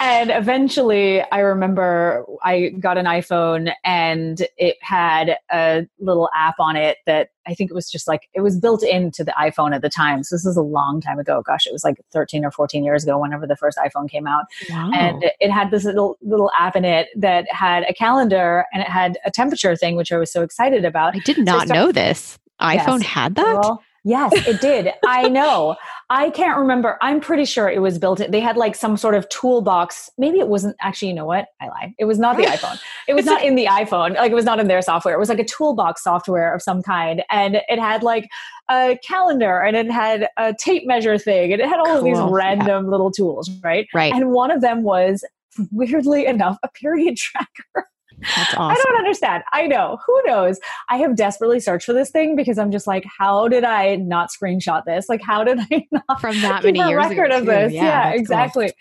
And 0.04 0.32
eventually 0.32 1.22
I 1.30 1.38
remember 1.38 2.26
I 2.42 2.70
got 2.80 2.98
an 2.98 3.06
iPhone 3.06 3.72
and 3.84 4.44
it 4.58 4.76
had 4.80 5.36
a 5.52 5.86
little 6.00 6.28
app 6.34 6.56
on 6.58 6.74
it 6.74 6.98
that 7.06 7.28
I 7.46 7.54
think 7.54 7.70
it 7.70 7.74
was 7.74 7.88
just 7.88 8.08
like, 8.08 8.28
it 8.34 8.40
was 8.40 8.58
built 8.58 8.82
into 8.82 9.22
the 9.22 9.32
iPhone 9.38 9.72
at 9.72 9.80
the 9.80 9.88
time. 9.88 10.24
So 10.24 10.34
this 10.34 10.44
is 10.44 10.56
a 10.56 10.62
long 10.62 11.00
time 11.00 11.20
ago. 11.20 11.40
Gosh, 11.46 11.68
it 11.68 11.72
was 11.72 11.84
like 11.84 12.00
13 12.12 12.44
or 12.44 12.50
14 12.50 12.82
years 12.82 13.04
ago, 13.04 13.16
whenever 13.16 13.46
the 13.46 13.54
first 13.54 13.78
iPhone 13.78 14.10
came 14.10 14.26
out. 14.26 14.46
Wow. 14.70 14.90
And 14.92 15.24
it 15.38 15.52
had 15.52 15.70
this 15.70 15.84
little, 15.84 16.18
little 16.20 16.50
app 16.58 16.74
in 16.74 16.84
it 16.84 17.06
that 17.14 17.46
had 17.48 17.84
a 17.88 17.94
calendar 17.94 18.64
and 18.72 18.82
it 18.82 18.88
had 18.88 19.18
a 19.24 19.30
temperature 19.30 19.76
thing, 19.76 19.94
which 19.94 20.10
I 20.10 20.18
was 20.18 20.32
so 20.32 20.42
excited 20.42 20.84
about. 20.84 21.14
I 21.14 21.20
did 21.20 21.38
not 21.38 21.46
so 21.46 21.52
I 21.52 21.64
started, 21.66 21.80
know 21.80 21.92
this. 21.92 22.40
iPhone 22.60 23.02
yes, 23.02 23.08
had 23.08 23.36
that? 23.36 23.62
Girl, 23.62 23.82
Yes, 24.04 24.32
it 24.48 24.60
did. 24.60 24.92
I 25.06 25.28
know. 25.28 25.76
I 26.10 26.30
can't 26.30 26.58
remember. 26.58 26.98
I'm 27.00 27.20
pretty 27.20 27.44
sure 27.44 27.68
it 27.68 27.80
was 27.80 27.98
built. 27.98 28.20
In, 28.20 28.32
they 28.32 28.40
had 28.40 28.56
like 28.56 28.74
some 28.74 28.96
sort 28.96 29.14
of 29.14 29.28
toolbox. 29.28 30.10
Maybe 30.18 30.40
it 30.40 30.48
wasn't 30.48 30.76
actually. 30.80 31.08
You 31.08 31.14
know 31.14 31.24
what? 31.24 31.46
I 31.60 31.68
lie. 31.68 31.94
It 31.98 32.06
was 32.06 32.18
not 32.18 32.36
the 32.36 32.42
iPhone. 32.46 32.80
It 33.06 33.14
was 33.14 33.24
not 33.24 33.44
in 33.44 33.54
the 33.54 33.66
iPhone. 33.66 34.14
Like 34.14 34.32
it 34.32 34.34
was 34.34 34.44
not 34.44 34.58
in 34.58 34.66
their 34.66 34.82
software. 34.82 35.14
It 35.14 35.18
was 35.18 35.28
like 35.28 35.38
a 35.38 35.44
toolbox 35.44 36.02
software 36.02 36.52
of 36.52 36.62
some 36.62 36.82
kind, 36.82 37.22
and 37.30 37.60
it 37.68 37.78
had 37.78 38.02
like 38.02 38.28
a 38.68 38.98
calendar 39.06 39.60
and 39.60 39.76
it 39.76 39.90
had 39.90 40.28
a 40.36 40.52
tape 40.52 40.86
measure 40.86 41.16
thing, 41.16 41.52
and 41.52 41.62
it 41.62 41.68
had 41.68 41.78
all 41.78 41.86
cool. 41.86 41.98
of 41.98 42.04
these 42.04 42.18
random 42.18 42.84
yeah. 42.84 42.90
little 42.90 43.12
tools, 43.12 43.50
right? 43.62 43.86
Right. 43.94 44.12
And 44.12 44.30
one 44.30 44.50
of 44.50 44.60
them 44.60 44.82
was 44.82 45.24
weirdly 45.70 46.26
enough 46.26 46.58
a 46.62 46.68
period 46.68 47.16
tracker. 47.18 47.88
That's 48.20 48.54
awesome. 48.54 48.62
I 48.62 48.74
don't 48.74 48.96
understand. 48.96 49.42
I 49.52 49.66
know. 49.66 49.98
Who 50.06 50.22
knows? 50.26 50.58
I 50.88 50.96
have 50.98 51.16
desperately 51.16 51.60
searched 51.60 51.86
for 51.86 51.92
this 51.92 52.10
thing 52.10 52.36
because 52.36 52.58
I'm 52.58 52.70
just 52.70 52.86
like, 52.86 53.04
how 53.18 53.48
did 53.48 53.64
I 53.64 53.96
not 53.96 54.30
screenshot 54.30 54.84
this? 54.84 55.08
Like, 55.08 55.22
how 55.22 55.44
did 55.44 55.58
I 55.70 55.86
not 55.90 56.20
from 56.20 56.40
that 56.42 56.64
many 56.64 56.78
years 56.78 57.08
record 57.08 57.26
ago 57.26 57.38
of 57.38 57.46
this? 57.46 57.72
Yeah, 57.72 58.10
yeah 58.10 58.14
exactly. 58.14 58.66
Cool. 58.66 58.72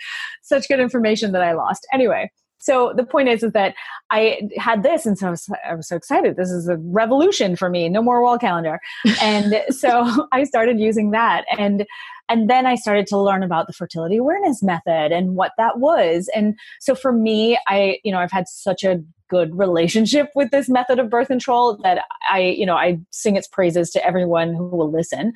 Such 0.44 0.68
good 0.68 0.80
information 0.80 1.32
that 1.32 1.42
I 1.42 1.54
lost. 1.54 1.88
Anyway, 1.94 2.30
so 2.62 2.94
the 2.96 3.04
point 3.04 3.28
is, 3.28 3.44
is 3.44 3.52
that 3.54 3.74
I 4.12 4.50
had 4.58 4.84
this, 4.84 5.06
and 5.06 5.18
so 5.18 5.28
I 5.28 5.30
was, 5.32 5.50
I 5.68 5.76
was, 5.76 5.88
so 5.88 5.96
excited. 5.96 6.38
This 6.38 6.52
is 6.52 6.68
a 6.68 6.78
revolution 6.78 7.56
for 7.56 7.70
me. 7.70 7.90
No 7.90 8.02
more 8.02 8.22
wall 8.22 8.38
calendar, 8.38 8.80
and 9.22 9.64
so 9.70 10.28
I 10.32 10.44
started 10.44 10.80
using 10.80 11.12
that, 11.12 11.46
and 11.58 11.86
and 12.30 12.50
then 12.50 12.66
I 12.66 12.76
started 12.76 13.08
to 13.08 13.18
learn 13.18 13.44
about 13.44 13.68
the 13.68 13.74
fertility 13.74 14.18
awareness 14.18 14.64
method 14.64 15.12
and 15.12 15.36
what 15.36 15.52
that 15.58 15.80
was. 15.80 16.30
And 16.34 16.58
so 16.80 16.96
for 16.96 17.12
me, 17.12 17.60
I 17.68 18.00
you 18.04 18.12
know 18.12 18.20
I've 18.20 18.32
had 18.32 18.48
such 18.48 18.84
a 18.84 19.04
good 19.32 19.58
relationship 19.58 20.30
with 20.36 20.52
this 20.52 20.70
method 20.70 21.00
of 21.00 21.10
birth 21.10 21.30
control 21.30 21.78
that 21.84 22.04
I, 22.30 22.42
you 22.42 22.66
know, 22.66 22.76
I 22.76 23.00
sing 23.12 23.38
its 23.38 23.48
praises 23.48 23.90
to 23.92 24.06
everyone 24.06 24.54
who 24.54 24.68
will 24.68 24.92
listen. 24.92 25.32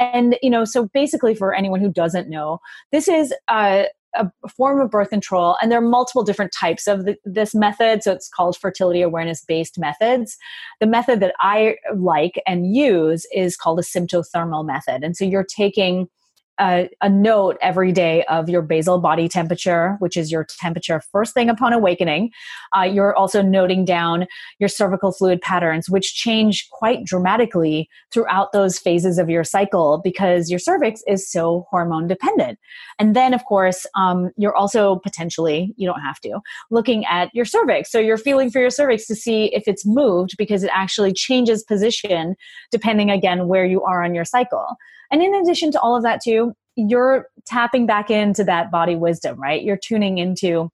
And, 0.00 0.36
you 0.42 0.50
know, 0.50 0.64
so 0.64 0.88
basically 0.94 1.34
for 1.34 1.54
anyone 1.54 1.80
who 1.80 1.92
doesn't 1.92 2.28
know, 2.28 2.58
this 2.90 3.06
is 3.06 3.32
a, 3.48 3.86
a 4.14 4.48
form 4.48 4.80
of 4.80 4.90
birth 4.90 5.10
control, 5.10 5.56
and 5.60 5.70
there 5.70 5.78
are 5.78 5.88
multiple 5.88 6.22
different 6.22 6.52
types 6.52 6.86
of 6.86 7.04
the, 7.04 7.16
this 7.24 7.54
method. 7.54 8.02
So 8.02 8.12
it's 8.12 8.28
called 8.28 8.56
fertility 8.56 9.02
awareness 9.02 9.44
based 9.44 9.78
methods. 9.78 10.36
The 10.80 10.86
method 10.86 11.20
that 11.20 11.34
I 11.40 11.76
like 11.96 12.40
and 12.46 12.74
use 12.74 13.26
is 13.32 13.56
called 13.56 13.78
a 13.78 13.82
symptothermal 13.82 14.64
method. 14.64 15.02
And 15.02 15.16
so 15.16 15.24
you're 15.24 15.44
taking 15.44 16.08
a, 16.60 16.88
a, 17.00 17.08
note 17.08 17.56
every 17.60 17.90
day 17.90 18.24
of 18.24 18.48
your 18.48 18.62
basal 18.62 18.98
body 18.98 19.28
temperature, 19.28 19.96
which 19.98 20.16
is 20.16 20.30
your 20.30 20.44
temperature 20.44 21.00
first 21.10 21.34
thing 21.34 21.48
upon 21.48 21.72
awakening. 21.72 22.30
Uh, 22.76 22.82
you're 22.82 23.14
also 23.16 23.42
noting 23.42 23.84
down 23.84 24.26
your 24.58 24.68
cervical 24.68 25.12
fluid 25.12 25.40
patterns, 25.40 25.88
which 25.88 26.14
change 26.14 26.68
quite 26.70 27.04
dramatically 27.04 27.88
throughout 28.12 28.52
those 28.52 28.78
phases 28.78 29.18
of 29.18 29.28
your 29.28 29.42
cycle 29.42 30.00
because 30.04 30.50
your 30.50 30.58
cervix 30.58 31.02
is 31.06 31.30
so 31.30 31.66
hormone 31.70 32.06
dependent. 32.06 32.58
And 32.98 33.16
then, 33.16 33.34
of 33.34 33.44
course, 33.44 33.86
um, 33.96 34.30
you're 34.36 34.54
also 34.54 34.96
potentially, 34.96 35.72
you 35.76 35.86
don't 35.86 36.00
have 36.00 36.20
to, 36.20 36.40
looking 36.70 37.04
at 37.06 37.30
your 37.34 37.44
cervix. 37.44 37.90
So 37.90 37.98
you're 37.98 38.16
feeling 38.16 38.50
for 38.50 38.60
your 38.60 38.70
cervix 38.70 39.06
to 39.06 39.16
see 39.16 39.46
if 39.54 39.64
it's 39.66 39.84
moved 39.84 40.36
because 40.38 40.62
it 40.62 40.70
actually 40.72 41.12
changes 41.12 41.62
position 41.64 42.36
depending, 42.70 43.10
again, 43.10 43.48
where 43.48 43.64
you 43.64 43.82
are 43.82 44.04
on 44.04 44.14
your 44.14 44.24
cycle. 44.24 44.76
And 45.10 45.22
in 45.22 45.34
addition 45.34 45.70
to 45.72 45.80
all 45.80 45.96
of 45.96 46.02
that, 46.02 46.20
too, 46.22 46.54
you're 46.76 47.28
tapping 47.46 47.86
back 47.86 48.10
into 48.10 48.44
that 48.44 48.70
body 48.70 48.96
wisdom, 48.96 49.40
right? 49.40 49.62
You're 49.62 49.76
tuning 49.76 50.18
into 50.18 50.70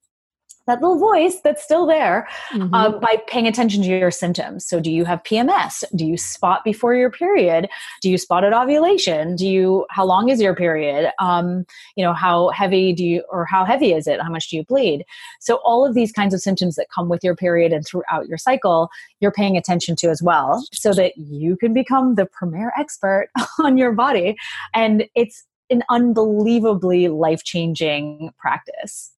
that 0.70 0.80
little 0.80 0.98
voice 0.98 1.40
that's 1.42 1.62
still 1.62 1.86
there 1.86 2.28
mm-hmm. 2.52 2.72
uh, 2.72 2.90
by 2.90 3.16
paying 3.26 3.46
attention 3.46 3.82
to 3.82 3.88
your 3.88 4.10
symptoms. 4.10 4.66
So, 4.66 4.80
do 4.80 4.90
you 4.90 5.04
have 5.04 5.22
PMS? 5.24 5.84
Do 5.96 6.06
you 6.06 6.16
spot 6.16 6.64
before 6.64 6.94
your 6.94 7.10
period? 7.10 7.68
Do 8.00 8.10
you 8.10 8.16
spot 8.16 8.44
at 8.44 8.52
ovulation? 8.52 9.36
Do 9.36 9.46
you? 9.46 9.86
How 9.90 10.04
long 10.04 10.28
is 10.28 10.40
your 10.40 10.54
period? 10.54 11.10
Um, 11.18 11.66
you 11.96 12.04
know, 12.04 12.12
how 12.12 12.50
heavy 12.50 12.92
do 12.92 13.04
you, 13.04 13.24
or 13.28 13.44
how 13.44 13.64
heavy 13.64 13.92
is 13.92 14.06
it? 14.06 14.20
How 14.22 14.30
much 14.30 14.48
do 14.48 14.56
you 14.56 14.64
bleed? 14.64 15.04
So, 15.40 15.56
all 15.56 15.86
of 15.86 15.94
these 15.94 16.12
kinds 16.12 16.34
of 16.34 16.40
symptoms 16.40 16.76
that 16.76 16.86
come 16.94 17.08
with 17.08 17.24
your 17.24 17.34
period 17.34 17.72
and 17.72 17.84
throughout 17.84 18.28
your 18.28 18.38
cycle, 18.38 18.90
you're 19.20 19.32
paying 19.32 19.56
attention 19.56 19.96
to 19.96 20.08
as 20.08 20.22
well, 20.22 20.64
so 20.72 20.92
that 20.92 21.16
you 21.16 21.56
can 21.56 21.74
become 21.74 22.14
the 22.14 22.26
premier 22.26 22.72
expert 22.78 23.28
on 23.58 23.76
your 23.76 23.92
body. 23.92 24.36
And 24.72 25.04
it's 25.14 25.44
an 25.70 25.82
unbelievably 25.88 27.08
life 27.08 27.44
changing 27.44 28.30
practice. 28.38 29.12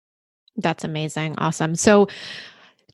That's 0.57 0.83
amazing. 0.83 1.35
Awesome. 1.37 1.75
So, 1.75 2.07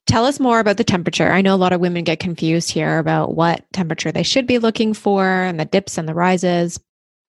tell 0.06 0.26
us 0.26 0.40
more 0.40 0.60
about 0.60 0.78
the 0.78 0.84
temperature. 0.84 1.32
I 1.32 1.42
know 1.42 1.54
a 1.54 1.58
lot 1.58 1.74
of 1.74 1.82
women 1.82 2.04
get 2.04 2.20
confused 2.20 2.72
here 2.72 2.98
about 2.98 3.36
what 3.36 3.66
temperature 3.74 4.12
they 4.12 4.24
should 4.24 4.48
be 4.48 4.58
looking 4.58 4.94
for 4.94 5.26
and 5.28 5.60
the 5.60 5.66
dips 5.66 5.98
and 5.98 6.08
the 6.08 6.14
rises. 6.14 6.80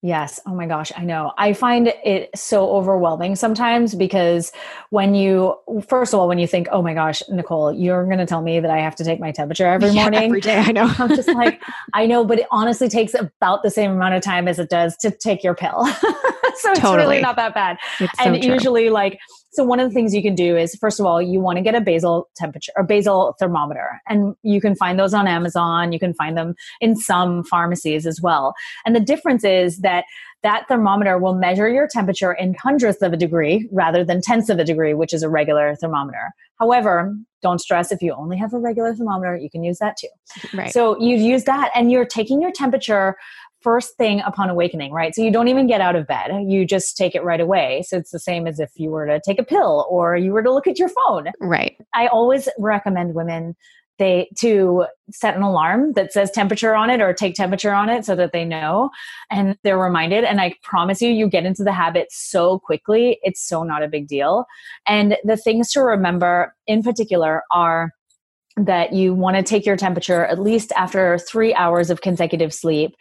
Yes. 0.01 0.39
Oh 0.47 0.55
my 0.55 0.67
gosh. 0.67 0.93
I 0.97 1.05
know. 1.05 1.33
I 1.39 1.53
find 1.53 1.89
it 1.89 2.31
so 2.37 2.71
overwhelming 2.71 3.35
sometimes 3.35 3.97
because 3.97 4.53
when 4.91 5.17
you, 5.17 5.57
first 5.89 6.15
of 6.15 6.21
all, 6.21 6.29
when 6.29 6.39
you 6.39 6.47
think, 6.47 6.69
oh 6.71 6.83
my 6.83 6.95
gosh, 6.95 7.21
Nicole, 7.29 7.73
you're 7.73 8.05
going 8.05 8.19
to 8.19 8.27
tell 8.27 8.41
me 8.41 8.61
that 8.61 8.71
I 8.71 8.79
have 8.79 8.95
to 8.97 9.05
take 9.05 9.19
my 9.19 9.33
temperature 9.33 9.67
every 9.67 9.91
morning. 9.95 10.21
Yeah, 10.21 10.27
every 10.27 10.41
day. 10.41 10.59
I 10.59 10.71
know. 10.71 10.89
I'm 10.99 11.09
just 11.09 11.29
like, 11.29 11.61
I 11.95 12.07
know, 12.07 12.25
but 12.25 12.39
it 12.39 12.47
honestly 12.53 12.89
takes 12.89 13.13
about 13.15 13.65
the 13.65 13.71
same 13.71 13.91
amount 13.91 14.15
of 14.15 14.23
time 14.23 14.47
as 14.47 14.61
it 14.61 14.71
does 14.71 14.97
to 14.99 15.11
take 15.11 15.43
your 15.43 15.57
pill. 15.57 15.85
so 15.97 16.71
it's 16.71 16.83
really 16.85 17.21
not 17.21 17.35
that 17.35 17.53
bad. 17.53 17.79
It's 17.99 18.13
and 18.21 18.41
so 18.41 18.49
usually, 18.49 18.91
like, 18.91 19.19
so 19.59 19.65
one 19.65 19.81
of 19.81 19.89
the 19.89 19.93
things 19.93 20.15
you 20.15 20.23
can 20.23 20.37
do 20.37 20.57
is 20.57 20.77
first 20.77 21.01
of 21.01 21.07
all, 21.07 21.21
you 21.21 21.41
want 21.41 21.57
to 21.57 21.63
get 21.63 21.75
a 21.75 21.81
basal 21.81 22.29
temperature 22.37 22.71
or 22.77 22.85
basal 22.85 23.35
thermometer. 23.41 24.01
And 24.09 24.37
you 24.45 24.61
can 24.61 24.77
find 24.77 25.01
those 25.01 25.13
on 25.13 25.27
Amazon. 25.27 25.91
You 25.91 25.99
can 25.99 26.15
find 26.15 26.39
them 26.39 26.55
in 26.81 26.95
some 26.95 27.43
pharmacies 27.43 28.07
as 28.07 28.21
well. 28.23 28.55
And 28.87 28.95
the 28.95 29.01
difference 29.01 29.43
is 29.43 29.79
that 29.79 30.05
that 30.45 30.69
thermometer 30.69 31.19
will 31.19 31.35
measure 31.35 31.69
your 31.69 31.89
temperature 31.89 32.33
in 32.33 32.55
hundredths 32.55 33.03
of 33.03 33.13
a 33.13 33.17
degree 33.17 33.69
rather 33.73 34.05
than 34.05 34.21
tenths 34.21 34.49
of 34.49 34.61
a 34.61 34.65
degree, 34.65 34.95
which 34.95 35.13
is 35.13 35.25
a 35.25 35.29
regular 35.29 35.75
thermometer. 35.75 36.31
However, 36.61 37.17
don't 37.43 37.61
stress 37.61 37.91
if 37.91 38.01
you 38.01 38.15
only 38.15 38.37
have 38.37 38.53
a 38.53 38.59
regular 38.59 38.95
thermometer, 38.95 39.37
you 39.37 39.51
can 39.51 39.65
use 39.65 39.79
that 39.81 39.97
too. 39.97 40.09
Right. 40.57 40.73
So 40.73 40.97
you 41.01 41.17
use 41.17 41.43
that 41.45 41.73
and 41.75 41.91
you're 41.91 42.07
taking 42.07 42.41
your 42.41 42.53
temperature 42.53 43.17
first 43.69 43.99
thing 43.99 44.23
upon 44.25 44.49
awakening, 44.49 44.93
right? 44.93 45.15
So 45.15 45.21
you 45.21 45.31
don't 45.31 45.49
even 45.49 45.67
get 45.67 45.83
out 45.83 45.95
of 45.95 46.07
bed. 46.07 46.31
You 46.47 46.65
just 46.65 46.97
take 46.97 47.15
it 47.15 47.23
right 47.23 47.39
away. 47.39 47.85
So 47.87 47.99
it's 47.99 48.11
the 48.11 48.19
same 48.19 48.47
as 48.47 48.59
if 48.59 48.71
you 48.77 48.89
were 48.89 49.05
to 49.05 49.21
take 49.21 49.39
a 49.39 49.43
pill 49.43 49.87
or 49.91 50.17
you 50.17 50.33
were 50.33 50.43
to 50.43 50.51
look 50.51 50.67
at 50.67 50.79
your 50.79 50.89
phone. 50.89 51.27
Right. 51.39 51.77
I 51.95 52.07
always 52.07 52.49
recommend 52.59 53.15
women 53.15 53.57
they 53.99 54.31
to 54.39 54.87
set 55.11 55.37
an 55.37 55.43
alarm 55.43 55.93
that 55.95 56.13
says 56.13 56.31
temperature 56.31 56.75
on 56.75 56.89
it 56.89 57.03
or 57.03 57.13
take 57.13 57.35
temperature 57.35 57.75
on 57.75 57.91
it 57.91 58.07
so 58.07 58.15
that 58.15 58.33
they 58.33 58.45
know 58.45 58.89
and 59.29 59.57
they're 59.65 59.77
reminded 59.77 60.23
and 60.23 60.41
i 60.41 60.55
promise 60.63 61.03
you 61.03 61.11
you 61.11 61.29
get 61.29 61.45
into 61.45 61.65
the 61.65 61.73
habit 61.73 62.07
so 62.11 62.61
quickly 62.61 63.19
it's 63.23 63.43
so 63.45 63.65
not 63.65 63.83
a 63.83 63.89
big 63.89 64.07
deal 64.07 64.45
and 64.87 65.17
the 65.25 65.37
things 65.37 65.73
to 65.73 65.81
remember 65.81 66.55
in 66.69 66.81
particular 66.81 67.43
are 67.51 67.91
that 68.67 68.93
you 68.93 69.15
want 69.15 69.37
to 69.37 69.43
take 69.43 69.65
your 69.65 69.77
temperature 69.77 70.25
at 70.25 70.39
least 70.39 70.73
after 70.77 71.19
three 71.19 71.55
hours 71.55 71.91
of 71.91 72.01
consecutive 72.01 72.53
sleep 72.53 72.95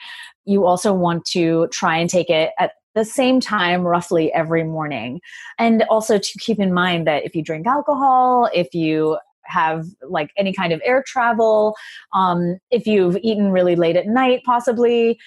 you 0.48 0.66
also 0.66 0.94
want 0.94 1.26
to 1.26 1.68
try 1.72 1.98
and 1.98 2.10
take 2.10 2.30
it 2.30 2.52
at 2.58 2.72
the 2.96 3.06
same 3.06 3.40
time 3.40 3.82
roughly 3.82 4.34
every 4.34 4.64
morning. 4.64 5.20
And 5.60 5.84
also 5.90 6.18
to 6.18 6.40
keep 6.40 6.58
in 6.58 6.74
mind 6.74 7.06
that 7.06 7.26
if 7.26 7.36
you 7.36 7.44
drink 7.44 7.68
alcohol, 7.68 8.50
if 8.54 8.74
you 8.74 9.18
have 9.44 9.86
like 10.02 10.32
any 10.38 10.54
kind 10.54 10.74
of 10.74 10.82
air 10.84 11.04
travel, 11.06 11.76
um, 12.14 12.58
if 12.72 12.88
you've 12.88 13.18
eaten 13.18 13.52
really 13.52 13.76
late 13.76 13.98
at 13.98 14.08
night, 14.08 14.42
possibly, 14.46 15.20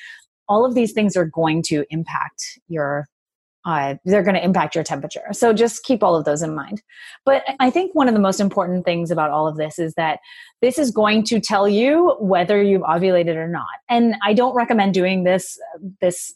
all 0.48 0.64
of 0.64 0.74
these 0.74 0.92
things 0.92 1.16
are 1.16 1.26
going 1.26 1.62
to 1.62 1.84
impact 1.90 2.58
your 2.66 3.06
uh, 3.64 3.94
they're 4.04 4.22
going 4.22 4.34
to 4.34 4.44
impact 4.44 4.74
your 4.74 4.84
temperature. 4.84 5.24
So 5.32 5.52
just 5.52 5.84
keep 5.84 6.02
all 6.02 6.16
of 6.16 6.24
those 6.24 6.42
in 6.42 6.54
mind. 6.54 6.82
But 7.24 7.44
I 7.58 7.70
think 7.70 7.94
one 7.94 8.08
of 8.08 8.14
the 8.14 8.20
most 8.20 8.40
important 8.40 8.84
things 8.84 9.10
about 9.10 9.30
all 9.30 9.46
of 9.46 9.56
this 9.56 9.78
is 9.78 9.94
that 9.94 10.20
this 10.62 10.78
is 10.78 10.90
going 10.90 11.24
to 11.24 11.40
tell 11.40 11.68
you 11.68 12.16
whether 12.20 12.62
you've 12.62 12.82
ovulated 12.82 13.36
or 13.36 13.48
not. 13.48 13.66
And 13.88 14.14
I 14.24 14.32
don't 14.32 14.54
recommend 14.54 14.94
doing 14.94 15.24
this 15.24 15.58
this 16.00 16.34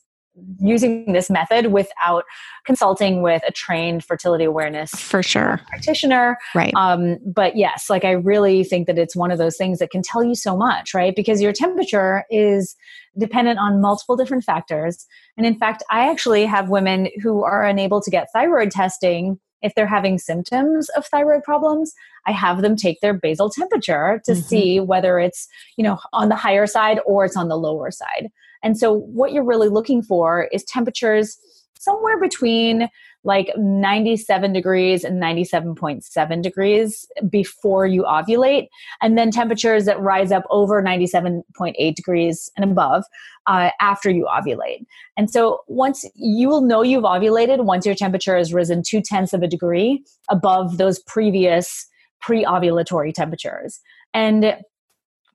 using 0.61 1.13
this 1.13 1.31
method 1.31 1.67
without 1.67 2.25
consulting 2.65 3.23
with 3.23 3.43
a 3.47 3.53
trained 3.53 4.05
fertility 4.05 4.45
awareness 4.45 4.91
for 4.91 5.23
sure. 5.23 5.61
practitioner. 5.69 6.37
Right. 6.55 6.75
Um, 6.75 7.19
but 7.25 7.57
yes 7.57 7.89
like 7.89 8.05
i 8.05 8.11
really 8.13 8.65
think 8.65 8.87
that 8.87 8.99
it's 8.99 9.15
one 9.15 9.31
of 9.31 9.39
those 9.39 9.57
things 9.57 9.79
that 9.79 9.91
can 9.91 10.03
tell 10.03 10.25
you 10.25 10.35
so 10.35 10.57
much 10.57 10.95
right? 10.95 11.15
Because 11.15 11.41
your 11.41 11.53
temperature 11.53 12.25
is 12.31 12.75
dependent 13.19 13.59
on 13.59 13.81
multiple 13.81 14.17
different 14.17 14.45
factors. 14.45 15.07
And 15.37 15.47
in 15.47 15.57
fact 15.57 15.83
i 15.91 16.11
actually 16.11 16.47
have 16.47 16.69
women 16.69 17.09
who 17.23 17.45
are 17.45 17.65
unable 17.65 18.01
to 18.01 18.11
get 18.11 18.29
thyroid 18.33 18.71
testing 18.71 19.39
if 19.65 19.75
they're 19.75 19.87
having 19.87 20.19
symptoms 20.19 20.89
of 20.91 21.05
thyroid 21.07 21.43
problems 21.43 21.93
i 22.27 22.31
have 22.31 22.63
them 22.63 22.77
take 22.77 23.01
their 23.01 23.15
basal 23.15 23.51
temperature 23.51 24.23
to 24.25 24.33
mm-hmm. 24.33 24.41
see 24.43 24.79
whether 24.79 25.19
it's 25.19 25.49
you 25.77 25.83
know 25.83 25.99
on 26.13 26.29
the 26.29 26.37
higher 26.37 26.67
side 26.67 27.01
or 27.05 27.25
it's 27.25 27.37
on 27.37 27.49
the 27.49 27.57
lower 27.57 27.91
side 27.91 28.31
and 28.65 28.79
so, 28.79 28.95
what 28.95 29.33
you're 29.33 29.45
really 29.45 29.69
looking 29.69 30.03
for 30.03 30.49
is 30.51 30.65
temperatures 30.65 31.39
somewhere 31.79 32.19
between 32.19 32.89
like 33.25 33.51
97 33.57 34.53
degrees 34.53 35.03
and 35.03 35.21
97.7 35.21 36.43
degrees 36.43 37.07
before 37.29 37.87
you 37.87 38.03
ovulate, 38.03 38.69
and 39.01 39.19
then 39.19 39.31
temperatures 39.31 39.87
that 39.87 40.01
rise 40.01 40.31
up 40.31 40.45
over 40.51 40.83
97.8 40.83 41.95
degrees 41.95 42.51
and 42.57 42.71
above 42.71 43.05
uh, 43.47 43.71
after 43.81 44.11
you 44.11 44.27
ovulate. 44.31 44.85
And 45.17 45.31
so, 45.31 45.63
once 45.69 46.05
you 46.15 46.49
will 46.49 46.63
know 46.63 46.83
you've 46.83 47.05
ovulated, 47.05 47.65
once 47.65 47.87
your 47.87 47.95
temperature 47.95 48.37
has 48.37 48.53
risen 48.53 48.83
two 48.83 49.01
tenths 49.01 49.33
of 49.33 49.43
a 49.43 49.49
degree 49.49 50.05
above 50.29 50.77
those 50.77 50.99
previous 51.01 51.87
pre 52.21 52.45
ovulatory 52.45 53.13
temperatures. 53.13 53.81
And 54.13 54.57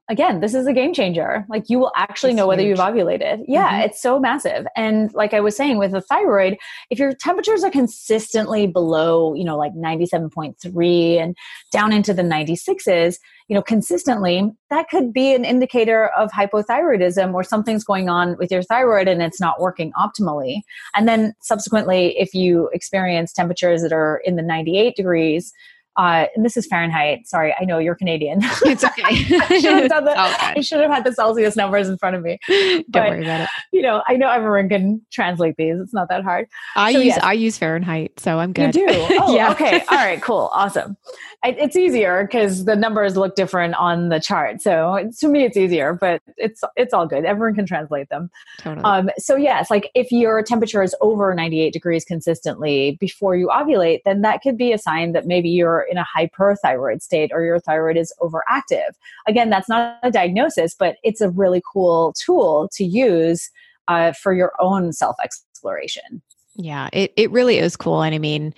again, 0.10 0.40
this 0.40 0.56
is 0.56 0.66
a 0.66 0.74
game 0.74 0.94
changer. 0.94 1.46
Like 1.50 1.70
you 1.70 1.80
will 1.80 1.92
actually 1.96 2.32
it's 2.32 2.38
know 2.38 2.48
whether 2.48 2.64
huge. 2.64 2.78
you've 2.78 2.86
ovulated. 2.86 3.46
Yeah, 3.48 3.72
mm-hmm. 3.72 3.82
it's 3.82 4.02
so 4.02 4.20
massive. 4.20 4.66
And 4.76 5.14
like 5.14 5.34
I 5.34 5.40
was 5.40 5.56
saying 5.56 5.78
with 5.78 5.92
the 5.92 6.02
thyroid, 6.02 6.58
if 6.90 6.98
your 6.98 7.14
temperatures 7.14 7.64
are 7.64 7.70
consistently 7.70 8.66
below, 8.68 9.36
you 9.36 9.44
know, 9.44 9.58
like 9.58 9.74
97.3 9.74 11.22
and 11.22 11.38
down 11.72 11.94
into 11.94 12.14
the 12.14 12.24
96s, 12.24 13.18
you 13.48 13.56
know, 13.56 13.62
consistently, 13.62 14.52
that 14.70 14.90
could 14.90 15.14
be 15.14 15.34
an 15.34 15.46
indicator 15.46 16.08
of 16.18 16.32
hypothyroidism 16.32 17.34
or 17.34 17.44
something's 17.44 17.84
going 17.84 18.10
on 18.10 18.36
with 18.38 18.52
your 18.52 18.64
thyroid 18.64 19.08
and 19.08 19.22
it's 19.22 19.40
not 19.40 19.62
working 19.62 19.92
optimally. 19.94 20.62
And 20.96 21.08
then 21.08 21.34
subsequently, 21.42 22.18
if 22.20 22.34
you 22.34 22.70
experience 22.74 23.32
temperatures 23.32 23.82
that 23.84 23.94
are 23.94 24.22
in 24.26 24.36
the 24.36 24.44
98 24.44 24.96
degrees, 24.96 25.54
uh, 26.00 26.28
and 26.34 26.46
this 26.46 26.56
is 26.56 26.66
Fahrenheit. 26.66 27.28
Sorry, 27.28 27.54
I 27.60 27.66
know 27.66 27.78
you're 27.78 27.96
Canadian. 27.96 28.40
It's 28.70 28.84
okay. 28.84 29.02
I, 29.04 29.14
should 29.60 29.90
the, 29.90 30.14
I 30.16 30.62
should 30.62 30.80
have 30.80 30.92
had 30.92 31.04
the 31.04 31.12
Celsius 31.12 31.56
numbers 31.56 31.90
in 31.90 31.98
front 31.98 32.16
of 32.16 32.22
me. 32.22 32.38
Don't 32.48 32.86
but, 32.90 33.10
worry 33.10 33.24
about 33.24 33.42
it. 33.42 33.50
You 33.72 33.82
know, 33.82 34.04
I 34.08 34.16
know 34.16 34.30
everyone 34.30 34.70
can 34.70 35.02
translate 35.12 35.56
these. 35.58 35.80
It's 35.80 35.94
not 35.94 36.08
that 36.10 36.24
hard. 36.24 36.48
I 36.76 36.94
so, 36.94 37.00
use 37.00 37.08
yes. 37.08 37.20
I 37.24 37.34
use 37.34 37.58
Fahrenheit, 37.58 38.20
so 38.20 38.38
I'm 38.38 38.54
good. 38.54 38.76
You 38.76 38.88
do? 38.88 39.08
Oh, 39.22 39.36
yeah. 39.36 39.52
okay. 39.52 39.84
All 39.90 39.98
right. 39.98 40.22
Cool. 40.22 40.50
Awesome. 40.54 40.96
I, 41.44 41.50
it's 41.52 41.76
easier 41.76 42.26
because 42.26 42.66
the 42.66 42.76
numbers 42.76 43.18
look 43.18 43.36
different 43.36 43.76
on 43.76 44.10
the 44.10 44.20
chart. 44.20 44.62
So 44.62 45.10
to 45.20 45.28
me, 45.28 45.46
it's 45.46 45.58
easier, 45.58 45.94
but 45.94 46.22
it's 46.38 46.62
it's 46.76 46.94
all 46.94 47.08
good. 47.08 47.26
Everyone 47.26 47.56
can 47.56 47.66
translate 47.66 48.10
them. 48.10 48.30
Totally. 48.60 48.84
Um, 48.84 49.10
so 49.18 49.36
yes, 49.36 49.72
like 49.72 49.90
if 49.96 50.12
your 50.12 50.44
temperature 50.44 50.84
is 50.84 50.96
over 51.02 51.34
98 51.34 51.74
degrees 51.74 52.06
consistently 52.06 52.98
before 53.00 53.36
you 53.36 53.48
ovulate, 53.48 54.00
then 54.06 54.22
that 54.22 54.42
could 54.42 54.58
be 54.58 54.72
a 54.74 54.78
sign 54.78 55.14
that 55.14 55.26
maybe 55.26 55.50
you're 55.50 55.86
in 55.90 55.98
a 55.98 56.06
hyperthyroid 56.18 57.02
state 57.02 57.32
or 57.34 57.44
your 57.44 57.60
thyroid 57.60 57.98
is 57.98 58.14
overactive. 58.22 58.92
Again, 59.28 59.50
that's 59.50 59.70
not 59.70 59.98
a 60.04 60.12
diagnosis, 60.12 60.76
but 60.78 60.98
it's 61.04 61.22
a 61.22 61.30
really 61.30 61.62
cool 61.72 62.14
tool 62.14 62.70
to 62.74 62.84
use 62.84 63.50
uh, 63.88 64.14
for 64.14 64.34
your 64.34 64.54
own 64.60 64.94
self 64.94 65.16
exploration. 65.24 66.22
Yeah, 66.56 66.90
it, 66.94 67.14
it 67.16 67.32
really 67.32 67.58
is 67.58 67.76
cool. 67.78 68.02
And 68.02 68.14
I 68.14 68.20
mean, 68.20 68.54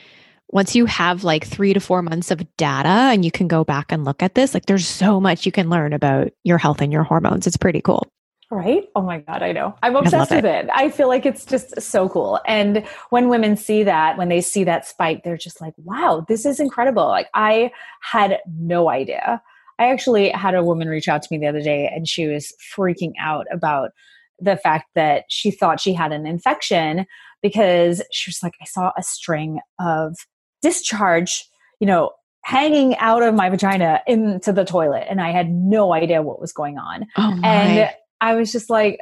once 0.50 0.76
you 0.76 0.86
have 0.86 1.24
like 1.24 1.46
three 1.46 1.74
to 1.74 1.80
four 1.80 2.02
months 2.02 2.30
of 2.32 2.46
data 2.58 2.90
and 2.90 3.24
you 3.24 3.32
can 3.32 3.48
go 3.48 3.64
back 3.64 3.92
and 3.92 4.04
look 4.04 4.22
at 4.22 4.36
this, 4.36 4.54
like 4.54 4.66
there's 4.66 4.88
so 4.88 5.20
much 5.20 5.46
you 5.46 5.52
can 5.52 5.70
learn 5.70 5.94
about 5.94 6.32
your 6.44 6.58
health 6.58 6.82
and 6.82 6.92
your 6.92 7.04
hormones. 7.04 7.48
It's 7.48 7.58
pretty 7.58 7.82
cool. 7.82 8.12
Right? 8.52 8.84
Oh 8.98 9.02
my 9.02 9.20
God, 9.20 9.42
I 9.42 9.54
know. 9.54 9.76
I'm 9.82 9.96
obsessed 9.96 10.30
with 10.30 10.44
it. 10.44 10.68
I 10.74 10.90
feel 10.90 11.08
like 11.08 11.26
it's 11.26 11.46
just 11.46 11.82
so 11.82 12.10
cool. 12.10 12.42
And 12.46 12.86
when 13.10 13.30
women 13.30 13.56
see 13.56 13.82
that, 13.84 14.18
when 14.18 14.28
they 14.28 14.42
see 14.42 14.66
that 14.66 14.86
spike, 14.86 15.24
they're 15.24 15.38
just 15.38 15.62
like, 15.62 15.74
wow, 15.78 16.26
this 16.28 16.46
is 16.46 16.60
incredible. 16.60 17.08
Like, 17.08 17.30
I 17.34 17.72
had 18.02 18.40
no 18.60 18.90
idea. 18.90 19.42
I 19.80 19.90
actually 19.90 20.30
had 20.32 20.54
a 20.54 20.66
woman 20.66 20.90
reach 20.90 21.08
out 21.08 21.24
to 21.24 21.28
me 21.32 21.38
the 21.38 21.48
other 21.48 21.62
day 21.62 21.90
and 21.92 22.10
she 22.10 22.28
was 22.28 22.54
freaking 22.78 23.14
out 23.22 23.48
about 23.54 23.92
the 24.38 24.58
fact 24.58 24.90
that 24.96 25.24
she 25.30 25.50
thought 25.50 25.80
she 25.80 25.94
had 25.94 26.12
an 26.12 26.26
infection 26.26 27.06
because 27.42 28.04
she 28.12 28.30
was 28.30 28.44
like, 28.44 28.54
I 28.62 28.66
saw 28.66 28.92
a 28.98 29.02
string 29.02 29.60
of 29.80 30.18
discharge, 30.62 31.46
you 31.80 31.88
know, 31.88 32.12
hanging 32.44 32.98
out 32.98 33.24
of 33.24 33.34
my 33.34 33.50
vagina 33.50 34.02
into 34.08 34.52
the 34.52 34.66
toilet 34.66 35.08
and 35.10 35.22
I 35.22 35.32
had 35.32 35.50
no 35.50 35.94
idea 35.94 36.22
what 36.22 36.42
was 36.42 36.52
going 36.52 36.78
on. 36.78 37.08
Oh 37.18 37.40
and 37.44 37.92
I 38.22 38.36
was 38.36 38.52
just 38.52 38.70
like, 38.70 39.00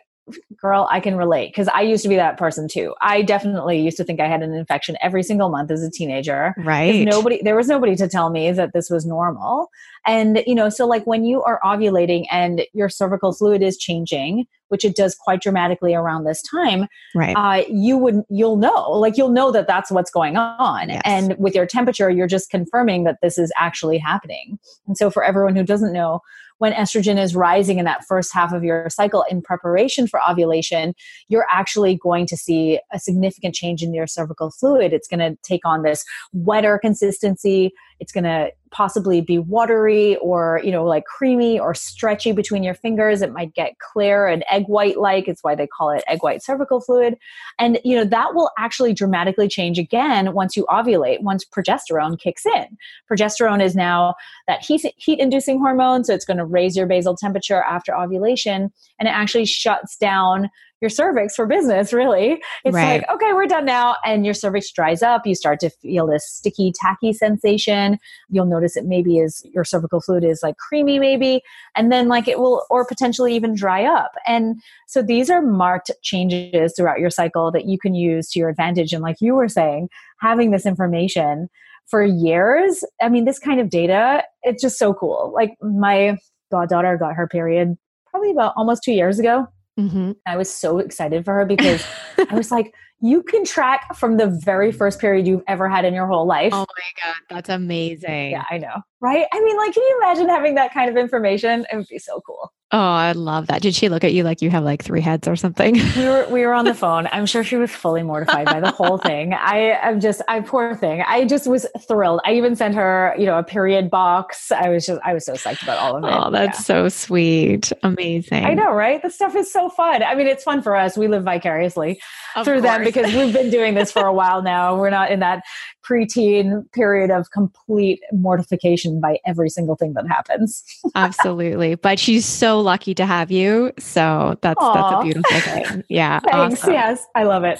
girl, 0.61 0.88
I 0.91 0.99
can 0.99 1.15
relate 1.15 1.51
because 1.51 1.67
I 1.67 1.82
used 1.82 2.03
to 2.03 2.09
be 2.09 2.15
that 2.15 2.38
person 2.38 2.67
too. 2.67 2.93
I 3.01 3.22
definitely 3.22 3.82
used 3.82 3.97
to 3.97 4.03
think 4.03 4.20
I 4.20 4.28
had 4.28 4.43
an 4.43 4.53
infection 4.53 4.95
every 5.01 5.24
single 5.24 5.49
month 5.49 5.72
as 5.72 5.84
a 5.84 5.89
teenager. 5.89 6.53
Right. 6.57 7.05
Nobody, 7.05 7.41
there 7.43 7.55
was 7.55 7.67
nobody 7.67 7.95
to 7.95 8.07
tell 8.07 8.30
me 8.30 8.51
that 8.51 8.72
this 8.74 8.89
was 8.89 9.05
normal. 9.05 9.70
And, 10.05 10.43
you 10.45 10.55
know, 10.55 10.70
so 10.70 10.86
like 10.86 11.05
when 11.05 11.24
you 11.26 11.43
are 11.43 11.59
ovulating 11.63 12.26
and 12.32 12.63
your 12.74 12.89
cervical 12.89 13.34
fluid 13.34 13.61
is 13.61 13.78
changing, 13.78 14.45
which 14.70 14.86
it 14.86 14.95
does 14.95 15.15
quite 15.15 15.41
dramatically 15.41 15.93
around 15.93 16.24
this 16.24 16.41
time, 16.41 16.88
right. 17.13 17.36
Uh, 17.36 17.63
you 17.70 17.97
would, 17.97 18.24
you'll 18.30 18.57
know, 18.57 18.89
like 18.91 19.17
you'll 19.17 19.30
know 19.30 19.51
that 19.51 19.67
that's 19.67 19.91
what's 19.91 20.09
going 20.09 20.38
on. 20.38 20.89
Yes. 20.89 21.01
And 21.05 21.38
with 21.38 21.53
your 21.53 21.65
temperature, 21.65 22.09
you're 22.09 22.28
just 22.28 22.49
confirming 22.49 23.03
that 23.03 23.17
this 23.22 23.38
is 23.38 23.51
actually 23.57 23.97
happening. 23.97 24.57
And 24.88 24.97
so 24.97 25.09
for 25.09 25.24
everyone 25.24 25.55
who 25.55 25.63
doesn't 25.63 25.93
know, 25.93 26.22
when 26.59 26.74
estrogen 26.74 27.17
is 27.17 27.36
rising 27.36 27.80
in 27.80 27.86
that 27.86 28.03
first 28.05 28.34
half 28.34 28.53
of 28.53 28.63
your 28.63 28.89
cycle 28.89 29.24
in 29.30 29.41
preparation 29.41 30.07
for 30.07 30.20
ovulation, 30.30 30.93
you're 31.30 31.47
actually 31.49 31.95
going 31.95 32.26
to 32.28 32.38
see 32.38 32.80
a 32.91 32.99
significant 32.99 33.55
change 33.55 33.82
in 33.82 33.93
your 33.93 34.07
cervical 34.07 34.51
fluid. 34.51 34.93
It's 34.93 35.07
going 35.07 35.20
to 35.22 35.38
take 35.41 35.65
on 35.65 35.84
this 35.84 36.03
wetter 36.34 36.78
consistency. 36.78 37.74
It's 38.00 38.12
going 38.12 38.24
to 38.24 38.52
possibly 38.72 39.20
be 39.20 39.39
watery 39.39 40.16
or 40.18 40.62
you 40.64 40.72
know 40.72 40.86
like 40.86 41.04
creamy 41.06 41.60
or 41.60 41.74
stretchy 41.74 42.32
between 42.32 42.64
your 42.64 42.74
fingers. 42.74 43.22
It 43.22 43.34
might 43.34 43.54
get 43.54 43.80
clear 43.80 44.28
and 44.28 44.43
egg 44.50 44.66
white 44.68 45.00
like 45.00 45.28
it's 45.28 45.43
why 45.43 45.56
they 45.56 45.68
call 45.68 45.89
it 45.89 46.04
egg 46.08 46.22
white 46.22 46.43
cervical 46.43 46.80
fluid. 46.80 47.18
And 47.58 47.80
you 47.84 47.95
know 47.95 48.06
that 48.06 48.36
will 48.36 48.52
actually 48.58 48.93
dramatically 48.93 49.47
change 49.47 49.80
again 49.80 50.34
once 50.34 50.56
you 50.56 50.66
ovulate 50.70 51.22
once 51.22 51.45
progesterone 51.45 52.20
kicks 52.20 52.45
in. 52.45 52.78
Progesterone 53.12 53.62
is 53.64 53.76
now 53.76 54.16
that 54.47 54.64
heat 54.64 54.86
heat 54.97 55.20
inducing 55.20 55.60
hormone 55.60 56.04
so 56.04 56.14
it's 56.14 56.26
going 56.26 56.38
to 56.38 56.45
raise 56.45 56.76
your 56.76 56.86
basal 56.86 57.16
temperature 57.16 57.64
after 57.64 57.95
ovulation 57.95 58.72
and 59.00 59.08
it 59.08 59.12
actually 59.12 59.45
shuts 59.45 59.97
down 59.97 60.50
your 60.82 60.89
cervix 60.89 61.36
for 61.36 61.45
business, 61.45 61.91
really. 61.91 62.41
It's 62.64 62.74
right. 62.74 63.02
like, 63.02 63.10
okay, 63.12 63.34
we're 63.34 63.47
done 63.47 63.66
now. 63.66 63.97
And 64.06 64.24
your 64.24 64.34
cervix 64.34 64.72
dries 64.72 65.04
up. 65.04 65.28
You 65.28 65.36
start 65.36 65.60
to 65.60 65.70
feel 65.70 66.08
this 66.08 66.26
sticky, 66.26 66.72
tacky 66.74 67.12
sensation. 67.12 68.00
You'll 68.30 68.45
notice 68.45 68.78
it 68.78 68.86
maybe 68.86 69.18
is 69.18 69.45
your 69.54 69.66
cervical 69.66 70.00
fluid 70.00 70.24
is 70.24 70.39
like 70.41 70.56
creamy, 70.56 70.97
maybe. 70.97 71.41
And 71.76 71.91
then, 71.91 72.08
like, 72.08 72.30
it 72.30 72.39
will, 72.39 72.66
or 72.70 72.86
potentially 72.86 73.36
even 73.36 73.56
dry 73.56 73.84
up. 73.84 74.12
And 74.26 74.62
so 74.88 75.02
these 75.02 75.30
are 75.30 75.41
marked 75.41 75.91
changes 76.02 76.74
throughout 76.78 77.00
your 77.00 77.10
cycle 77.10 77.52
that 77.52 77.66
you 77.66 77.78
can 77.78 77.93
use 77.93 78.30
to 78.32 78.39
your 78.39 78.47
advantage. 78.47 78.93
And, 78.93 79.04
like 79.04 79.18
you 79.20 79.36
were 79.36 79.50
saying, 79.50 79.89
having 80.22 80.52
this 80.52 80.66
information 80.66 81.50
for 81.88 82.06
years, 82.06 82.86
I 83.02 83.10
mean, 83.10 83.26
this 83.26 83.39
kind 83.39 83.60
of 83.60 83.70
data, 83.70 84.24
it's 84.43 84.62
just 84.62 84.80
so 84.80 84.93
cool. 84.93 85.34
Like, 85.36 85.58
my 85.62 86.18
goddaughter 86.52 86.95
got 86.97 87.16
her 87.16 87.28
period 87.28 87.78
probably 88.20 88.32
about 88.32 88.53
almost 88.57 88.84
two 88.84 88.91
years 88.91 89.20
ago 89.20 89.47
Mm-hmm. 89.80 90.11
I 90.26 90.36
was 90.36 90.53
so 90.53 90.80
excited 90.80 91.24
for 91.24 91.34
her 91.34 91.45
because 91.45 91.86
I 92.30 92.36
was 92.36 92.51
like, 92.51 92.74
you 93.01 93.24
can 93.24 93.45
track 93.45 93.95
from 93.95 94.17
the 94.17 94.28
very 94.28 94.74
first 94.74 94.99
period 94.99 95.26
you've 95.26 95.43
ever 95.47 95.70
had 95.70 95.86
in 95.86 95.93
your 95.93 96.05
whole 96.05 96.28
life. 96.28 96.51
Oh 96.53 96.65
my 96.67 97.03
God, 97.03 97.15
that's 97.30 97.49
amazing. 97.49 98.32
Yeah, 98.32 98.43
I 98.51 98.57
know. 98.57 98.82
Right? 98.99 99.26
I 99.32 99.39
mean, 99.39 99.55
like, 99.55 99.74
can 99.74 99.84
you 99.84 99.99
imagine 100.03 100.28
having 100.28 100.55
that 100.55 100.74
kind 100.74 100.89
of 100.89 100.97
information? 100.97 101.65
It 101.72 101.78
would 101.78 101.88
be 101.88 101.99
so 101.99 102.20
cool. 102.26 102.51
Oh, 102.72 102.78
I 102.78 103.13
love 103.13 103.47
that. 103.47 103.63
Did 103.63 103.74
she 103.74 103.89
look 103.89 104.03
at 104.03 104.13
you 104.13 104.24
like 104.24 104.43
you 104.43 104.51
have 104.51 104.63
like 104.63 104.84
three 104.84 105.01
heads 105.01 105.28
or 105.28 105.36
something? 105.36 105.74
We 105.74 106.05
were 106.05 106.28
we 106.30 106.45
were 106.45 106.53
on 106.53 106.65
the 106.65 106.76
phone. 106.76 107.07
I'm 107.11 107.26
sure 107.26 107.43
she 107.43 107.55
was 107.55 107.72
fully 107.72 108.03
mortified 108.03 108.45
by 108.45 108.59
the 108.59 108.70
whole 108.70 108.99
thing. 108.99 109.34
I 109.39 109.80
am 109.82 109.99
just 109.99 110.22
I 110.28 110.41
poor 110.41 110.76
thing. 110.76 111.01
I 111.01 111.26
just 111.26 111.47
was 111.47 111.65
thrilled. 111.88 112.22
I 112.26 112.34
even 112.34 112.55
sent 112.55 112.76
her, 112.76 113.15
you 113.17 113.26
know, 113.26 113.39
a 113.39 113.43
period 113.43 113.89
box. 113.89 114.51
I 114.51 114.70
was 114.70 114.86
just 114.86 115.01
I 115.03 115.15
was 115.15 115.26
so 115.26 115.34
psyched 115.34 115.63
about 115.63 115.80
all 115.80 115.97
of 115.97 116.03
it. 116.03 116.11
Oh, 116.11 116.30
that's 116.30 116.59
yeah. 116.59 116.63
so 116.63 116.89
sweet. 116.89 117.72
Amazing. 117.82 118.45
I 118.45 118.53
know, 118.53 118.72
right? 118.72 119.01
This 119.01 119.15
stuff 119.15 119.36
is 119.36 119.51
so 119.51 119.70
fun. 119.70 120.03
I 120.03 120.13
mean, 120.13 120.28
it's 120.28 120.43
fun 120.43 120.61
for 120.61 120.76
us. 120.76 120.95
We 120.95 121.07
live 121.07 121.24
vicariously 121.24 121.99
of 122.36 122.45
through 122.45 122.61
course. 122.61 122.76
them 122.76 122.84
because 122.84 123.11
we've 123.15 123.34
been 123.34 123.49
doing 123.49 123.74
this 123.74 123.91
for 123.91 124.05
a 124.05 124.13
while 124.13 124.43
now. 124.43 124.78
We're 124.78 124.91
not 124.91 125.11
in 125.11 125.22
that 125.22 125.41
preteen 125.90 126.70
period 126.72 127.12
of 127.12 127.32
complete 127.32 128.02
mortification 128.12 129.00
by 129.00 129.18
every 129.26 129.50
single 129.50 129.76
thing 129.76 129.94
that 129.94 130.08
happens. 130.08 130.64
Absolutely. 130.96 131.76
But 131.76 132.00
she's 132.00 132.26
so 132.26 132.60
lucky 132.60 132.94
to 132.96 133.06
have 133.06 133.32
you. 133.32 133.72
So 133.80 134.38
that's 134.42 134.60
Aww. 134.60 134.74
that's 134.74 134.94
a 134.94 135.04
beautiful 135.04 135.40
thing. 135.40 135.84
Yeah. 135.90 136.20
Thanks. 136.20 136.62
Awesome. 136.62 136.74
Yes. 136.74 137.06
I 137.16 137.24
love 137.24 137.44
it. 137.44 137.60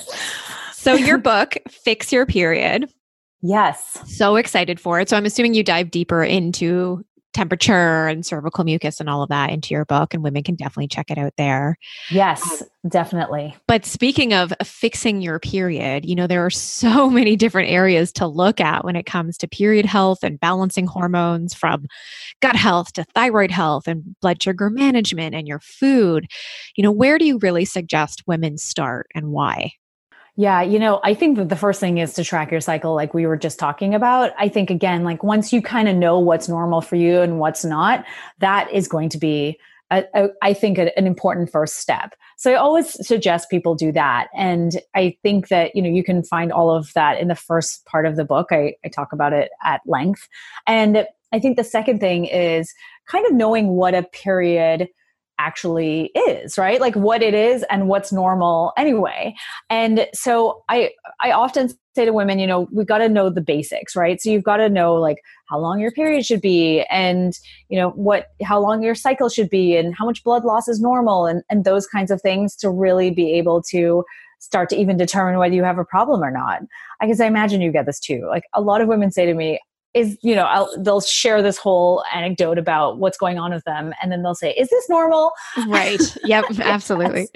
So 0.74 0.94
your 0.94 1.18
book, 1.18 1.58
Fix 1.68 2.12
Your 2.12 2.26
Period. 2.26 2.90
Yes. 3.42 3.98
So 4.06 4.36
excited 4.36 4.80
for 4.80 5.00
it. 5.00 5.10
So 5.10 5.18
I'm 5.18 5.26
assuming 5.26 5.54
you 5.54 5.64
dive 5.64 5.92
deeper 5.92 6.24
into 6.24 7.04
temperature 7.34 8.08
and 8.08 8.26
cervical 8.26 8.64
mucus 8.64 9.00
and 9.00 9.10
all 9.10 9.22
of 9.22 9.30
that 9.30 9.52
into 9.52 9.74
your 9.74 9.86
book 9.86 10.14
and 10.14 10.24
women 10.24 10.44
can 10.44 10.56
definitely 10.56 10.88
check 10.88 11.12
it 11.12 11.18
out 11.18 11.34
there. 11.38 11.78
Yes, 12.10 12.62
um, 12.62 12.90
definitely. 12.90 13.56
But 13.68 13.86
speaking 13.86 14.34
of 14.34 14.52
fixing 14.64 15.22
your 15.22 15.40
period, 15.40 16.06
you 16.06 16.16
know 16.16 16.28
there 16.28 16.46
are 16.46 16.50
so 16.80 17.10
many 17.10 17.36
different 17.36 17.70
areas 17.70 18.12
to 18.14 18.28
look 18.28 18.60
at 18.60 18.84
when 18.84 18.96
it 18.96 19.06
comes 19.06 19.38
to 19.40 19.48
period 19.48 19.86
health 19.86 20.20
and 20.24 20.40
balancing 20.40 20.88
hormones 20.88 21.54
from 21.54 21.86
gut 22.42 22.56
health 22.56 22.94
to 22.94 23.04
thyroid 23.16 23.52
health 23.52 23.88
and 23.88 24.16
blood 24.22 24.42
sugar 24.42 24.70
management 24.70 25.36
and 25.36 25.48
your 25.48 25.60
food. 25.60 26.28
You 26.76 26.84
know, 26.84 26.92
where 26.92 27.18
do 27.18 27.26
you 27.26 27.38
really 27.40 27.66
suggest 27.66 28.24
women 28.28 28.58
start 28.58 29.08
and 29.14 29.28
why? 29.28 29.74
Yeah, 30.40 30.62
you 30.62 30.80
know, 30.80 31.02
I 31.04 31.16
think 31.16 31.36
that 31.36 31.50
the 31.50 31.58
first 31.58 31.82
thing 31.82 31.98
is 31.98 32.14
to 32.14 32.24
track 32.24 32.50
your 32.50 32.62
cycle, 32.62 32.96
like 32.96 33.14
we 33.14 33.26
were 33.26 33.36
just 33.36 33.60
talking 33.60 33.94
about. 33.94 34.32
I 34.40 34.48
think, 34.48 34.70
again, 34.70 35.04
like 35.04 35.22
once 35.22 35.52
you 35.52 35.62
kind 35.62 35.90
of 35.90 35.98
know 35.98 36.18
what's 36.18 36.48
normal 36.48 36.80
for 36.80 36.96
you 36.96 37.20
and 37.20 37.40
what's 37.40 37.66
not, 37.66 38.06
that 38.38 38.72
is 38.72 38.88
going 38.88 39.10
to 39.10 39.18
be, 39.18 39.60
a, 39.92 40.06
a, 40.16 40.30
I 40.42 40.54
think, 40.54 40.78
a, 40.78 40.98
an 40.98 41.06
important 41.06 41.52
first 41.52 41.76
step. 41.80 42.16
So 42.38 42.54
I 42.54 42.56
always 42.56 43.06
suggest 43.06 43.50
people 43.50 43.76
do 43.76 43.92
that. 43.92 44.30
And 44.34 44.80
I 44.96 45.18
think 45.24 45.50
that, 45.50 45.76
you 45.76 45.82
know, 45.82 45.90
you 45.90 46.06
can 46.06 46.24
find 46.24 46.54
all 46.54 46.74
of 46.74 46.94
that 46.94 47.20
in 47.20 47.28
the 47.28 47.36
first 47.36 47.86
part 47.86 48.06
of 48.06 48.16
the 48.16 48.24
book. 48.24 48.48
I, 48.50 48.76
I 48.86 48.88
talk 48.88 49.12
about 49.12 49.34
it 49.34 49.52
at 49.66 49.82
length. 49.86 50.26
And 50.66 51.06
I 51.34 51.40
think 51.40 51.58
the 51.58 51.66
second 51.66 52.00
thing 52.00 52.24
is 52.24 52.74
kind 53.10 53.26
of 53.26 53.34
knowing 53.34 53.72
what 53.72 53.94
a 53.94 54.04
period 54.04 54.88
actually 55.40 56.12
is 56.14 56.58
right? 56.58 56.80
Like 56.80 56.96
what 56.96 57.24
it 57.24 57.34
is 57.34 57.64
and 57.72 57.88
what's 57.88 58.12
normal 58.12 58.74
anyway. 58.78 59.34
And 59.70 60.08
so 60.14 60.64
i 60.70 60.92
i 61.22 61.32
often 61.32 61.70
say 61.96 62.06
to 62.06 62.14
women 62.14 62.38
you 62.38 62.46
know 62.46 62.68
we 62.72 62.86
got 62.86 63.00
to 63.00 63.10
know 63.10 63.30
the 63.30 63.42
basics 63.42 63.96
right? 63.96 64.22
So 64.22 64.30
you've 64.30 64.44
got 64.44 64.58
to 64.58 64.70
know 64.70 64.94
like 64.96 65.18
how 65.50 65.58
long 65.58 65.80
your 65.80 65.92
period 65.92 66.26
should 66.26 66.42
be 66.42 66.84
and 66.92 67.34
you 67.70 67.80
know 67.80 67.90
what 67.92 68.28
how 68.44 68.60
long 68.60 68.84
your 68.84 68.96
cycle 68.96 69.30
should 69.30 69.50
be 69.50 69.76
and 69.76 69.96
how 69.96 70.06
much 70.06 70.24
blood 70.24 70.44
loss 70.46 70.68
is 70.68 70.80
normal 70.80 71.26
and 71.26 71.42
and 71.50 71.64
those 71.64 71.88
kinds 71.88 72.12
of 72.12 72.22
things 72.22 72.56
to 72.58 72.70
really 72.70 73.10
be 73.10 73.34
able 73.34 73.64
to 73.72 74.04
start 74.40 74.70
to 74.70 74.76
even 74.76 74.98
determine 74.98 75.38
whether 75.38 75.54
you 75.54 75.64
have 75.64 75.78
a 75.78 75.86
problem 75.86 76.24
or 76.24 76.32
not. 76.32 76.62
I 77.02 77.08
guess 77.08 77.20
i 77.20 77.26
imagine 77.26 77.62
you 77.62 77.72
get 77.72 77.86
this 77.86 78.00
too. 78.00 78.26
Like 78.28 78.44
a 78.54 78.62
lot 78.62 78.82
of 78.82 78.88
women 78.88 79.12
say 79.12 79.26
to 79.26 79.34
me 79.34 79.60
is 79.94 80.18
you 80.22 80.36
know 80.36 80.44
I'll, 80.44 80.70
they'll 80.82 81.02
share 81.02 81.42
this 81.42 81.58
whole 81.58 82.04
anecdote 82.14 82.58
about 82.58 83.00
what's 83.00 83.18
going 83.18 83.40
on 83.40 83.52
with 83.52 83.64
them 83.64 83.94
and 84.02 84.12
then 84.12 84.22
they'll 84.24 84.36
say 84.36 84.54
is 84.54 84.70
this 84.70 84.88
normal? 84.90 85.32
Right. 85.68 86.02
Yep. 86.24 86.46
Absolutely. 86.60 87.28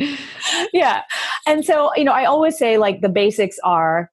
Yeah. 0.71 1.01
And 1.47 1.65
so 1.65 1.91
you 1.95 2.03
know 2.03 2.11
i 2.13 2.25
always 2.25 2.57
say 2.57 2.77
like 2.77 3.01
the 3.01 3.09
basics 3.09 3.57
are 3.63 4.11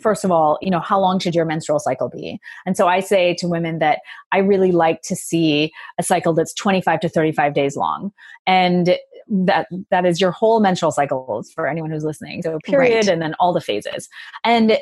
first 0.00 0.24
of 0.24 0.30
all 0.30 0.58
you 0.62 0.70
know 0.70 0.80
how 0.80 0.98
long 0.98 1.18
should 1.18 1.34
your 1.34 1.44
menstrual 1.44 1.78
cycle 1.78 2.08
be? 2.08 2.38
And 2.64 2.76
so 2.76 2.88
i 2.88 3.00
say 3.00 3.34
to 3.34 3.46
women 3.48 3.78
that 3.80 3.98
i 4.32 4.38
really 4.38 4.72
like 4.72 5.02
to 5.02 5.14
see 5.16 5.70
a 5.98 6.02
cycle 6.02 6.32
that's 6.32 6.54
25 6.54 7.00
to 7.00 7.08
35 7.08 7.52
days 7.54 7.76
long. 7.76 8.12
And 8.46 8.96
that 9.30 9.66
that 9.90 10.06
is 10.06 10.22
your 10.22 10.30
whole 10.30 10.58
menstrual 10.60 10.90
cycle 10.90 11.44
for 11.54 11.66
anyone 11.66 11.90
who's 11.90 12.04
listening. 12.04 12.40
So 12.40 12.58
period 12.64 12.94
Right. 12.94 13.08
and 13.08 13.20
then 13.20 13.34
all 13.38 13.52
the 13.52 13.60
phases. 13.60 14.08
And 14.42 14.78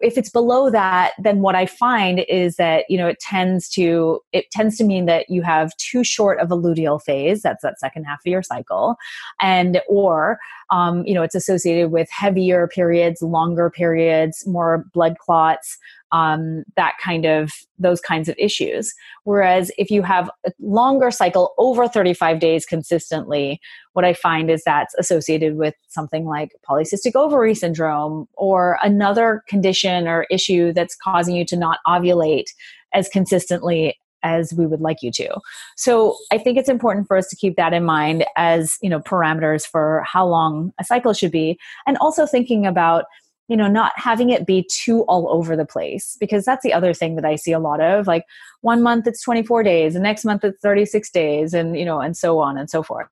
if 0.00 0.18
it's 0.18 0.30
below 0.30 0.70
that 0.70 1.12
then 1.18 1.40
what 1.40 1.54
i 1.54 1.66
find 1.66 2.20
is 2.28 2.56
that 2.56 2.84
you 2.88 2.96
know 2.96 3.06
it 3.06 3.18
tends 3.20 3.68
to 3.68 4.20
it 4.32 4.50
tends 4.50 4.76
to 4.76 4.84
mean 4.84 5.06
that 5.06 5.28
you 5.28 5.42
have 5.42 5.76
too 5.76 6.04
short 6.04 6.38
of 6.40 6.50
a 6.50 6.56
luteal 6.56 7.00
phase 7.02 7.42
that's 7.42 7.62
that 7.62 7.78
second 7.78 8.04
half 8.04 8.20
of 8.20 8.30
your 8.30 8.42
cycle 8.42 8.96
and 9.40 9.80
or 9.88 10.38
um, 10.70 11.04
you 11.06 11.14
know 11.14 11.22
it's 11.22 11.34
associated 11.34 11.90
with 11.90 12.08
heavier 12.10 12.68
periods 12.68 13.22
longer 13.22 13.70
periods 13.70 14.46
more 14.46 14.84
blood 14.92 15.16
clots 15.18 15.78
um, 16.12 16.64
that 16.76 16.94
kind 17.02 17.26
of 17.26 17.52
those 17.78 18.00
kinds 18.00 18.28
of 18.28 18.34
issues. 18.38 18.94
Whereas 19.24 19.70
if 19.76 19.90
you 19.90 20.02
have 20.02 20.30
a 20.46 20.52
longer 20.58 21.10
cycle 21.10 21.54
over 21.58 21.86
35 21.86 22.40
days 22.40 22.64
consistently 22.64 23.60
what 23.98 24.04
i 24.04 24.12
find 24.12 24.48
is 24.48 24.62
that's 24.64 24.94
associated 24.96 25.56
with 25.56 25.74
something 25.88 26.24
like 26.24 26.52
polycystic 26.70 27.16
ovary 27.16 27.52
syndrome 27.52 28.28
or 28.34 28.78
another 28.80 29.42
condition 29.48 29.67
or 30.06 30.26
issue 30.30 30.72
that's 30.72 30.96
causing 30.96 31.34
you 31.34 31.44
to 31.46 31.56
not 31.56 31.78
ovulate 31.86 32.46
as 32.94 33.08
consistently 33.08 33.96
as 34.22 34.52
we 34.52 34.66
would 34.66 34.80
like 34.80 34.98
you 35.02 35.12
to. 35.12 35.28
So 35.76 36.16
I 36.32 36.38
think 36.38 36.58
it's 36.58 36.68
important 36.68 37.06
for 37.06 37.16
us 37.16 37.28
to 37.28 37.36
keep 37.36 37.56
that 37.56 37.72
in 37.72 37.84
mind 37.84 38.24
as, 38.36 38.76
you 38.82 38.90
know, 38.90 39.00
parameters 39.00 39.66
for 39.66 40.02
how 40.06 40.26
long 40.26 40.72
a 40.80 40.84
cycle 40.84 41.12
should 41.12 41.30
be 41.30 41.58
and 41.86 41.96
also 41.98 42.26
thinking 42.26 42.66
about 42.66 43.04
you 43.48 43.56
know 43.56 43.66
not 43.66 43.92
having 43.96 44.30
it 44.30 44.46
be 44.46 44.66
too 44.70 45.02
all 45.04 45.28
over 45.30 45.56
the 45.56 45.64
place 45.64 46.16
because 46.20 46.44
that's 46.44 46.62
the 46.62 46.72
other 46.72 46.92
thing 46.92 47.16
that 47.16 47.24
i 47.24 47.34
see 47.34 47.52
a 47.52 47.58
lot 47.58 47.80
of 47.80 48.06
like 48.06 48.24
one 48.60 48.82
month 48.82 49.06
it's 49.06 49.22
24 49.22 49.62
days 49.62 49.94
and 49.94 50.04
next 50.04 50.24
month 50.24 50.44
it's 50.44 50.60
36 50.60 51.10
days 51.10 51.54
and 51.54 51.76
you 51.76 51.84
know 51.84 51.98
and 52.00 52.16
so 52.16 52.38
on 52.38 52.58
and 52.58 52.70
so 52.70 52.82
forth 52.82 53.08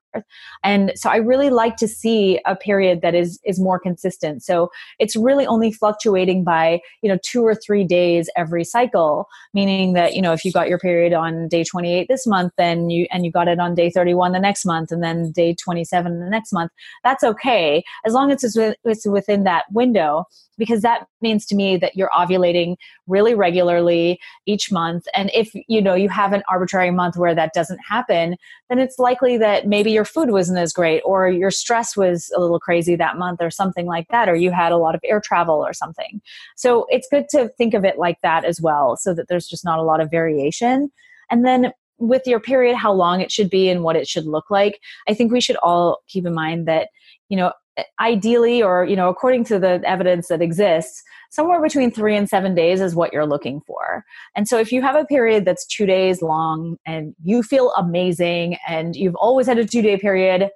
and 0.63 0.91
so 0.95 1.09
i 1.09 1.17
really 1.17 1.49
like 1.49 1.75
to 1.77 1.87
see 1.87 2.39
a 2.45 2.55
period 2.55 3.01
that 3.01 3.15
is 3.15 3.39
is 3.43 3.59
more 3.59 3.79
consistent. 3.79 4.43
So 4.43 4.69
it's 4.99 5.15
really 5.15 5.45
only 5.45 5.71
fluctuating 5.71 6.43
by 6.43 6.79
you 7.01 7.09
know 7.09 7.17
two 7.23 7.43
or 7.43 7.55
three 7.55 7.83
days 7.83 8.29
every 8.35 8.63
cycle 8.63 9.27
meaning 9.53 9.93
that 9.93 10.15
you 10.15 10.21
know 10.21 10.33
if 10.33 10.45
you 10.45 10.51
got 10.51 10.69
your 10.69 10.79
period 10.79 11.13
on 11.13 11.47
day 11.47 11.63
28 11.63 12.07
this 12.07 12.27
month 12.27 12.53
then 12.57 12.89
you 12.89 13.07
and 13.11 13.25
you 13.25 13.31
got 13.31 13.47
it 13.47 13.59
on 13.59 13.75
day 13.75 13.89
31 13.89 14.31
the 14.31 14.39
next 14.39 14.65
month 14.65 14.91
and 14.91 15.03
then 15.03 15.31
day 15.31 15.53
27 15.53 16.19
the 16.19 16.29
next 16.29 16.53
month 16.53 16.71
that's 17.03 17.23
okay 17.23 17.83
as 18.05 18.13
long 18.13 18.31
as 18.31 18.43
it's, 18.43 18.57
it's 18.83 19.07
within 19.07 19.43
that 19.43 19.65
window 19.71 20.25
because 20.57 20.81
that 20.81 21.07
means 21.21 21.45
to 21.45 21.55
me 21.55 21.77
that 21.77 21.95
you're 21.95 22.09
ovulating 22.09 22.75
really 23.07 23.33
regularly 23.33 24.19
each 24.45 24.71
month 24.71 25.07
and 25.13 25.31
if 25.33 25.51
you 25.67 25.81
know 25.81 25.95
you 25.95 26.09
have 26.09 26.33
an 26.33 26.43
arbitrary 26.49 26.91
month 26.91 27.15
where 27.15 27.35
that 27.35 27.53
doesn't 27.53 27.79
happen 27.87 28.35
then 28.69 28.79
it's 28.79 28.99
likely 28.99 29.37
that 29.37 29.67
maybe 29.67 29.91
your 29.91 30.05
food 30.07 30.31
wasn't 30.31 30.59
as 30.59 30.73
great 30.73 31.01
or 31.05 31.29
your 31.29 31.51
stress 31.51 31.95
was 31.95 32.31
a 32.35 32.39
little 32.39 32.59
crazy 32.59 32.95
that 32.95 33.17
month 33.17 33.41
or 33.41 33.51
something 33.51 33.85
like 33.85 34.07
that 34.09 34.29
or 34.29 34.35
you 34.35 34.51
had 34.51 34.71
a 34.71 34.77
lot 34.77 34.95
of 34.95 35.01
air 35.03 35.21
travel 35.21 35.55
or 35.55 35.73
something. 35.73 36.21
So 36.55 36.85
it's 36.89 37.07
good 37.09 37.29
to 37.29 37.49
think 37.57 37.73
of 37.73 37.85
it 37.85 37.97
like 37.97 38.19
that 38.21 38.45
as 38.45 38.61
well 38.61 38.97
so 38.97 39.13
that 39.13 39.27
there's 39.27 39.47
just 39.47 39.65
not 39.65 39.79
a 39.79 39.83
lot 39.83 40.01
of 40.01 40.11
variation. 40.11 40.91
And 41.29 41.45
then 41.45 41.71
with 41.99 42.23
your 42.25 42.39
period 42.39 42.75
how 42.75 42.93
long 42.93 43.21
it 43.21 43.31
should 43.31 43.49
be 43.49 43.69
and 43.69 43.83
what 43.83 43.95
it 43.95 44.07
should 44.07 44.25
look 44.25 44.51
like 44.51 44.79
i 45.07 45.15
think 45.15 45.31
we 45.31 45.41
should 45.41 45.55
all 45.57 45.99
keep 46.07 46.25
in 46.25 46.33
mind 46.33 46.67
that 46.67 46.89
you 47.29 47.35
know 47.35 47.51
ideally 47.99 48.61
or 48.61 48.85
you 48.85 48.95
know 48.95 49.09
according 49.09 49.43
to 49.45 49.59
the 49.59 49.81
evidence 49.85 50.27
that 50.27 50.41
exists 50.41 51.03
somewhere 51.31 51.61
between 51.61 51.91
three 51.91 52.15
and 52.15 52.29
seven 52.29 52.55
days 52.55 52.81
is 52.81 52.95
what 52.95 53.11
you're 53.11 53.25
looking 53.25 53.61
for. 53.67 54.03
And 54.35 54.47
so 54.47 54.57
if 54.57 54.71
you 54.71 54.81
have 54.81 54.95
a 54.95 55.05
period 55.05 55.45
that's 55.45 55.65
two 55.65 55.85
days 55.85 56.21
long 56.21 56.77
and 56.85 57.13
you 57.23 57.43
feel 57.43 57.73
amazing 57.77 58.57
and 58.67 58.95
you've 58.95 59.15
always 59.15 59.47
had 59.47 59.57
a 59.57 59.65
two 59.65 59.81
day 59.81 59.97
period 59.97 60.49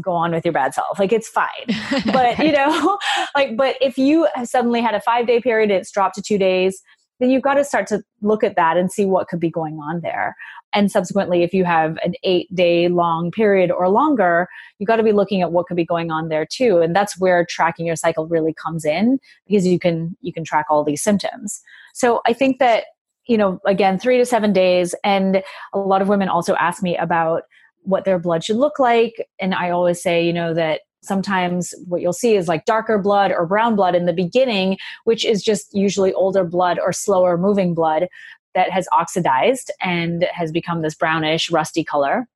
go 0.00 0.12
on 0.12 0.32
with 0.32 0.44
your 0.44 0.52
bad 0.52 0.74
self. 0.74 0.98
Like 0.98 1.12
it's 1.12 1.28
fine. 1.28 1.48
But 2.12 2.38
you 2.38 2.52
know 2.52 2.98
like 3.36 3.56
but 3.56 3.76
if 3.80 3.98
you 3.98 4.28
have 4.34 4.48
suddenly 4.48 4.80
had 4.80 4.94
a 4.94 5.00
five 5.00 5.26
day 5.26 5.40
period 5.40 5.70
it's 5.70 5.90
dropped 5.90 6.14
to 6.16 6.22
two 6.22 6.38
days 6.38 6.80
then 7.20 7.30
you've 7.30 7.42
got 7.42 7.54
to 7.54 7.64
start 7.64 7.86
to 7.86 8.02
look 8.22 8.42
at 8.42 8.56
that 8.56 8.76
and 8.76 8.90
see 8.90 9.04
what 9.04 9.28
could 9.28 9.38
be 9.38 9.50
going 9.50 9.78
on 9.78 10.00
there. 10.00 10.34
And 10.74 10.90
subsequently, 10.90 11.42
if 11.42 11.54
you 11.54 11.64
have 11.64 11.96
an 12.04 12.14
eight 12.24 12.52
day 12.54 12.88
long 12.88 13.30
period 13.30 13.70
or 13.70 13.88
longer, 13.88 14.48
you've 14.78 14.88
got 14.88 14.96
to 14.96 15.02
be 15.02 15.12
looking 15.12 15.40
at 15.40 15.52
what 15.52 15.66
could 15.66 15.76
be 15.76 15.84
going 15.84 16.10
on 16.10 16.28
there 16.28 16.44
too. 16.44 16.78
And 16.78 16.94
that's 16.94 17.18
where 17.18 17.46
tracking 17.48 17.86
your 17.86 17.96
cycle 17.96 18.26
really 18.26 18.52
comes 18.52 18.84
in 18.84 19.18
because 19.46 19.66
you 19.66 19.78
can 19.78 20.16
you 20.20 20.32
can 20.32 20.44
track 20.44 20.66
all 20.68 20.84
these 20.84 21.02
symptoms. 21.02 21.62
So 21.94 22.20
I 22.26 22.32
think 22.32 22.58
that, 22.58 22.84
you 23.26 23.38
know, 23.38 23.60
again, 23.64 23.98
three 23.98 24.18
to 24.18 24.26
seven 24.26 24.52
days. 24.52 24.94
And 25.04 25.42
a 25.72 25.78
lot 25.78 26.02
of 26.02 26.08
women 26.08 26.28
also 26.28 26.54
ask 26.56 26.82
me 26.82 26.96
about 26.96 27.44
what 27.82 28.04
their 28.04 28.18
blood 28.18 28.42
should 28.42 28.56
look 28.56 28.78
like. 28.78 29.28
And 29.38 29.54
I 29.54 29.70
always 29.70 30.02
say, 30.02 30.26
you 30.26 30.32
know, 30.32 30.54
that 30.54 30.80
sometimes 31.04 31.74
what 31.86 32.00
you'll 32.00 32.12
see 32.12 32.34
is 32.34 32.48
like 32.48 32.64
darker 32.64 32.98
blood 32.98 33.30
or 33.30 33.46
brown 33.46 33.76
blood 33.76 33.94
in 33.94 34.06
the 34.06 34.12
beginning, 34.12 34.78
which 35.04 35.24
is 35.24 35.42
just 35.42 35.68
usually 35.74 36.12
older 36.14 36.44
blood 36.44 36.78
or 36.78 36.92
slower 36.92 37.36
moving 37.36 37.74
blood 37.74 38.08
that 38.54 38.70
has 38.70 38.88
oxidized 38.92 39.70
and 39.80 40.24
has 40.32 40.52
become 40.52 40.82
this 40.82 40.94
brownish, 40.94 41.50
rusty 41.50 41.84
color. 41.84 42.26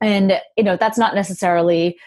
And, 0.00 0.40
you 0.56 0.64
know, 0.64 0.76
that's 0.76 0.98
not 0.98 1.14
necessarily 1.14 1.98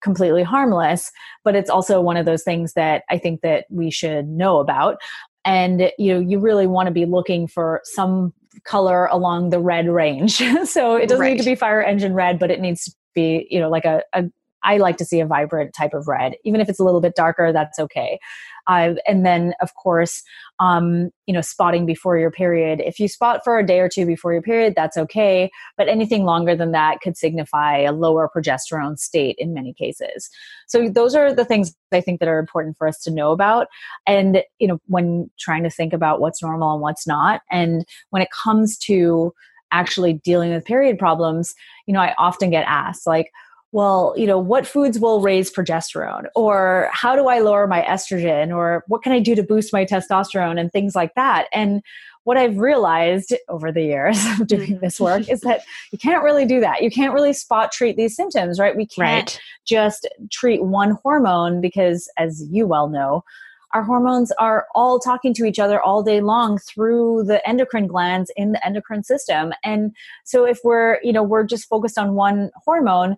completely 0.00 0.42
harmless, 0.42 1.10
but 1.44 1.54
it's 1.54 1.70
also 1.70 2.00
one 2.00 2.16
of 2.16 2.26
those 2.26 2.42
things 2.42 2.72
that 2.74 3.02
I 3.10 3.18
think 3.18 3.42
that 3.42 3.66
we 3.70 3.90
should 3.90 4.28
know 4.28 4.58
about. 4.58 4.98
And, 5.44 5.90
you 5.98 6.14
know, 6.14 6.20
you 6.20 6.38
really 6.38 6.66
want 6.66 6.86
to 6.86 6.92
be 6.92 7.06
looking 7.06 7.46
for 7.46 7.80
some 7.84 8.32
color 8.64 9.06
along 9.06 9.50
the 9.50 9.60
red 9.60 9.88
range. 9.88 10.36
so 10.64 10.96
it 10.96 11.08
doesn't 11.08 11.20
right. 11.20 11.32
need 11.32 11.42
to 11.42 11.50
be 11.50 11.54
fire 11.54 11.82
engine 11.82 12.14
red, 12.14 12.38
but 12.38 12.50
it 12.50 12.60
needs 12.60 12.84
to 12.84 12.92
be, 13.14 13.46
you 13.50 13.58
know, 13.58 13.68
like 13.68 13.84
a, 13.84 14.02
a 14.12 14.24
I 14.62 14.78
like 14.78 14.96
to 14.98 15.04
see 15.04 15.20
a 15.20 15.26
vibrant 15.26 15.74
type 15.74 15.94
of 15.94 16.08
red. 16.08 16.34
Even 16.44 16.60
if 16.60 16.68
it's 16.68 16.80
a 16.80 16.84
little 16.84 17.00
bit 17.00 17.14
darker, 17.14 17.52
that's 17.52 17.78
okay. 17.78 18.18
Uh, 18.66 18.94
and 19.06 19.24
then, 19.24 19.54
of 19.60 19.74
course, 19.74 20.22
um, 20.60 21.10
you 21.26 21.34
know, 21.34 21.40
spotting 21.40 21.86
before 21.86 22.18
your 22.18 22.30
period. 22.30 22.80
If 22.80 23.00
you 23.00 23.08
spot 23.08 23.40
for 23.42 23.58
a 23.58 23.66
day 23.66 23.80
or 23.80 23.88
two 23.88 24.06
before 24.06 24.32
your 24.32 24.42
period, 24.42 24.74
that's 24.76 24.96
okay. 24.96 25.50
But 25.76 25.88
anything 25.88 26.24
longer 26.24 26.54
than 26.54 26.72
that 26.72 27.00
could 27.00 27.16
signify 27.16 27.78
a 27.78 27.92
lower 27.92 28.28
progesterone 28.34 28.98
state 28.98 29.36
in 29.38 29.54
many 29.54 29.72
cases. 29.72 30.28
So 30.68 30.88
those 30.88 31.14
are 31.14 31.34
the 31.34 31.44
things 31.44 31.74
I 31.92 32.00
think 32.00 32.20
that 32.20 32.28
are 32.28 32.38
important 32.38 32.76
for 32.76 32.86
us 32.86 33.00
to 33.02 33.10
know 33.10 33.32
about. 33.32 33.66
And 34.06 34.42
you 34.58 34.68
know, 34.68 34.78
when 34.86 35.30
trying 35.38 35.62
to 35.64 35.70
think 35.70 35.92
about 35.92 36.20
what's 36.20 36.42
normal 36.42 36.72
and 36.72 36.82
what's 36.82 37.06
not, 37.06 37.40
and 37.50 37.84
when 38.10 38.22
it 38.22 38.28
comes 38.30 38.76
to 38.78 39.32
actually 39.72 40.14
dealing 40.14 40.52
with 40.52 40.64
period 40.64 40.98
problems, 40.98 41.54
you 41.86 41.94
know, 41.94 42.00
I 42.00 42.14
often 42.18 42.50
get 42.50 42.64
asked 42.66 43.06
like 43.06 43.30
well, 43.72 44.14
you 44.16 44.26
know, 44.26 44.38
what 44.38 44.66
foods 44.66 44.98
will 44.98 45.20
raise 45.20 45.52
progesterone? 45.52 46.24
Or 46.34 46.88
how 46.92 47.14
do 47.14 47.28
I 47.28 47.38
lower 47.38 47.66
my 47.66 47.82
estrogen? 47.82 48.54
Or 48.54 48.84
what 48.88 49.02
can 49.02 49.12
I 49.12 49.20
do 49.20 49.34
to 49.34 49.42
boost 49.42 49.72
my 49.72 49.84
testosterone 49.84 50.58
and 50.58 50.72
things 50.72 50.94
like 50.96 51.14
that? 51.14 51.46
And 51.52 51.82
what 52.24 52.36
I've 52.36 52.58
realized 52.58 53.34
over 53.48 53.72
the 53.72 53.82
years 53.82 54.18
of 54.40 54.46
doing 54.46 54.80
this 54.80 54.96
mm-hmm. 54.96 55.04
work 55.04 55.28
is 55.28 55.40
that 55.40 55.62
you 55.92 55.98
can't 55.98 56.22
really 56.22 56.46
do 56.46 56.60
that. 56.60 56.82
You 56.82 56.90
can't 56.90 57.14
really 57.14 57.32
spot 57.32 57.72
treat 57.72 57.96
these 57.96 58.16
symptoms, 58.16 58.58
right? 58.58 58.76
We 58.76 58.86
can't 58.86 59.34
right. 59.34 59.40
just 59.66 60.08
treat 60.32 60.62
one 60.62 60.98
hormone 61.02 61.60
because, 61.60 62.10
as 62.18 62.44
you 62.50 62.66
well 62.66 62.88
know, 62.88 63.24
our 63.72 63.82
hormones 63.84 64.32
are 64.32 64.66
all 64.74 64.98
talking 64.98 65.32
to 65.34 65.44
each 65.44 65.58
other 65.58 65.80
all 65.80 66.02
day 66.02 66.20
long 66.20 66.58
through 66.58 67.24
the 67.24 67.46
endocrine 67.48 67.86
glands 67.86 68.30
in 68.36 68.52
the 68.52 68.66
endocrine 68.66 69.04
system 69.04 69.52
and 69.62 69.94
so 70.24 70.44
if 70.44 70.58
we're 70.64 70.98
you 71.02 71.12
know 71.12 71.22
we're 71.22 71.44
just 71.44 71.68
focused 71.68 71.98
on 71.98 72.14
one 72.14 72.50
hormone 72.64 73.16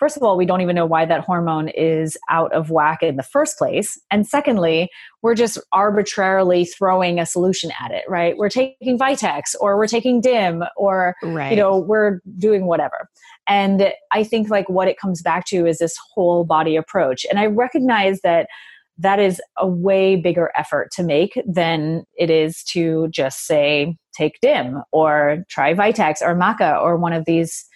first 0.00 0.16
of 0.16 0.22
all, 0.22 0.36
we 0.36 0.46
don't 0.46 0.62
even 0.62 0.74
know 0.74 0.86
why 0.86 1.04
that 1.04 1.20
hormone 1.20 1.68
is 1.68 2.16
out 2.30 2.52
of 2.54 2.70
whack 2.70 3.02
in 3.02 3.16
the 3.16 3.22
first 3.22 3.58
place. 3.58 4.00
And 4.10 4.26
secondly, 4.26 4.88
we're 5.22 5.34
just 5.34 5.58
arbitrarily 5.72 6.64
throwing 6.64 7.20
a 7.20 7.26
solution 7.26 7.70
at 7.78 7.90
it, 7.90 8.04
right? 8.08 8.36
We're 8.36 8.48
taking 8.48 8.98
Vitex 8.98 9.54
or 9.60 9.76
we're 9.76 9.86
taking 9.86 10.22
DIM 10.22 10.64
or, 10.74 11.14
right. 11.22 11.50
you 11.50 11.56
know, 11.56 11.78
we're 11.78 12.20
doing 12.38 12.66
whatever. 12.66 13.08
And 13.46 13.92
I 14.10 14.24
think 14.24 14.48
like 14.48 14.70
what 14.70 14.88
it 14.88 14.98
comes 14.98 15.20
back 15.20 15.44
to 15.48 15.66
is 15.66 15.78
this 15.78 15.96
whole 16.14 16.44
body 16.44 16.76
approach. 16.76 17.26
And 17.28 17.38
I 17.38 17.46
recognize 17.46 18.22
that 18.22 18.48
that 18.96 19.18
is 19.18 19.40
a 19.58 19.66
way 19.66 20.16
bigger 20.16 20.50
effort 20.56 20.90
to 20.92 21.02
make 21.02 21.40
than 21.46 22.04
it 22.16 22.30
is 22.30 22.62
to 22.64 23.08
just 23.08 23.46
say, 23.46 23.96
take 24.16 24.38
DIM 24.40 24.82
or 24.92 25.44
try 25.48 25.74
Vitex 25.74 26.22
or 26.22 26.34
Maca 26.34 26.80
or 26.80 26.96
one 26.96 27.12
of 27.12 27.26
these 27.26 27.66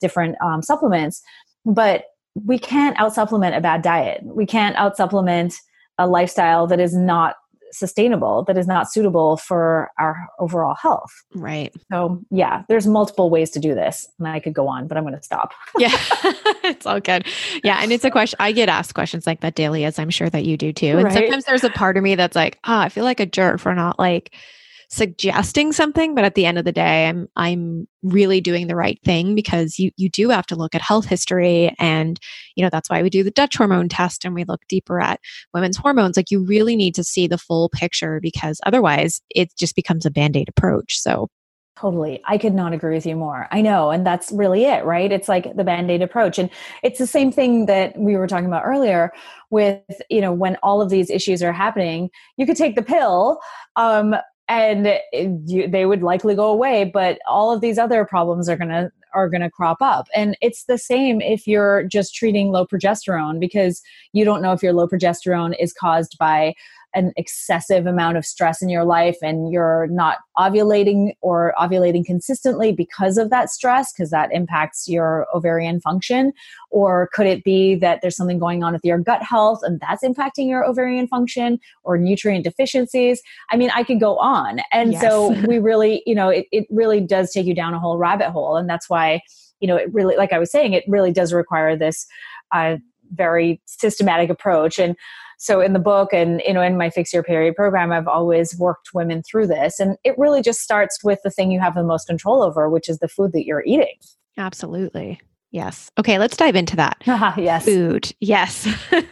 different 0.00 0.36
um, 0.42 0.62
supplements 0.62 1.22
but 1.66 2.04
we 2.34 2.58
can't 2.58 2.98
out 2.98 3.14
supplement 3.14 3.54
a 3.54 3.60
bad 3.60 3.82
diet. 3.82 4.22
We 4.22 4.46
can't 4.46 4.76
out 4.76 4.96
supplement 4.96 5.54
a 5.98 6.06
lifestyle 6.06 6.66
that 6.66 6.80
is 6.80 6.94
not 6.94 7.36
sustainable, 7.72 8.44
that 8.44 8.56
is 8.56 8.66
not 8.66 8.90
suitable 8.90 9.36
for 9.36 9.90
our 9.98 10.28
overall 10.38 10.74
health. 10.74 11.10
Right. 11.34 11.74
So, 11.90 12.22
yeah, 12.30 12.62
there's 12.68 12.86
multiple 12.86 13.28
ways 13.28 13.50
to 13.50 13.58
do 13.58 13.74
this. 13.74 14.08
And 14.18 14.28
I 14.28 14.40
could 14.40 14.54
go 14.54 14.68
on, 14.68 14.86
but 14.86 14.96
I'm 14.96 15.04
going 15.04 15.16
to 15.16 15.22
stop. 15.22 15.52
yeah, 15.78 15.90
it's 16.64 16.86
all 16.86 17.00
good. 17.00 17.26
Yeah. 17.64 17.80
And 17.82 17.92
it's 17.92 18.04
a 18.04 18.10
question, 18.10 18.36
I 18.40 18.52
get 18.52 18.68
asked 18.68 18.94
questions 18.94 19.26
like 19.26 19.40
that 19.40 19.54
daily, 19.54 19.84
as 19.84 19.98
I'm 19.98 20.10
sure 20.10 20.30
that 20.30 20.44
you 20.44 20.56
do 20.56 20.72
too. 20.72 20.96
And 20.98 21.04
right. 21.04 21.12
sometimes 21.12 21.44
there's 21.44 21.64
a 21.64 21.70
part 21.70 21.96
of 21.96 22.02
me 22.02 22.14
that's 22.14 22.36
like, 22.36 22.58
oh, 22.64 22.78
I 22.78 22.88
feel 22.88 23.04
like 23.04 23.20
a 23.20 23.26
jerk 23.26 23.60
for 23.60 23.74
not 23.74 23.98
like, 23.98 24.34
suggesting 24.88 25.72
something, 25.72 26.14
but 26.14 26.24
at 26.24 26.34
the 26.34 26.46
end 26.46 26.58
of 26.58 26.64
the 26.64 26.72
day, 26.72 27.08
I'm 27.08 27.28
I'm 27.36 27.88
really 28.02 28.40
doing 28.40 28.66
the 28.66 28.76
right 28.76 29.00
thing 29.04 29.34
because 29.34 29.78
you 29.78 29.90
you 29.96 30.08
do 30.08 30.28
have 30.30 30.46
to 30.46 30.56
look 30.56 30.74
at 30.74 30.82
health 30.82 31.06
history 31.06 31.74
and 31.78 32.18
you 32.54 32.62
know 32.62 32.70
that's 32.70 32.88
why 32.88 33.02
we 33.02 33.10
do 33.10 33.22
the 33.22 33.30
Dutch 33.30 33.56
hormone 33.56 33.88
test 33.88 34.24
and 34.24 34.34
we 34.34 34.44
look 34.44 34.62
deeper 34.68 35.00
at 35.00 35.20
women's 35.54 35.76
hormones. 35.76 36.16
Like 36.16 36.30
you 36.30 36.44
really 36.44 36.76
need 36.76 36.94
to 36.94 37.04
see 37.04 37.26
the 37.26 37.38
full 37.38 37.68
picture 37.70 38.20
because 38.20 38.60
otherwise 38.66 39.20
it 39.30 39.50
just 39.58 39.76
becomes 39.76 40.06
a 40.06 40.10
band-aid 40.10 40.48
approach. 40.48 40.98
So 40.98 41.28
Totally. 41.78 42.22
I 42.24 42.38
could 42.38 42.54
not 42.54 42.72
agree 42.72 42.94
with 42.94 43.04
you 43.04 43.16
more. 43.16 43.48
I 43.50 43.60
know. 43.60 43.90
And 43.90 44.06
that's 44.06 44.32
really 44.32 44.64
it, 44.64 44.82
right? 44.86 45.12
It's 45.12 45.28
like 45.28 45.56
the 45.56 45.64
band 45.64 45.90
aid 45.90 46.00
approach. 46.00 46.38
And 46.38 46.48
it's 46.82 46.98
the 46.98 47.06
same 47.06 47.30
thing 47.30 47.66
that 47.66 47.98
we 47.98 48.16
were 48.16 48.26
talking 48.26 48.46
about 48.46 48.64
earlier 48.64 49.12
with, 49.50 49.82
you 50.08 50.22
know, 50.22 50.32
when 50.32 50.56
all 50.62 50.80
of 50.80 50.88
these 50.88 51.10
issues 51.10 51.42
are 51.42 51.52
happening, 51.52 52.08
you 52.38 52.46
could 52.46 52.56
take 52.56 52.76
the 52.76 52.82
pill, 52.82 53.40
um, 53.76 54.16
and 54.48 55.00
you, 55.12 55.68
they 55.68 55.86
would 55.86 56.02
likely 56.02 56.34
go 56.34 56.50
away 56.50 56.84
but 56.84 57.18
all 57.28 57.52
of 57.52 57.60
these 57.60 57.78
other 57.78 58.04
problems 58.04 58.48
are 58.48 58.56
going 58.56 58.70
to 58.70 58.90
are 59.16 59.28
going 59.28 59.40
to 59.40 59.50
crop 59.50 59.78
up. 59.80 60.06
And 60.14 60.36
it's 60.40 60.64
the 60.64 60.78
same 60.78 61.20
if 61.20 61.46
you're 61.46 61.82
just 61.84 62.14
treating 62.14 62.50
low 62.50 62.66
progesterone 62.66 63.40
because 63.40 63.82
you 64.12 64.24
don't 64.24 64.42
know 64.42 64.52
if 64.52 64.62
your 64.62 64.74
low 64.74 64.86
progesterone 64.86 65.54
is 65.58 65.72
caused 65.72 66.16
by 66.18 66.54
an 66.96 67.12
excessive 67.16 67.86
amount 67.86 68.16
of 68.16 68.24
stress 68.24 68.62
in 68.62 68.68
your 68.68 68.84
life 68.84 69.16
and 69.22 69.52
you're 69.52 69.86
not 69.88 70.18
ovulating 70.36 71.12
or 71.20 71.54
ovulating 71.58 72.04
consistently 72.04 72.72
because 72.72 73.18
of 73.18 73.30
that 73.30 73.50
stress 73.50 73.92
because 73.92 74.10
that 74.10 74.32
impacts 74.32 74.88
your 74.88 75.26
ovarian 75.34 75.80
function? 75.80 76.32
Or 76.70 77.08
could 77.12 77.26
it 77.26 77.44
be 77.44 77.76
that 77.76 78.00
there's 78.00 78.16
something 78.16 78.38
going 78.38 78.64
on 78.64 78.72
with 78.72 78.84
your 78.84 78.98
gut 78.98 79.22
health 79.22 79.60
and 79.62 79.78
that's 79.78 80.02
impacting 80.02 80.48
your 80.48 80.64
ovarian 80.64 81.06
function 81.06 81.60
or 81.84 81.98
nutrient 81.98 82.44
deficiencies? 82.44 83.22
I 83.50 83.56
mean 83.56 83.70
i 83.74 83.84
could 83.84 84.00
go 84.00 84.16
on. 84.16 84.60
And 84.72 84.92
yes. 84.92 85.02
so 85.02 85.28
we 85.46 85.58
really 85.70 86.02
you 86.06 86.14
know 86.14 86.30
it, 86.30 86.46
it 86.50 86.66
really 86.70 87.00
does 87.00 87.30
take 87.30 87.46
you 87.46 87.54
down 87.54 87.74
a 87.74 87.78
whole 87.78 87.98
rabbit 87.98 88.30
hole. 88.30 88.56
And 88.56 88.68
that's 88.68 88.88
why 88.88 89.20
you 89.60 89.68
know 89.68 89.76
it 89.76 89.92
really 89.92 90.16
like 90.16 90.32
i 90.34 90.38
was 90.38 90.50
saying 90.50 90.74
it 90.74 90.84
really 90.86 91.12
does 91.12 91.32
require 91.32 91.76
this 91.76 92.06
uh, 92.52 92.76
very 93.12 93.60
systematic 93.66 94.30
approach. 94.30 94.78
And 94.78 94.96
so 95.36 95.60
in 95.60 95.72
the 95.72 95.78
book 95.78 96.12
and 96.12 96.42
you 96.46 96.52
know 96.52 96.62
in 96.62 96.76
my 96.76 96.90
fix 96.90 97.12
your 97.12 97.22
period 97.22 97.54
program 97.54 97.92
i've 97.92 98.08
always 98.08 98.56
worked 98.58 98.90
women 98.94 99.22
through 99.22 99.46
this. 99.46 99.80
And 99.80 99.96
it 100.04 100.18
really 100.18 100.42
just 100.42 100.60
starts 100.60 101.02
with 101.04 101.20
the 101.22 101.30
thing 101.30 101.50
you 101.50 101.60
have 101.60 101.74
the 101.74 101.82
most 101.82 102.06
control 102.06 102.42
over 102.42 102.68
which 102.68 102.88
is 102.88 102.98
the 102.98 103.08
food 103.08 103.32
that 103.32 103.44
you're 103.44 103.64
eating. 103.64 103.96
Absolutely. 104.38 105.20
Yes. 105.50 105.90
Okay 105.98 106.18
let's 106.18 106.36
dive 106.36 106.56
into 106.56 106.76
that. 106.76 107.02
Yes. 107.38 107.64
Food. 107.64 108.12
Yes. 108.20 108.68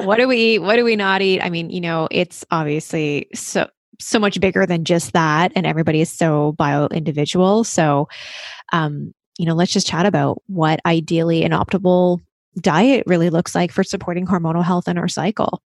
What 0.00 0.18
do 0.18 0.28
we 0.28 0.36
eat? 0.36 0.58
What 0.58 0.76
do 0.76 0.84
we 0.84 0.94
not 0.94 1.22
eat? 1.22 1.40
I 1.40 1.48
mean 1.48 1.70
you 1.70 1.80
know 1.80 2.08
it's 2.10 2.44
obviously 2.50 3.28
so 3.34 3.68
so 3.98 4.18
much 4.18 4.38
bigger 4.40 4.66
than 4.66 4.84
just 4.84 5.12
that 5.14 5.52
and 5.56 5.66
everybody 5.66 6.02
is 6.02 6.10
so 6.10 6.52
bio 6.52 6.86
individual 6.88 7.64
so 7.64 8.08
um 8.72 9.14
you 9.38 9.46
know 9.46 9.54
let's 9.54 9.72
just 9.72 9.86
chat 9.86 10.04
about 10.04 10.42
what 10.48 10.80
ideally 10.84 11.44
an 11.44 11.52
optimal 11.52 12.20
diet 12.60 13.04
really 13.06 13.30
looks 13.30 13.54
like 13.54 13.72
for 13.72 13.84
supporting 13.84 14.26
hormonal 14.26 14.64
health 14.64 14.88
in 14.88 14.98
our 14.98 15.08
cycle. 15.08 15.62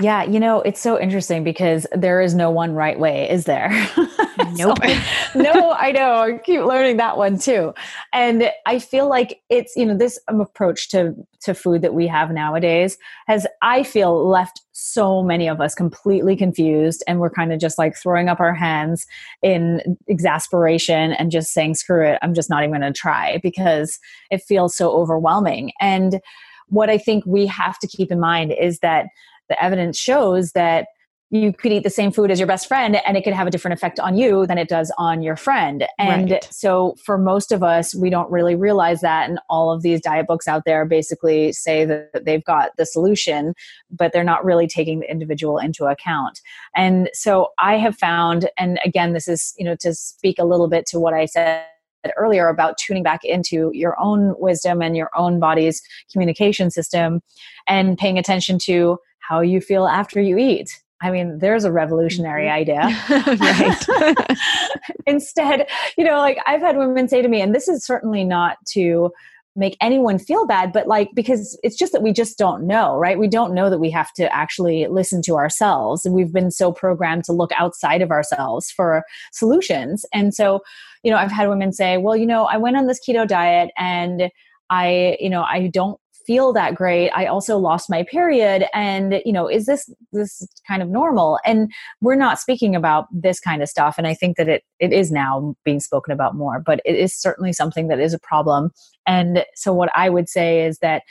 Yeah, 0.00 0.24
you 0.24 0.40
know, 0.40 0.60
it's 0.62 0.80
so 0.80 0.98
interesting 0.98 1.44
because 1.44 1.86
there 1.92 2.20
is 2.20 2.34
no 2.34 2.50
one 2.50 2.72
right 2.72 2.98
way, 2.98 3.28
is 3.30 3.44
there? 3.44 3.70
Nope. 4.54 4.78
so, 4.84 4.94
no, 5.38 5.72
I 5.72 5.92
know. 5.92 6.14
I 6.14 6.38
keep 6.38 6.62
learning 6.62 6.96
that 6.96 7.16
one 7.16 7.38
too. 7.38 7.74
And 8.12 8.50
I 8.66 8.78
feel 8.78 9.08
like 9.08 9.40
it's, 9.50 9.76
you 9.76 9.86
know, 9.86 9.96
this 9.96 10.18
um, 10.28 10.40
approach 10.40 10.88
to 10.90 11.14
to 11.42 11.54
food 11.54 11.82
that 11.82 11.94
we 11.94 12.06
have 12.06 12.30
nowadays 12.30 12.98
has 13.26 13.46
I 13.62 13.82
feel 13.82 14.28
left 14.28 14.62
so 14.72 15.22
many 15.22 15.48
of 15.48 15.60
us 15.60 15.74
completely 15.74 16.36
confused 16.36 17.02
and 17.06 17.20
we're 17.20 17.30
kind 17.30 17.52
of 17.52 17.60
just 17.60 17.78
like 17.78 17.96
throwing 17.96 18.28
up 18.28 18.40
our 18.40 18.54
hands 18.54 19.06
in 19.42 19.96
exasperation 20.08 21.12
and 21.12 21.30
just 21.30 21.52
saying 21.52 21.74
screw 21.74 22.06
it, 22.06 22.18
I'm 22.22 22.34
just 22.34 22.50
not 22.50 22.62
even 22.62 22.80
going 22.80 22.92
to 22.92 22.98
try 22.98 23.38
because 23.42 23.98
it 24.30 24.42
feels 24.42 24.76
so 24.76 24.90
overwhelming. 24.92 25.72
And 25.80 26.20
what 26.68 26.88
I 26.88 26.96
think 26.96 27.24
we 27.26 27.46
have 27.46 27.78
to 27.80 27.86
keep 27.86 28.10
in 28.10 28.18
mind 28.18 28.54
is 28.58 28.78
that 28.78 29.06
the 29.52 29.62
evidence 29.62 29.98
shows 29.98 30.52
that 30.52 30.86
you 31.32 31.50
could 31.50 31.72
eat 31.72 31.82
the 31.82 31.90
same 31.90 32.12
food 32.12 32.30
as 32.30 32.38
your 32.38 32.46
best 32.46 32.68
friend 32.68 32.94
and 33.06 33.16
it 33.16 33.24
could 33.24 33.32
have 33.32 33.46
a 33.46 33.50
different 33.50 33.72
effect 33.72 33.98
on 33.98 34.18
you 34.18 34.46
than 34.46 34.58
it 34.58 34.68
does 34.68 34.92
on 34.98 35.22
your 35.22 35.34
friend. 35.34 35.86
And 35.98 36.30
right. 36.30 36.48
so 36.50 36.94
for 37.06 37.16
most 37.16 37.52
of 37.52 37.62
us, 37.62 37.94
we 37.94 38.10
don't 38.10 38.30
really 38.30 38.54
realize 38.54 39.00
that. 39.00 39.30
And 39.30 39.38
all 39.48 39.72
of 39.72 39.80
these 39.80 40.02
diet 40.02 40.26
books 40.26 40.46
out 40.46 40.64
there 40.66 40.84
basically 40.84 41.52
say 41.52 41.86
that 41.86 42.26
they've 42.26 42.44
got 42.44 42.72
the 42.76 42.84
solution, 42.84 43.54
but 43.90 44.12
they're 44.12 44.24
not 44.24 44.44
really 44.44 44.66
taking 44.66 45.00
the 45.00 45.10
individual 45.10 45.56
into 45.56 45.86
account. 45.86 46.42
And 46.76 47.08
so 47.14 47.48
I 47.58 47.78
have 47.78 47.96
found, 47.96 48.50
and 48.58 48.78
again, 48.84 49.14
this 49.14 49.26
is, 49.26 49.54
you 49.56 49.64
know, 49.64 49.76
to 49.76 49.94
speak 49.94 50.38
a 50.38 50.44
little 50.44 50.68
bit 50.68 50.84
to 50.88 51.00
what 51.00 51.14
I 51.14 51.24
said 51.24 51.64
earlier 52.18 52.48
about 52.48 52.76
tuning 52.76 53.02
back 53.02 53.24
into 53.24 53.70
your 53.72 53.98
own 53.98 54.34
wisdom 54.38 54.82
and 54.82 54.98
your 54.98 55.08
own 55.16 55.40
body's 55.40 55.80
communication 56.12 56.70
system 56.70 57.22
and 57.66 57.96
paying 57.96 58.18
attention 58.18 58.58
to 58.58 58.98
how 59.28 59.40
you 59.40 59.60
feel 59.60 59.86
after 59.86 60.20
you 60.20 60.38
eat. 60.38 60.70
I 61.02 61.10
mean, 61.10 61.38
there's 61.38 61.64
a 61.64 61.72
revolutionary 61.72 62.46
mm-hmm. 62.46 63.32
idea. 63.90 64.36
Instead, 65.06 65.68
you 65.98 66.04
know, 66.04 66.18
like 66.18 66.38
I've 66.46 66.60
had 66.60 66.76
women 66.76 67.08
say 67.08 67.22
to 67.22 67.28
me, 67.28 67.40
and 67.40 67.54
this 67.54 67.68
is 67.68 67.84
certainly 67.84 68.24
not 68.24 68.56
to 68.72 69.10
make 69.54 69.76
anyone 69.80 70.18
feel 70.18 70.46
bad, 70.46 70.72
but 70.72 70.86
like 70.86 71.10
because 71.14 71.58
it's 71.62 71.76
just 71.76 71.92
that 71.92 72.02
we 72.02 72.12
just 72.12 72.38
don't 72.38 72.66
know, 72.66 72.96
right? 72.96 73.18
We 73.18 73.28
don't 73.28 73.52
know 73.52 73.68
that 73.68 73.80
we 73.80 73.90
have 73.90 74.12
to 74.14 74.32
actually 74.34 74.86
listen 74.86 75.20
to 75.22 75.34
ourselves. 75.34 76.06
And 76.06 76.14
we've 76.14 76.32
been 76.32 76.50
so 76.50 76.72
programmed 76.72 77.24
to 77.24 77.32
look 77.32 77.50
outside 77.58 78.00
of 78.00 78.10
ourselves 78.10 78.70
for 78.70 79.02
solutions. 79.32 80.06
And 80.12 80.34
so, 80.34 80.60
you 81.02 81.10
know, 81.10 81.18
I've 81.18 81.32
had 81.32 81.48
women 81.48 81.72
say, 81.72 81.98
well, 81.98 82.16
you 82.16 82.26
know, 82.26 82.44
I 82.44 82.56
went 82.56 82.76
on 82.76 82.86
this 82.86 83.00
keto 83.06 83.28
diet 83.28 83.70
and 83.76 84.30
I, 84.70 85.18
you 85.20 85.28
know, 85.28 85.42
I 85.42 85.68
don't 85.68 86.00
feel 86.26 86.52
that 86.52 86.74
great 86.74 87.10
i 87.10 87.26
also 87.26 87.58
lost 87.58 87.90
my 87.90 88.02
period 88.02 88.64
and 88.74 89.20
you 89.24 89.32
know 89.32 89.48
is 89.48 89.66
this 89.66 89.92
this 90.12 90.46
kind 90.66 90.82
of 90.82 90.88
normal 90.88 91.38
and 91.44 91.70
we're 92.00 92.14
not 92.14 92.38
speaking 92.38 92.74
about 92.74 93.06
this 93.12 93.40
kind 93.40 93.62
of 93.62 93.68
stuff 93.68 93.96
and 93.98 94.06
i 94.06 94.14
think 94.14 94.36
that 94.36 94.48
it 94.48 94.64
it 94.78 94.92
is 94.92 95.10
now 95.10 95.54
being 95.64 95.80
spoken 95.80 96.12
about 96.12 96.34
more 96.34 96.60
but 96.60 96.80
it 96.84 96.94
is 96.94 97.14
certainly 97.14 97.52
something 97.52 97.88
that 97.88 98.00
is 98.00 98.14
a 98.14 98.18
problem 98.18 98.70
and 99.06 99.44
so 99.54 99.72
what 99.72 99.90
i 99.94 100.08
would 100.08 100.28
say 100.28 100.64
is 100.64 100.78
that 100.78 101.02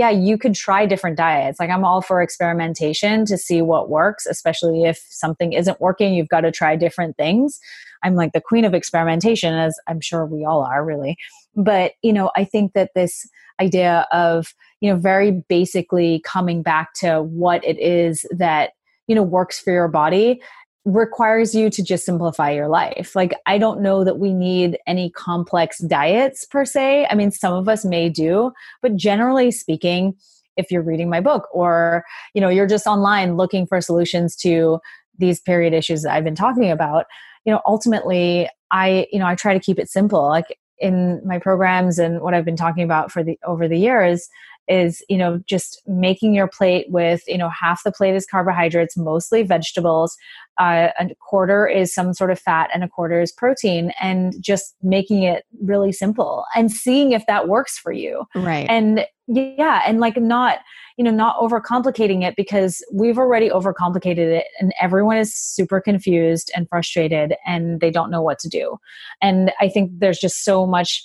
yeah, 0.00 0.08
you 0.08 0.38
could 0.38 0.54
try 0.54 0.86
different 0.86 1.18
diets. 1.18 1.60
Like 1.60 1.68
I'm 1.68 1.84
all 1.84 2.00
for 2.00 2.22
experimentation 2.22 3.26
to 3.26 3.36
see 3.36 3.60
what 3.60 3.90
works, 3.90 4.24
especially 4.24 4.84
if 4.84 5.04
something 5.10 5.52
isn't 5.52 5.78
working, 5.78 6.14
you've 6.14 6.30
got 6.30 6.40
to 6.40 6.50
try 6.50 6.74
different 6.74 7.18
things. 7.18 7.60
I'm 8.02 8.14
like 8.14 8.32
the 8.32 8.40
queen 8.40 8.64
of 8.64 8.72
experimentation 8.72 9.52
as 9.52 9.78
I'm 9.86 10.00
sure 10.00 10.24
we 10.24 10.42
all 10.42 10.62
are 10.62 10.82
really. 10.82 11.18
But, 11.56 11.92
you 12.02 12.12
know, 12.12 12.30
I 12.36 12.44
think 12.44 12.72
that 12.74 12.90
this 12.94 13.28
idea 13.60 14.06
of 14.10 14.54
you 14.80 14.90
know 14.90 14.98
very 14.98 15.30
basically 15.48 16.20
coming 16.24 16.62
back 16.62 16.94
to 16.94 17.22
what 17.22 17.64
it 17.64 17.78
is 17.78 18.24
that 18.30 18.70
you 19.06 19.14
know 19.14 19.22
works 19.22 19.60
for 19.60 19.72
your 19.72 19.88
body 19.88 20.40
requires 20.86 21.54
you 21.54 21.68
to 21.68 21.82
just 21.82 22.06
simplify 22.06 22.50
your 22.50 22.66
life. 22.66 23.14
Like, 23.14 23.34
I 23.44 23.58
don't 23.58 23.82
know 23.82 24.02
that 24.02 24.18
we 24.18 24.32
need 24.32 24.78
any 24.86 25.10
complex 25.10 25.78
diets 25.78 26.46
per 26.46 26.64
se. 26.64 27.06
I 27.10 27.14
mean, 27.14 27.30
some 27.30 27.52
of 27.52 27.68
us 27.68 27.84
may 27.84 28.08
do, 28.08 28.52
but 28.80 28.96
generally 28.96 29.50
speaking, 29.50 30.14
if 30.56 30.70
you're 30.70 30.82
reading 30.82 31.10
my 31.10 31.20
book 31.20 31.48
or, 31.52 32.02
you 32.34 32.40
know, 32.40 32.48
you're 32.48 32.66
just 32.66 32.86
online 32.86 33.36
looking 33.36 33.66
for 33.66 33.82
solutions 33.82 34.34
to 34.36 34.80
these 35.18 35.38
period 35.38 35.74
issues 35.74 36.02
that 36.02 36.14
I've 36.14 36.24
been 36.24 36.34
talking 36.34 36.70
about, 36.70 37.04
you 37.44 37.52
know, 37.52 37.60
ultimately, 37.66 38.48
I, 38.70 39.06
you 39.12 39.18
know, 39.18 39.26
I 39.26 39.34
try 39.34 39.52
to 39.52 39.60
keep 39.60 39.78
it 39.78 39.90
simple. 39.90 40.26
Like, 40.28 40.58
in 40.80 41.20
my 41.24 41.38
programs 41.38 41.98
and 41.98 42.20
what 42.20 42.34
I've 42.34 42.44
been 42.44 42.56
talking 42.56 42.82
about 42.82 43.12
for 43.12 43.22
the 43.22 43.38
over 43.44 43.68
the 43.68 43.78
years 43.78 44.28
is 44.70 45.04
you 45.08 45.18
know 45.18 45.40
just 45.46 45.82
making 45.86 46.32
your 46.32 46.48
plate 46.48 46.86
with 46.88 47.22
you 47.26 47.36
know 47.36 47.50
half 47.50 47.82
the 47.84 47.92
plate 47.92 48.14
is 48.14 48.24
carbohydrates 48.24 48.96
mostly 48.96 49.42
vegetables 49.42 50.16
uh, 50.60 50.90
a 50.98 51.08
quarter 51.20 51.66
is 51.66 51.92
some 51.94 52.12
sort 52.12 52.30
of 52.30 52.38
fat 52.38 52.68
and 52.74 52.84
a 52.84 52.88
quarter 52.88 53.22
is 53.22 53.32
protein 53.32 53.92
and 53.98 54.34
just 54.40 54.74
making 54.82 55.22
it 55.22 55.44
really 55.62 55.90
simple 55.90 56.44
and 56.54 56.70
seeing 56.70 57.12
if 57.12 57.24
that 57.26 57.48
works 57.48 57.78
for 57.78 57.92
you. 57.92 58.24
Right. 58.34 58.66
And 58.68 59.06
yeah 59.32 59.82
and 59.86 60.00
like 60.00 60.16
not 60.16 60.58
you 60.98 61.04
know 61.04 61.10
not 61.10 61.38
overcomplicating 61.38 62.24
it 62.24 62.34
because 62.36 62.84
we've 62.92 63.16
already 63.16 63.48
overcomplicated 63.48 64.18
it 64.18 64.46
and 64.58 64.74
everyone 64.80 65.16
is 65.16 65.32
super 65.32 65.80
confused 65.80 66.50
and 66.54 66.68
frustrated 66.68 67.34
and 67.46 67.80
they 67.80 67.90
don't 67.90 68.10
know 68.10 68.22
what 68.22 68.38
to 68.40 68.48
do. 68.48 68.76
And 69.22 69.52
i 69.60 69.68
think 69.68 69.92
there's 69.98 70.18
just 70.18 70.44
so 70.44 70.66
much 70.66 71.04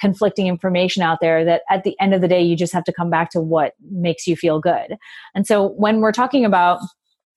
conflicting 0.00 0.46
information 0.46 1.02
out 1.02 1.18
there 1.20 1.44
that 1.44 1.62
at 1.70 1.84
the 1.84 1.96
end 2.00 2.14
of 2.14 2.20
the 2.20 2.28
day 2.28 2.42
you 2.42 2.56
just 2.56 2.72
have 2.72 2.84
to 2.84 2.92
come 2.92 3.10
back 3.10 3.30
to 3.30 3.40
what 3.40 3.74
makes 3.90 4.26
you 4.26 4.36
feel 4.36 4.60
good. 4.60 4.96
And 5.34 5.46
so 5.46 5.68
when 5.70 6.00
we're 6.00 6.12
talking 6.12 6.44
about 6.44 6.80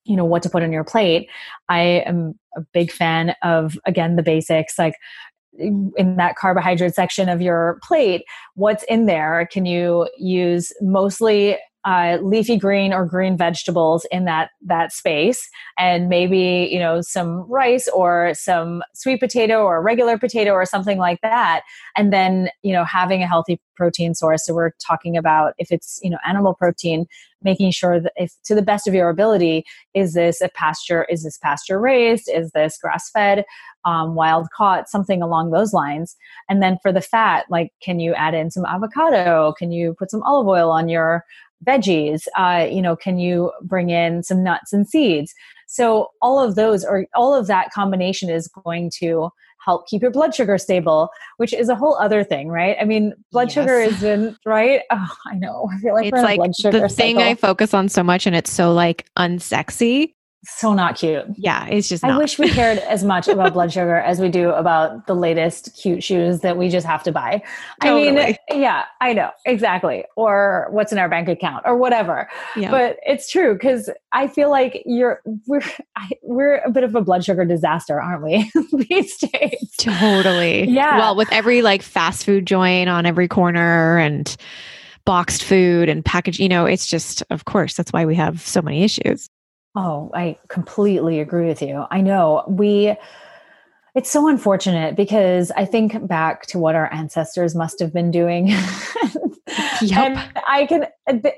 you 0.07 0.15
know 0.15 0.25
what 0.25 0.43
to 0.43 0.49
put 0.51 0.61
on 0.61 0.71
your 0.71 0.83
plate 0.83 1.27
i 1.67 1.79
am 1.81 2.37
a 2.55 2.61
big 2.73 2.91
fan 2.91 3.33
of 3.41 3.75
again 3.87 4.17
the 4.17 4.21
basics 4.21 4.77
like 4.77 4.93
in 5.59 6.15
that 6.17 6.35
carbohydrate 6.35 6.93
section 6.93 7.27
of 7.27 7.41
your 7.41 7.79
plate 7.83 8.23
what's 8.55 8.83
in 8.83 9.05
there? 9.05 9.47
Can 9.51 9.65
you 9.65 10.09
use 10.17 10.71
mostly 10.81 11.57
uh, 11.85 12.17
leafy 12.23 12.57
green 12.57 12.91
or 12.91 13.05
green 13.05 13.37
vegetables 13.37 14.07
in 14.11 14.25
that 14.25 14.49
that 14.65 14.91
space. 14.91 15.47
And 15.77 16.09
maybe 16.09 16.67
you 16.71 16.79
know 16.79 17.01
some 17.01 17.49
rice 17.49 17.87
or 17.89 18.33
some 18.33 18.81
sweet 18.93 19.19
potato 19.19 19.63
or 19.63 19.81
regular 19.83 20.17
potato 20.17 20.51
or 20.51 20.65
something 20.65 20.97
like 20.97 21.21
that. 21.21 21.61
And 21.95 22.11
then 22.11 22.49
you 22.63 22.73
know 22.73 22.83
having 22.83 23.21
a 23.21 23.27
healthy 23.27 23.61
protein 23.75 24.15
source. 24.15 24.45
So 24.45 24.53
we're 24.53 24.71
talking 24.85 25.15
about 25.15 25.53
if 25.59 25.71
it's 25.71 25.99
you 26.01 26.09
know 26.09 26.17
animal 26.27 26.55
protein 26.55 27.05
making 27.43 27.69
sure 27.69 27.99
that 27.99 28.13
if 28.15 28.33
to 28.45 28.55
the 28.55 28.63
best 28.63 28.87
of 28.87 28.95
your 28.95 29.09
ability 29.09 29.63
is 29.93 30.13
this 30.13 30.41
a 30.41 30.49
pasture 30.49 31.03
is 31.03 31.23
this 31.23 31.37
pasture 31.37 31.79
raised? 31.79 32.27
Is 32.33 32.49
this 32.51 32.79
grass 32.81 33.11
fed? 33.11 33.45
Um, 33.83 34.15
wild 34.15 34.47
caught? 34.57 34.89
Something 34.89 35.21
along 35.21 35.51
those 35.51 35.71
lines. 35.71 36.15
And 36.49 36.63
then 36.63 36.79
for 36.81 36.91
the 36.91 37.01
fat 37.01 37.45
like 37.51 37.73
can 37.83 37.99
you 37.99 38.15
add 38.15 38.33
in 38.33 38.49
some 38.49 38.65
avocado? 38.65 39.53
Can 39.55 39.71
you 39.71 39.95
put 39.99 40.09
some 40.09 40.23
olive 40.23 40.47
oil 40.47 40.71
on 40.71 40.89
your 40.89 41.23
veggies 41.65 42.23
uh, 42.37 42.67
you 42.69 42.81
know 42.81 42.95
can 42.95 43.17
you 43.17 43.51
bring 43.61 43.89
in 43.89 44.23
some 44.23 44.43
nuts 44.43 44.73
and 44.73 44.87
seeds? 44.87 45.33
So 45.67 46.09
all 46.21 46.39
of 46.39 46.55
those 46.55 46.85
or 46.85 47.05
all 47.15 47.33
of 47.33 47.47
that 47.47 47.71
combination 47.71 48.29
is 48.29 48.47
going 48.63 48.91
to 48.99 49.29
help 49.63 49.87
keep 49.87 50.01
your 50.01 50.11
blood 50.11 50.35
sugar 50.35 50.59
stable 50.59 51.09
which 51.37 51.51
is 51.51 51.69
a 51.69 51.75
whole 51.75 51.95
other 51.95 52.23
thing 52.23 52.49
right? 52.49 52.77
I 52.79 52.85
mean 52.85 53.13
blood 53.31 53.47
yes. 53.47 53.53
sugar 53.53 53.79
is 53.79 54.03
in 54.03 54.37
right? 54.45 54.81
Oh 54.91 55.15
i 55.27 55.35
know. 55.35 55.67
I 55.71 55.77
feel 55.79 55.93
like 55.93 56.05
it's 56.05 56.21
like 56.21 56.39
the 56.71 56.89
thing 56.89 57.17
i 57.17 57.35
focus 57.35 57.73
on 57.73 57.89
so 57.89 58.03
much 58.03 58.25
and 58.25 58.35
it's 58.35 58.51
so 58.51 58.73
like 58.73 59.05
unsexy 59.17 60.14
so 60.45 60.73
not 60.73 60.97
cute. 60.97 61.25
Yeah, 61.35 61.67
it's 61.67 61.89
just. 61.89 62.03
I 62.03 62.09
not. 62.09 62.21
wish 62.21 62.39
we 62.39 62.49
cared 62.51 62.79
as 62.79 63.03
much 63.03 63.27
about 63.27 63.53
blood 63.53 63.71
sugar 63.71 63.97
as 63.97 64.19
we 64.19 64.29
do 64.29 64.49
about 64.51 65.07
the 65.07 65.15
latest 65.15 65.75
cute 65.75 66.03
shoes 66.03 66.41
that 66.41 66.57
we 66.57 66.69
just 66.69 66.85
have 66.85 67.03
to 67.03 67.11
buy. 67.11 67.43
Totally. 67.81 68.09
I 68.09 68.11
mean, 68.51 68.61
yeah, 68.61 68.85
I 69.01 69.13
know 69.13 69.31
exactly, 69.45 70.05
or 70.15 70.67
what's 70.71 70.91
in 70.91 70.97
our 70.97 71.09
bank 71.09 71.27
account, 71.27 71.63
or 71.65 71.75
whatever. 71.75 72.29
Yeah. 72.55 72.71
But 72.71 72.97
it's 73.05 73.29
true 73.29 73.53
because 73.53 73.89
I 74.11 74.27
feel 74.27 74.49
like 74.49 74.81
you're 74.85 75.21
we're 75.47 75.61
I, 75.95 76.09
we're 76.23 76.57
a 76.57 76.69
bit 76.69 76.83
of 76.83 76.95
a 76.95 77.01
blood 77.01 77.23
sugar 77.23 77.45
disaster, 77.45 78.01
aren't 78.01 78.23
we 78.23 78.51
these 78.89 79.17
days? 79.17 79.71
Totally. 79.79 80.69
Yeah. 80.69 80.97
Well, 80.97 81.15
with 81.15 81.31
every 81.31 81.61
like 81.61 81.81
fast 81.81 82.25
food 82.25 82.45
joint 82.45 82.89
on 82.89 83.05
every 83.05 83.27
corner 83.27 83.97
and 83.97 84.35
boxed 85.05 85.43
food 85.43 85.87
and 85.87 86.03
package, 86.03 86.39
you 86.39 86.49
know, 86.49 86.65
it's 86.65 86.87
just, 86.87 87.23
of 87.29 87.45
course, 87.45 87.75
that's 87.75 87.93
why 87.93 88.05
we 88.05 88.15
have 88.15 88.41
so 88.41 88.61
many 88.61 88.83
issues. 88.83 89.29
Oh, 89.75 90.09
I 90.13 90.37
completely 90.47 91.19
agree 91.19 91.47
with 91.47 91.61
you. 91.61 91.85
I 91.91 92.01
know 92.01 92.43
we, 92.47 92.95
it's 93.93 94.09
so 94.09 94.27
unfortunate 94.27 94.95
because 94.95 95.51
I 95.51 95.65
think 95.65 96.07
back 96.07 96.45
to 96.47 96.59
what 96.59 96.75
our 96.75 96.91
ancestors 96.93 97.55
must 97.55 97.79
have 97.79 97.91
been 97.91 98.09
doing. 98.11 98.47
yep. 99.81 99.91
And 99.91 100.29
I 100.47 100.65
can, 100.67 100.87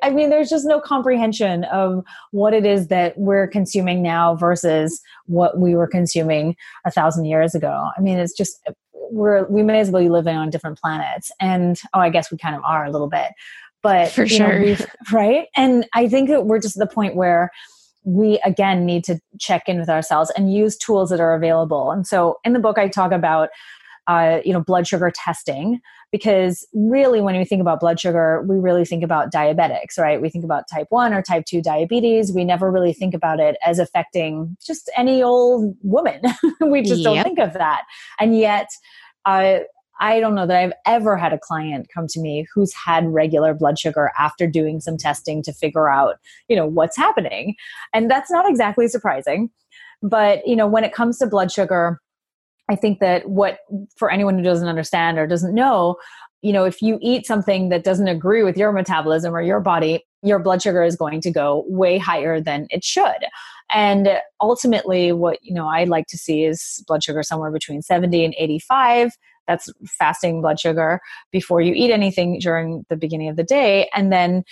I 0.04 0.10
mean, 0.12 0.30
there's 0.30 0.50
just 0.50 0.66
no 0.66 0.80
comprehension 0.80 1.64
of 1.66 2.04
what 2.32 2.54
it 2.54 2.66
is 2.66 2.88
that 2.88 3.18
we're 3.18 3.48
consuming 3.48 4.02
now 4.04 4.36
versus 4.36 5.02
what 5.26 5.60
we 5.60 5.76
were 5.76 5.88
consuming 5.88 6.56
a 6.86 6.92
thousand 6.92 7.26
years 7.26 7.56
ago. 7.56 7.90
I 7.98 8.02
mean, 8.02 8.20
it's 8.20 8.34
just, 8.34 8.68
we're, 9.10 9.48
we 9.48 9.64
may 9.64 9.80
as 9.80 9.90
well 9.90 10.04
be 10.04 10.10
living 10.10 10.36
on 10.36 10.50
different 10.50 10.80
planets. 10.80 11.32
And, 11.40 11.80
oh, 11.94 12.00
I 12.00 12.10
guess 12.10 12.32
we 12.32 12.38
kind 12.38 12.56
of 12.56 12.64
are 12.64 12.86
a 12.86 12.92
little 12.92 13.10
bit. 13.10 13.32
But, 13.82 14.12
for 14.12 14.28
sure. 14.28 14.60
Know, 14.60 14.76
right. 15.12 15.48
And 15.56 15.88
I 15.94 16.08
think 16.10 16.30
that 16.30 16.46
we're 16.46 16.60
just 16.60 16.76
at 16.76 16.88
the 16.88 16.94
point 16.94 17.16
where, 17.16 17.52
we 18.04 18.40
again 18.46 18.86
need 18.86 19.04
to 19.06 19.20
check 19.40 19.64
in 19.68 19.80
with 19.80 19.90
ourselves 19.90 20.32
and 20.36 20.54
use 20.54 20.78
tools 20.78 21.10
that 21.10 21.20
are 21.20 21.34
available. 21.34 21.92
And 21.92 22.08
so 22.08 22.40
in 22.44 22.54
the 22.54 22.60
book, 22.60 22.78
I 22.78 22.88
talk 22.88 23.12
about 23.12 23.50
uh, 24.08 24.40
you 24.46 24.54
know 24.54 24.62
blood 24.62 24.88
sugar 24.88 25.12
testing 25.14 25.82
because 26.12 26.66
really 26.74 27.20
when 27.20 27.38
we 27.38 27.44
think 27.44 27.60
about 27.60 27.82
blood 27.82 28.00
sugar 28.00 28.42
we 28.48 28.56
really 28.56 28.86
think 28.86 29.04
about 29.04 29.34
diabetics 29.34 30.00
right 30.00 30.22
we 30.22 30.30
think 30.30 30.46
about 30.46 30.64
type 30.74 30.88
1 30.90 31.14
or 31.14 31.22
type 31.22 31.44
2 31.46 31.62
diabetes 31.62 32.32
we 32.32 32.46
never 32.46 32.72
really 32.72 32.94
think 32.94 33.14
about 33.14 33.42
it 33.42 33.58
as 33.66 33.80
affecting 33.80 34.56
just 34.66 34.90
any 34.96 35.22
old 35.22 35.76
woman 35.84 36.22
we 36.62 36.82
just 36.82 37.02
yep. 37.02 37.16
don't 37.16 37.24
think 37.24 37.40
of 37.40 37.54
that 37.54 37.84
and 38.20 38.38
yet 38.38 38.70
uh, 39.26 39.60
I 40.00 40.20
don't 40.20 40.36
know 40.36 40.46
that 40.48 40.58
I've 40.58 40.74
ever 40.86 41.18
had 41.18 41.34
a 41.34 41.40
client 41.40 41.88
come 41.94 42.08
to 42.10 42.20
me 42.20 42.46
who's 42.54 42.74
had 42.74 43.06
regular 43.08 43.54
blood 43.54 43.80
sugar 43.80 44.12
after 44.18 44.48
doing 44.48 44.80
some 44.80 44.98
testing 44.98 45.42
to 45.44 45.54
figure 45.54 45.90
out, 45.90 46.18
you 46.48 46.56
know, 46.56 46.66
what's 46.66 46.98
happening. 46.98 47.56
And 47.94 48.10
that's 48.10 48.32
not 48.32 48.50
exactly 48.50 48.88
surprising. 48.88 49.50
But, 50.02 50.46
you 50.48 50.56
know, 50.56 50.68
when 50.68 50.84
it 50.84 50.94
comes 50.94 51.18
to 51.20 51.28
blood 51.28 51.52
sugar, 51.52 52.00
I 52.70 52.76
think 52.76 53.00
that 53.00 53.30
what 53.30 53.60
for 53.96 54.12
anyone 54.12 54.38
who 54.38 54.44
doesn't 54.44 54.68
understand 54.68 55.18
or 55.18 55.26
doesn't 55.26 55.56
know, 55.56 55.96
you 56.42 56.54
know, 56.54 56.66
if 56.66 56.82
you 56.82 57.00
eat 57.02 57.26
something 57.26 57.70
that 57.70 57.84
doesn't 57.84 58.08
agree 58.08 58.44
with 58.44 58.58
your 58.58 58.72
metabolism 58.72 59.34
or 59.34 59.42
your 59.42 59.60
body, 59.60 60.04
your 60.22 60.40
blood 60.40 60.62
sugar 60.62 60.84
is 60.84 60.96
going 60.96 61.22
to 61.22 61.32
go 61.32 61.64
way 61.68 61.98
higher 61.98 62.40
than 62.40 62.68
it 62.70 62.84
should. 62.84 63.26
And 63.74 64.10
ultimately, 64.42 65.12
what 65.12 65.40
you 65.42 65.54
know 65.54 65.68
I 65.68 65.86
like 65.86 66.08
to 66.08 66.18
see 66.18 66.44
is 66.44 66.84
blood 66.88 67.04
sugar 67.04 67.24
somewhere 67.24 67.52
between 67.52 67.82
70 67.82 68.24
and 68.24 68.36
85 68.38 69.12
that's 69.48 69.70
fasting 69.86 70.42
blood 70.42 70.60
sugar 70.60 71.00
before 71.32 71.62
you 71.62 71.74
eat 71.74 71.92
anything 71.92 72.40
during 72.40 72.86
the 72.90 72.98
beginning 72.98 73.30
of 73.30 73.36
the 73.36 73.44
day 73.44 73.90
and 73.96 74.12
then 74.12 74.44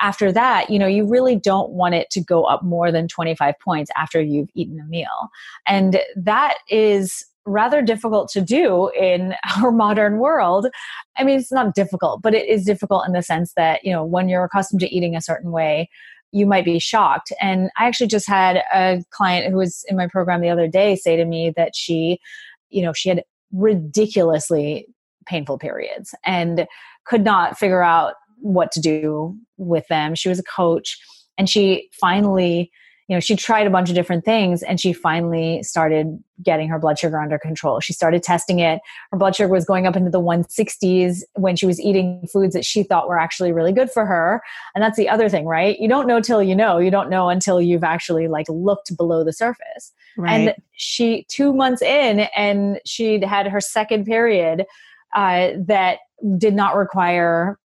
after 0.00 0.32
that 0.32 0.70
you 0.70 0.78
know 0.78 0.86
you 0.86 1.06
really 1.06 1.36
don't 1.36 1.70
want 1.70 1.94
it 1.94 2.08
to 2.10 2.20
go 2.20 2.44
up 2.44 2.62
more 2.62 2.90
than 2.90 3.08
25 3.08 3.54
points 3.60 3.90
after 3.96 4.20
you've 4.20 4.50
eaten 4.54 4.80
a 4.80 4.84
meal 4.84 5.28
and 5.66 6.00
that 6.16 6.56
is 6.68 7.24
rather 7.46 7.82
difficult 7.82 8.28
to 8.30 8.40
do 8.40 8.90
in 8.98 9.34
our 9.56 9.70
modern 9.70 10.18
world. 10.18 10.66
I 11.16 11.24
mean, 11.24 11.38
it's 11.38 11.52
not 11.52 11.74
difficult, 11.74 12.22
but 12.22 12.34
it 12.34 12.48
is 12.48 12.64
difficult 12.64 13.06
in 13.06 13.12
the 13.12 13.22
sense 13.22 13.52
that, 13.54 13.84
you 13.84 13.92
know, 13.92 14.04
when 14.04 14.28
you're 14.28 14.44
accustomed 14.44 14.80
to 14.80 14.94
eating 14.94 15.14
a 15.14 15.20
certain 15.20 15.50
way, 15.50 15.90
you 16.32 16.46
might 16.46 16.64
be 16.64 16.78
shocked. 16.80 17.32
And 17.40 17.70
I 17.78 17.86
actually 17.86 18.08
just 18.08 18.26
had 18.26 18.56
a 18.74 19.04
client 19.10 19.50
who 19.50 19.58
was 19.58 19.84
in 19.88 19.96
my 19.96 20.08
program 20.08 20.40
the 20.40 20.50
other 20.50 20.66
day 20.66 20.96
say 20.96 21.16
to 21.16 21.24
me 21.24 21.52
that 21.56 21.76
she, 21.76 22.18
you 22.70 22.82
know, 22.82 22.92
she 22.92 23.08
had 23.08 23.22
ridiculously 23.54 24.86
painful 25.26 25.58
periods 25.58 26.14
and 26.24 26.66
could 27.06 27.24
not 27.24 27.58
figure 27.58 27.82
out 27.82 28.14
what 28.40 28.72
to 28.72 28.80
do 28.80 29.36
with 29.56 29.86
them. 29.88 30.14
She 30.14 30.28
was 30.28 30.38
a 30.38 30.44
coach 30.44 30.98
and 31.38 31.48
she 31.48 31.88
finally 31.98 32.70
you 33.08 33.16
know 33.16 33.20
she 33.20 33.36
tried 33.36 33.66
a 33.66 33.70
bunch 33.70 33.88
of 33.88 33.94
different 33.94 34.24
things 34.24 34.62
and 34.62 34.80
she 34.80 34.92
finally 34.92 35.62
started 35.62 36.22
getting 36.42 36.68
her 36.68 36.78
blood 36.78 36.98
sugar 36.98 37.20
under 37.20 37.38
control. 37.38 37.80
She 37.80 37.92
started 37.92 38.22
testing 38.22 38.58
it. 38.58 38.80
Her 39.10 39.18
blood 39.18 39.36
sugar 39.36 39.52
was 39.52 39.64
going 39.64 39.86
up 39.86 39.94
into 39.94 40.10
the 40.10 40.20
160s 40.20 41.22
when 41.34 41.54
she 41.54 41.66
was 41.66 41.80
eating 41.80 42.26
foods 42.32 42.54
that 42.54 42.64
she 42.64 42.82
thought 42.82 43.08
were 43.08 43.18
actually 43.18 43.52
really 43.52 43.72
good 43.72 43.90
for 43.90 44.04
her. 44.06 44.42
And 44.74 44.82
that's 44.82 44.96
the 44.96 45.08
other 45.08 45.28
thing 45.28 45.46
right? 45.46 45.78
You 45.78 45.88
don't 45.88 46.06
know 46.06 46.20
till 46.20 46.42
you 46.42 46.56
know. 46.56 46.78
You 46.78 46.90
don't 46.90 47.10
know 47.10 47.28
until 47.28 47.60
you've 47.60 47.84
actually 47.84 48.28
like 48.28 48.46
looked 48.48 48.96
below 48.96 49.22
the 49.24 49.32
surface. 49.32 49.92
Right. 50.16 50.32
and 50.32 50.54
she 50.72 51.26
two 51.28 51.52
months 51.52 51.82
in 51.82 52.20
and 52.36 52.80
she'd 52.86 53.24
had 53.24 53.48
her 53.48 53.60
second 53.60 54.04
period 54.04 54.64
uh, 55.14 55.50
that 55.66 55.98
did 56.38 56.54
not 56.54 56.76
require 56.76 57.58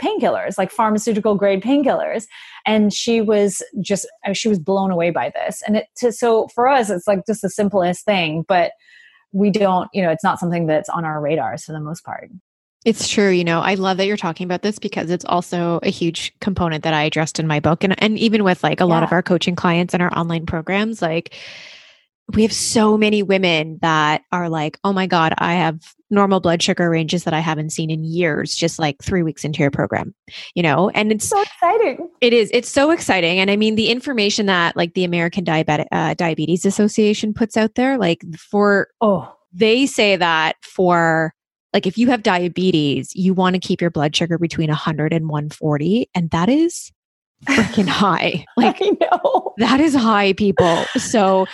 painkillers 0.00 0.56
like 0.58 0.70
pharmaceutical 0.70 1.34
grade 1.34 1.62
painkillers 1.62 2.26
and 2.66 2.92
she 2.92 3.20
was 3.20 3.62
just 3.80 4.06
she 4.32 4.48
was 4.48 4.58
blown 4.58 4.90
away 4.90 5.10
by 5.10 5.30
this 5.30 5.62
and 5.66 5.76
it 5.76 5.86
to, 5.96 6.12
so 6.12 6.48
for 6.48 6.68
us 6.68 6.90
it's 6.90 7.06
like 7.06 7.26
just 7.26 7.42
the 7.42 7.50
simplest 7.50 8.04
thing 8.04 8.44
but 8.48 8.72
we 9.32 9.50
don't 9.50 9.88
you 9.92 10.02
know 10.02 10.10
it's 10.10 10.24
not 10.24 10.38
something 10.38 10.66
that's 10.66 10.88
on 10.88 11.04
our 11.04 11.20
radars 11.20 11.64
for 11.64 11.72
the 11.72 11.80
most 11.80 12.04
part 12.04 12.30
it's 12.84 13.08
true. 13.08 13.30
You 13.30 13.44
know, 13.44 13.60
I 13.60 13.74
love 13.74 13.96
that 13.96 14.06
you're 14.06 14.18
talking 14.18 14.44
about 14.44 14.60
this 14.60 14.78
because 14.78 15.10
it's 15.10 15.24
also 15.24 15.80
a 15.82 15.88
huge 15.88 16.34
component 16.40 16.84
that 16.84 16.92
I 16.92 17.04
addressed 17.04 17.40
in 17.40 17.46
my 17.46 17.58
book. 17.58 17.82
And, 17.82 18.00
and 18.02 18.18
even 18.18 18.44
with 18.44 18.62
like 18.62 18.80
a 18.80 18.84
yeah. 18.84 18.88
lot 18.88 19.02
of 19.02 19.10
our 19.10 19.22
coaching 19.22 19.56
clients 19.56 19.94
and 19.94 20.02
our 20.02 20.12
online 20.16 20.44
programs, 20.44 21.00
like 21.00 21.34
we 22.32 22.42
have 22.42 22.52
so 22.52 22.96
many 22.96 23.22
women 23.22 23.78
that 23.82 24.22
are 24.32 24.48
like, 24.48 24.78
oh 24.82 24.92
my 24.92 25.06
God, 25.06 25.34
I 25.38 25.54
have 25.54 25.78
normal 26.10 26.40
blood 26.40 26.62
sugar 26.62 26.88
ranges 26.88 27.24
that 27.24 27.34
I 27.34 27.40
haven't 27.40 27.70
seen 27.70 27.90
in 27.90 28.02
years, 28.02 28.54
just 28.54 28.78
like 28.78 29.02
three 29.02 29.22
weeks 29.22 29.44
into 29.44 29.60
your 29.60 29.70
program, 29.70 30.14
you 30.54 30.62
know? 30.62 30.88
And 30.90 31.12
it's 31.12 31.28
so 31.28 31.40
exciting. 31.42 32.08
It 32.22 32.32
is. 32.32 32.50
It's 32.54 32.70
so 32.70 32.90
exciting. 32.90 33.40
And 33.40 33.50
I 33.50 33.56
mean, 33.56 33.74
the 33.74 33.90
information 33.90 34.46
that 34.46 34.74
like 34.74 34.94
the 34.94 35.04
American 35.04 35.44
Diabetic 35.44 35.86
uh, 35.92 36.14
Diabetes 36.14 36.64
Association 36.64 37.34
puts 37.34 37.56
out 37.56 37.74
there, 37.74 37.98
like 37.98 38.22
for, 38.38 38.88
oh, 39.02 39.30
they 39.52 39.84
say 39.84 40.16
that 40.16 40.56
for, 40.62 41.34
like 41.74 41.86
if 41.86 41.98
you 41.98 42.08
have 42.08 42.22
diabetes, 42.22 43.14
you 43.14 43.34
want 43.34 43.54
to 43.54 43.60
keep 43.60 43.80
your 43.80 43.90
blood 43.90 44.16
sugar 44.16 44.38
between 44.38 44.68
100 44.68 45.12
and 45.12 45.28
140. 45.28 46.08
And 46.14 46.30
that 46.30 46.48
is 46.48 46.90
freaking 47.46 47.88
high. 47.88 48.46
Like, 48.56 48.78
I 48.80 48.96
know. 49.00 49.54
That 49.58 49.80
is 49.80 49.94
high, 49.94 50.32
people. 50.32 50.84
So, 50.96 51.46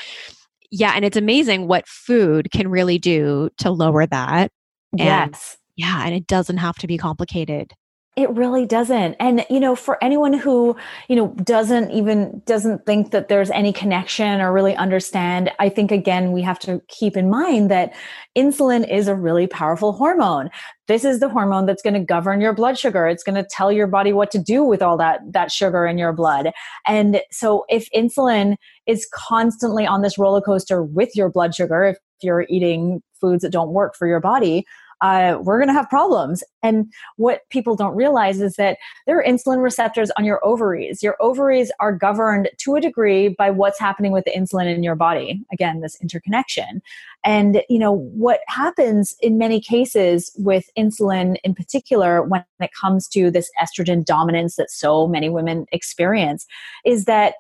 yeah, 0.71 0.93
and 0.95 1.05
it's 1.05 1.16
amazing 1.16 1.66
what 1.66 1.87
food 1.89 2.51
can 2.53 2.68
really 2.68 2.99
do 2.99 3.51
to 3.59 3.71
lower 3.71 4.07
that. 4.07 4.51
And 4.93 5.01
yes. 5.33 5.57
Yeah, 5.77 6.05
and 6.05 6.14
it 6.14 6.27
doesn't 6.27 6.59
have 6.59 6.77
to 6.79 6.87
be 6.87 6.99
complicated. 6.99 7.73
It 8.16 8.29
really 8.31 8.66
doesn't. 8.66 9.14
And 9.21 9.47
you 9.49 9.61
know, 9.61 9.77
for 9.77 10.03
anyone 10.03 10.33
who, 10.33 10.77
you 11.09 11.16
know, 11.16 11.29
doesn't 11.29 11.93
even 11.93 12.43
doesn't 12.45 12.85
think 12.85 13.12
that 13.12 13.29
there's 13.29 13.51
any 13.51 13.73
connection 13.73 14.41
or 14.41 14.53
really 14.53 14.75
understand, 14.75 15.51
I 15.59 15.68
think 15.68 15.93
again 15.93 16.33
we 16.33 16.43
have 16.43 16.59
to 16.61 16.83
keep 16.89 17.16
in 17.16 17.31
mind 17.31 17.71
that 17.71 17.95
insulin 18.37 18.87
is 18.91 19.07
a 19.07 19.14
really 19.14 19.47
powerful 19.47 19.93
hormone. 19.93 20.51
This 20.89 21.05
is 21.05 21.21
the 21.21 21.29
hormone 21.29 21.66
that's 21.66 21.83
going 21.83 21.95
to 21.95 22.01
govern 22.01 22.41
your 22.41 22.53
blood 22.53 22.77
sugar. 22.79 23.07
It's 23.07 23.23
going 23.23 23.37
to 23.37 23.49
tell 23.49 23.71
your 23.71 23.87
body 23.87 24.12
what 24.12 24.33
to 24.33 24.39
do 24.39 24.64
with 24.64 24.83
all 24.83 24.97
that 24.99 25.21
that 25.33 25.53
sugar 25.53 25.87
in 25.87 25.97
your 25.97 26.12
blood. 26.12 26.51
And 26.87 27.23
so 27.31 27.64
if 27.68 27.89
insulin 27.93 28.57
is 28.91 29.09
constantly 29.14 29.86
on 29.86 30.03
this 30.03 30.18
roller 30.18 30.41
coaster 30.41 30.82
with 30.82 31.14
your 31.14 31.28
blood 31.28 31.55
sugar, 31.55 31.84
if 31.84 31.97
you're 32.22 32.45
eating 32.49 33.03
foods 33.20 33.43
that 33.43 33.53
don't 33.53 33.70
work 33.70 33.95
for 33.95 34.09
your 34.09 34.20
body, 34.20 34.66
uh, 35.01 35.38
we're 35.41 35.59
going 35.59 35.68
to 35.68 35.74
have 35.74 35.88
problems. 35.88 36.45
And 36.62 36.93
what 37.16 37.49
people 37.51 37.74
don't 37.74 37.95
realize 37.95 38.41
is 38.41 38.57
that 38.57 38.76
there 39.07 39.18
are 39.18 39.24
insulin 39.24 39.62
receptors 39.62 40.11
on 40.18 40.24
your 40.24 40.45
ovaries. 40.45 41.03
Your 41.03 41.16
ovaries 41.20 41.72
are 41.80 41.93
governed 41.93 42.51
to 42.59 42.74
a 42.74 42.80
degree 42.80 43.28
by 43.28 43.51
what's 43.51 43.78
happening 43.78 44.12
with 44.12 44.24
the 44.24 44.32
insulin 44.32 44.72
in 44.72 44.82
your 44.82 44.97
body. 44.97 45.43
Again, 45.53 45.80
this 45.80 45.97
interconnection. 46.03 46.82
And, 47.24 47.62
you 47.68 47.78
know, 47.78 47.93
what 47.93 48.41
happens 48.49 49.14
in 49.20 49.38
many 49.38 49.61
cases 49.61 50.30
with 50.36 50.68
insulin 50.76 51.36
in 51.45 51.55
particular 51.55 52.22
when 52.22 52.45
it 52.61 52.70
comes 52.78 53.09
to 53.09 53.30
this 53.30 53.51
estrogen 53.62 54.05
dominance 54.05 54.57
that 54.57 54.70
so 54.70 55.07
many 55.07 55.30
women 55.30 55.64
experience 55.72 56.47
is 56.84 57.07
that 57.07 57.34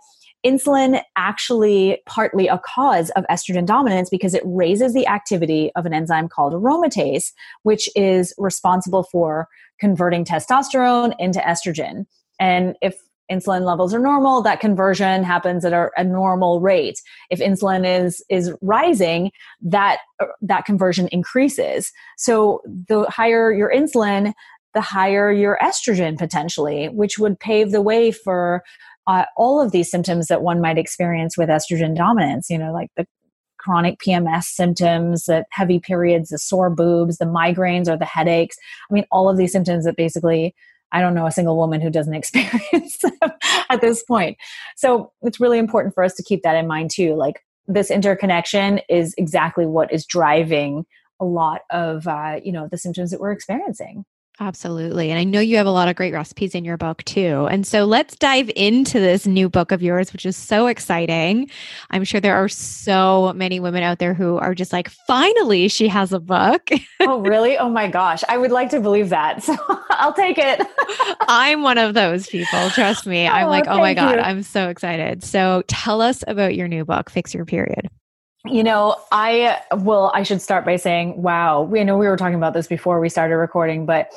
insulin 0.44 1.02
actually 1.16 2.00
partly 2.06 2.48
a 2.48 2.58
cause 2.58 3.10
of 3.10 3.24
estrogen 3.30 3.66
dominance 3.66 4.08
because 4.08 4.34
it 4.34 4.42
raises 4.44 4.94
the 4.94 5.06
activity 5.06 5.70
of 5.76 5.86
an 5.86 5.92
enzyme 5.92 6.28
called 6.28 6.52
aromatase 6.52 7.32
which 7.62 7.88
is 7.94 8.32
responsible 8.38 9.02
for 9.02 9.48
converting 9.78 10.24
testosterone 10.24 11.14
into 11.18 11.40
estrogen. 11.40 12.06
And 12.38 12.76
if 12.80 12.96
insulin 13.30 13.64
levels 13.64 13.94
are 13.94 14.00
normal 14.00 14.42
that 14.42 14.60
conversion 14.60 15.22
happens 15.22 15.64
at 15.64 15.72
a, 15.72 15.88
a 15.96 16.04
normal 16.04 16.60
rate. 16.60 17.00
If 17.30 17.38
insulin 17.38 17.86
is 17.86 18.24
is 18.28 18.52
rising 18.60 19.30
that 19.62 19.98
that 20.42 20.64
conversion 20.64 21.08
increases. 21.08 21.92
So 22.16 22.60
the 22.66 23.04
higher 23.08 23.52
your 23.52 23.72
insulin 23.72 24.32
the 24.74 24.80
higher 24.80 25.32
your 25.32 25.58
estrogen 25.62 26.18
potentially 26.18 26.88
which 26.88 27.18
would 27.18 27.38
pave 27.38 27.70
the 27.70 27.82
way 27.82 28.10
for 28.10 28.62
uh, 29.10 29.24
all 29.36 29.60
of 29.60 29.72
these 29.72 29.90
symptoms 29.90 30.28
that 30.28 30.42
one 30.42 30.60
might 30.60 30.78
experience 30.78 31.36
with 31.36 31.48
estrogen 31.48 31.96
dominance, 31.96 32.48
you 32.48 32.56
know, 32.56 32.72
like 32.72 32.90
the 32.96 33.04
chronic 33.58 33.98
PMS 33.98 34.44
symptoms, 34.44 35.24
the 35.24 35.44
heavy 35.50 35.80
periods, 35.80 36.28
the 36.28 36.38
sore 36.38 36.70
boobs, 36.70 37.18
the 37.18 37.24
migraines, 37.24 37.88
or 37.88 37.96
the 37.96 38.04
headaches. 38.04 38.56
I 38.88 38.94
mean, 38.94 39.04
all 39.10 39.28
of 39.28 39.36
these 39.36 39.50
symptoms 39.50 39.84
that 39.84 39.96
basically 39.96 40.54
I 40.92 41.00
don't 41.00 41.14
know 41.14 41.26
a 41.26 41.32
single 41.32 41.56
woman 41.56 41.80
who 41.80 41.90
doesn't 41.90 42.14
experience 42.22 43.02
at 43.68 43.80
this 43.80 44.04
point. 44.04 44.38
So 44.76 45.12
it's 45.22 45.40
really 45.40 45.58
important 45.58 45.92
for 45.92 46.04
us 46.04 46.14
to 46.14 46.22
keep 46.22 46.42
that 46.44 46.54
in 46.54 46.68
mind 46.68 46.90
too. 46.94 47.16
Like 47.16 47.44
this 47.66 47.90
interconnection 47.90 48.80
is 48.88 49.12
exactly 49.18 49.66
what 49.66 49.92
is 49.92 50.06
driving 50.06 50.86
a 51.18 51.24
lot 51.24 51.62
of 51.70 52.06
uh, 52.06 52.38
you 52.44 52.52
know 52.52 52.68
the 52.70 52.78
symptoms 52.78 53.10
that 53.10 53.20
we're 53.20 53.32
experiencing. 53.32 54.04
Absolutely. 54.42 55.10
And 55.10 55.18
I 55.18 55.24
know 55.24 55.38
you 55.38 55.58
have 55.58 55.66
a 55.66 55.70
lot 55.70 55.88
of 55.88 55.96
great 55.96 56.14
recipes 56.14 56.54
in 56.54 56.64
your 56.64 56.78
book 56.78 57.04
too. 57.04 57.46
And 57.50 57.66
so 57.66 57.84
let's 57.84 58.16
dive 58.16 58.50
into 58.56 58.98
this 58.98 59.26
new 59.26 59.50
book 59.50 59.70
of 59.70 59.82
yours, 59.82 60.14
which 60.14 60.24
is 60.24 60.34
so 60.34 60.66
exciting. 60.66 61.50
I'm 61.90 62.04
sure 62.04 62.22
there 62.22 62.36
are 62.36 62.48
so 62.48 63.34
many 63.34 63.60
women 63.60 63.82
out 63.82 63.98
there 63.98 64.14
who 64.14 64.38
are 64.38 64.54
just 64.54 64.72
like, 64.72 64.88
finally, 64.88 65.68
she 65.68 65.88
has 65.88 66.14
a 66.14 66.20
book. 66.20 66.70
oh, 67.00 67.20
really? 67.20 67.58
Oh 67.58 67.68
my 67.68 67.86
gosh. 67.86 68.24
I 68.30 68.38
would 68.38 68.50
like 68.50 68.70
to 68.70 68.80
believe 68.80 69.10
that. 69.10 69.44
So 69.50 69.56
I'll 69.90 70.12
take 70.12 70.38
it. 70.38 70.64
I'm 71.22 71.62
one 71.62 71.76
of 71.76 71.94
those 71.94 72.28
people. 72.28 72.70
Trust 72.70 73.04
me. 73.04 73.26
I'm 73.26 73.46
oh, 73.46 73.50
like, 73.50 73.66
oh 73.66 73.78
my 73.78 73.94
God, 73.94 74.14
you. 74.14 74.20
I'm 74.20 74.44
so 74.44 74.68
excited. 74.68 75.24
So 75.24 75.64
tell 75.66 76.00
us 76.00 76.22
about 76.28 76.54
your 76.54 76.68
new 76.68 76.84
book, 76.84 77.10
Fix 77.10 77.34
Your 77.34 77.44
Period. 77.44 77.88
You 78.44 78.62
know, 78.62 78.96
I 79.10 79.60
well, 79.72 80.12
I 80.14 80.22
should 80.22 80.40
start 80.40 80.64
by 80.64 80.76
saying, 80.76 81.20
wow, 81.20 81.62
we 81.62 81.82
know 81.82 81.98
we 81.98 82.06
were 82.06 82.16
talking 82.16 82.36
about 82.36 82.54
this 82.54 82.68
before 82.68 83.00
we 83.00 83.08
started 83.08 83.36
recording, 83.36 83.86
but 83.86 84.12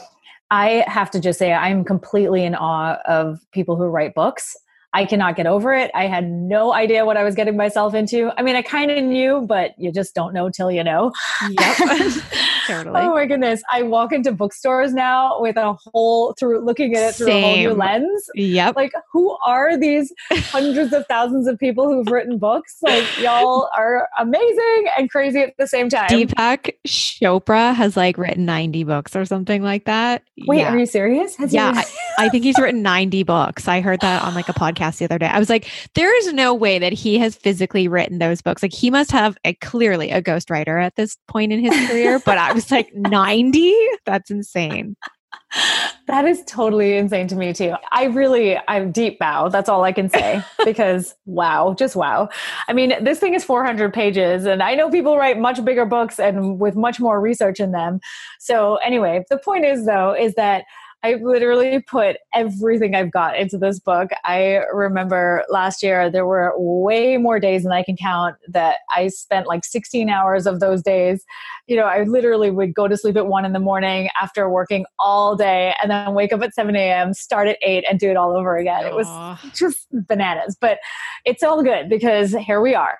I 0.51 0.83
have 0.87 1.09
to 1.11 1.19
just 1.19 1.39
say, 1.39 1.53
I'm 1.53 1.83
completely 1.83 2.43
in 2.43 2.55
awe 2.55 2.97
of 3.05 3.39
people 3.51 3.75
who 3.75 3.85
write 3.85 4.13
books. 4.13 4.55
I 4.93 5.05
cannot 5.05 5.35
get 5.35 5.47
over 5.47 5.73
it. 5.73 5.89
I 5.95 6.05
had 6.05 6.29
no 6.29 6.71
idea 6.71 7.03
what 7.03 7.17
I 7.17 7.23
was 7.23 7.33
getting 7.33 7.57
myself 7.57 7.95
into. 7.95 8.31
I 8.37 8.43
mean, 8.43 8.55
I 8.55 8.61
kind 8.61 8.91
of 8.91 9.03
knew, 9.03 9.41
but 9.41 9.71
you 9.79 9.91
just 9.91 10.13
don't 10.13 10.33
know 10.33 10.49
till 10.49 10.71
you 10.71 10.83
know. 10.83 11.11
Yep. 11.49 11.77
totally. 12.67 13.01
Oh 13.01 13.13
my 13.15 13.25
goodness. 13.25 13.63
I 13.71 13.81
walk 13.81 14.13
into 14.13 14.31
bookstores 14.31 14.93
now 14.93 15.41
with 15.41 15.57
a 15.57 15.73
whole 15.73 16.33
through 16.33 16.63
looking 16.63 16.95
at 16.95 17.09
it 17.09 17.15
through 17.15 17.25
Same. 17.25 17.43
a 17.43 17.47
whole 17.47 17.57
new 17.57 17.73
lens. 17.73 18.29
Yep. 18.35 18.75
Like 18.75 18.93
who 19.11 19.35
are 19.43 19.75
these 19.77 20.13
hundreds 20.31 20.93
of 20.93 21.07
thousands 21.07 21.47
of 21.47 21.57
people 21.57 21.91
who've 21.91 22.07
written 22.07 22.37
books? 22.37 22.77
Like 22.83 23.05
y'all 23.19 23.69
are 23.75 24.07
amazing 24.19 24.85
and 24.95 25.09
crazy 25.09 25.39
at 25.39 25.57
the 25.57 25.67
same 25.67 25.89
time. 25.89 26.09
Deepak 26.09 26.75
Chopra 26.87 27.73
has 27.73 27.97
like 27.97 28.19
written 28.19 28.45
90 28.45 28.83
books 28.83 29.15
or 29.15 29.25
something 29.25 29.63
like 29.63 29.85
that. 29.85 30.23
Wait, 30.45 30.59
yeah. 30.59 30.71
are 30.71 30.77
you 30.77 30.85
serious? 30.85 31.35
Has 31.37 31.51
yeah. 31.51 31.73
I, 31.75 32.25
I 32.25 32.29
think 32.29 32.43
he's 32.43 32.59
written 32.59 32.83
90 32.83 33.23
books. 33.23 33.67
I 33.67 33.81
heard 33.81 34.01
that 34.01 34.23
on 34.23 34.35
like 34.35 34.49
a 34.49 34.53
podcast 34.63 34.82
podcast 34.83 34.97
the 34.97 35.05
other 35.05 35.19
day. 35.19 35.27
I 35.27 35.39
was 35.39 35.49
like, 35.49 35.69
there 35.95 36.15
is 36.17 36.33
no 36.33 36.53
way 36.53 36.79
that 36.79 36.93
he 36.93 37.17
has 37.19 37.35
physically 37.35 37.87
written 37.87 38.19
those 38.19 38.41
books. 38.41 38.61
Like 38.61 38.73
he 38.73 38.89
must 38.89 39.11
have 39.11 39.37
a 39.43 39.53
clearly 39.55 40.11
a 40.11 40.21
ghostwriter 40.21 40.81
at 40.81 40.95
this 40.95 41.17
point 41.27 41.51
in 41.51 41.59
his 41.59 41.89
career. 41.89 42.19
but 42.25 42.37
I 42.37 42.53
was 42.53 42.71
like, 42.71 42.93
90? 42.93 43.75
That's 44.05 44.31
insane. 44.31 44.95
That 46.07 46.25
is 46.25 46.43
totally 46.45 46.95
insane 46.97 47.27
to 47.27 47.35
me 47.35 47.53
too. 47.53 47.73
I 47.91 48.05
really, 48.05 48.57
I'm 48.67 48.91
deep 48.91 49.19
bow. 49.19 49.49
That's 49.49 49.69
all 49.69 49.83
I 49.83 49.91
can 49.91 50.09
say 50.09 50.43
because 50.65 51.15
wow, 51.25 51.75
just 51.77 51.95
wow. 51.95 52.29
I 52.67 52.73
mean, 52.73 53.03
this 53.03 53.19
thing 53.19 53.33
is 53.33 53.43
400 53.43 53.93
pages, 53.93 54.45
and 54.45 54.61
I 54.61 54.75
know 54.75 54.89
people 54.89 55.17
write 55.17 55.39
much 55.39 55.63
bigger 55.63 55.85
books 55.85 56.19
and 56.19 56.59
with 56.59 56.75
much 56.75 56.99
more 56.99 57.21
research 57.21 57.59
in 57.59 57.71
them. 57.71 57.99
So, 58.39 58.75
anyway, 58.77 59.23
the 59.29 59.37
point 59.37 59.65
is 59.65 59.85
though, 59.85 60.15
is 60.15 60.33
that 60.35 60.65
I 61.05 61.15
literally 61.15 61.81
put 61.81 62.15
everything 62.33 62.95
I've 62.95 63.11
got 63.11 63.37
into 63.37 63.57
this 63.57 63.77
book. 63.77 64.11
I 64.23 64.61
remember 64.71 65.43
last 65.49 65.83
year 65.83 66.09
there 66.09 66.25
were 66.25 66.53
way 66.55 67.17
more 67.17 67.41
days 67.41 67.63
than 67.63 67.73
I 67.73 67.83
can 67.83 67.97
count 67.97 68.37
that 68.47 68.77
I 68.95 69.09
spent 69.09 69.45
like 69.45 69.65
16 69.65 70.09
hours 70.09 70.47
of 70.47 70.61
those 70.61 70.81
days. 70.81 71.25
You 71.67 71.75
know, 71.75 71.83
I 71.83 72.03
literally 72.03 72.51
would 72.51 72.73
go 72.73 72.87
to 72.87 72.95
sleep 72.95 73.17
at 73.17 73.27
one 73.27 73.43
in 73.43 73.51
the 73.51 73.59
morning 73.59 74.09
after 74.21 74.49
working 74.49 74.85
all 74.97 75.35
day 75.35 75.75
and 75.81 75.91
then 75.91 76.13
wake 76.13 76.31
up 76.31 76.41
at 76.41 76.55
7 76.55 76.73
a.m., 76.73 77.13
start 77.13 77.49
at 77.49 77.57
8 77.61 77.83
and 77.89 77.99
do 77.99 78.09
it 78.09 78.15
all 78.15 78.37
over 78.37 78.55
again. 78.55 78.83
Aww. 78.83 78.87
It 78.87 78.95
was 78.95 79.53
just 79.53 79.87
bananas, 79.91 80.55
but 80.59 80.79
it's 81.25 81.43
all 81.43 81.63
good 81.63 81.89
because 81.89 82.33
here 82.33 82.61
we 82.61 82.75
are. 82.75 82.97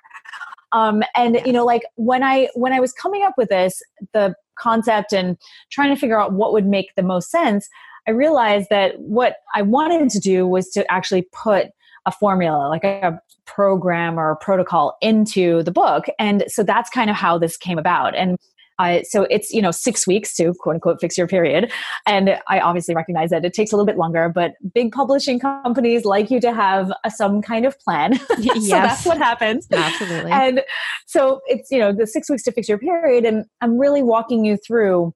Um, 0.74 1.04
and 1.16 1.40
you 1.46 1.54
know, 1.54 1.64
like 1.64 1.84
when 1.96 2.24
I 2.24 2.50
when 2.56 2.74
I 2.74 2.80
was 2.80 2.92
coming 2.94 3.24
up 3.24 3.36
with 3.38 3.50
this, 3.50 3.82
the 4.12 4.36
concept 4.58 5.14
and 5.14 5.38
trying 5.72 5.94
to 5.94 6.00
figure 6.00 6.20
out 6.20 6.34
what 6.34 6.52
would 6.52 6.66
make 6.66 6.88
the 6.96 7.04
most 7.04 7.30
sense, 7.30 7.70
I 8.08 8.12
realized 8.12 8.68
that 8.70 9.00
what 9.00 9.38
I 9.56 9.62
wanted 9.62 10.10
to 10.10 10.20
do 10.20 10.48
was 10.48 10.70
to 10.72 10.90
actually 10.92 11.28
put 11.32 11.68
a 12.06 12.12
formula, 12.12 12.68
like 12.68 12.84
a 12.84 13.20
program 13.46 14.20
or 14.20 14.32
a 14.32 14.36
protocol 14.36 14.98
into 15.02 15.64
the 15.64 15.72
book. 15.72 16.06
And 16.20 16.44
so 16.48 16.64
that's 16.64 16.90
kind 16.90 17.10
of 17.10 17.16
how 17.16 17.38
this 17.38 17.58
came 17.58 17.78
about. 17.78 18.16
And 18.16 18.38
uh, 18.80 19.00
so 19.04 19.28
it's 19.30 19.52
you 19.52 19.62
know 19.62 19.72
six 19.72 20.08
weeks 20.08 20.36
to 20.36 20.54
quote 20.60 20.76
unquote 20.76 21.00
fix 21.00 21.18
your 21.18 21.28
period. 21.28 21.72
And 22.08 22.40
i 22.48 22.60
obviously 22.60 22.96
recognize 22.96 23.30
that 23.30 23.46
it 23.46 23.54
takes 23.54 23.72
a 23.72 23.76
little 23.76 23.86
bit 23.86 23.98
longer 23.98 24.30
but 24.30 24.54
big 24.74 24.92
publishing 24.92 25.40
companies 25.40 26.06
like 26.06 26.32
you 26.32 26.40
to 26.42 26.54
have 26.54 26.92
a, 27.04 27.12
some 27.12 27.42
kind 27.42 27.66
of 27.66 27.80
plan. 27.80 28.20
So 28.44 28.70
that's 28.70 29.06
what 29.06 29.18
happens 29.18 29.68
absolutely. 29.72 30.32
And 30.32 30.64
so 31.06 31.42
it's 31.46 31.70
you 31.70 31.78
know 31.78 31.94
the 31.94 32.08
six 32.08 32.30
weeks 32.30 32.44
to 32.44 32.52
fix 32.52 32.68
your 32.68 32.78
period. 32.78 33.26
And 33.26 33.46
i'm 33.62 33.78
really 33.78 34.02
walking 34.02 34.44
you 34.44 34.58
through 34.58 35.14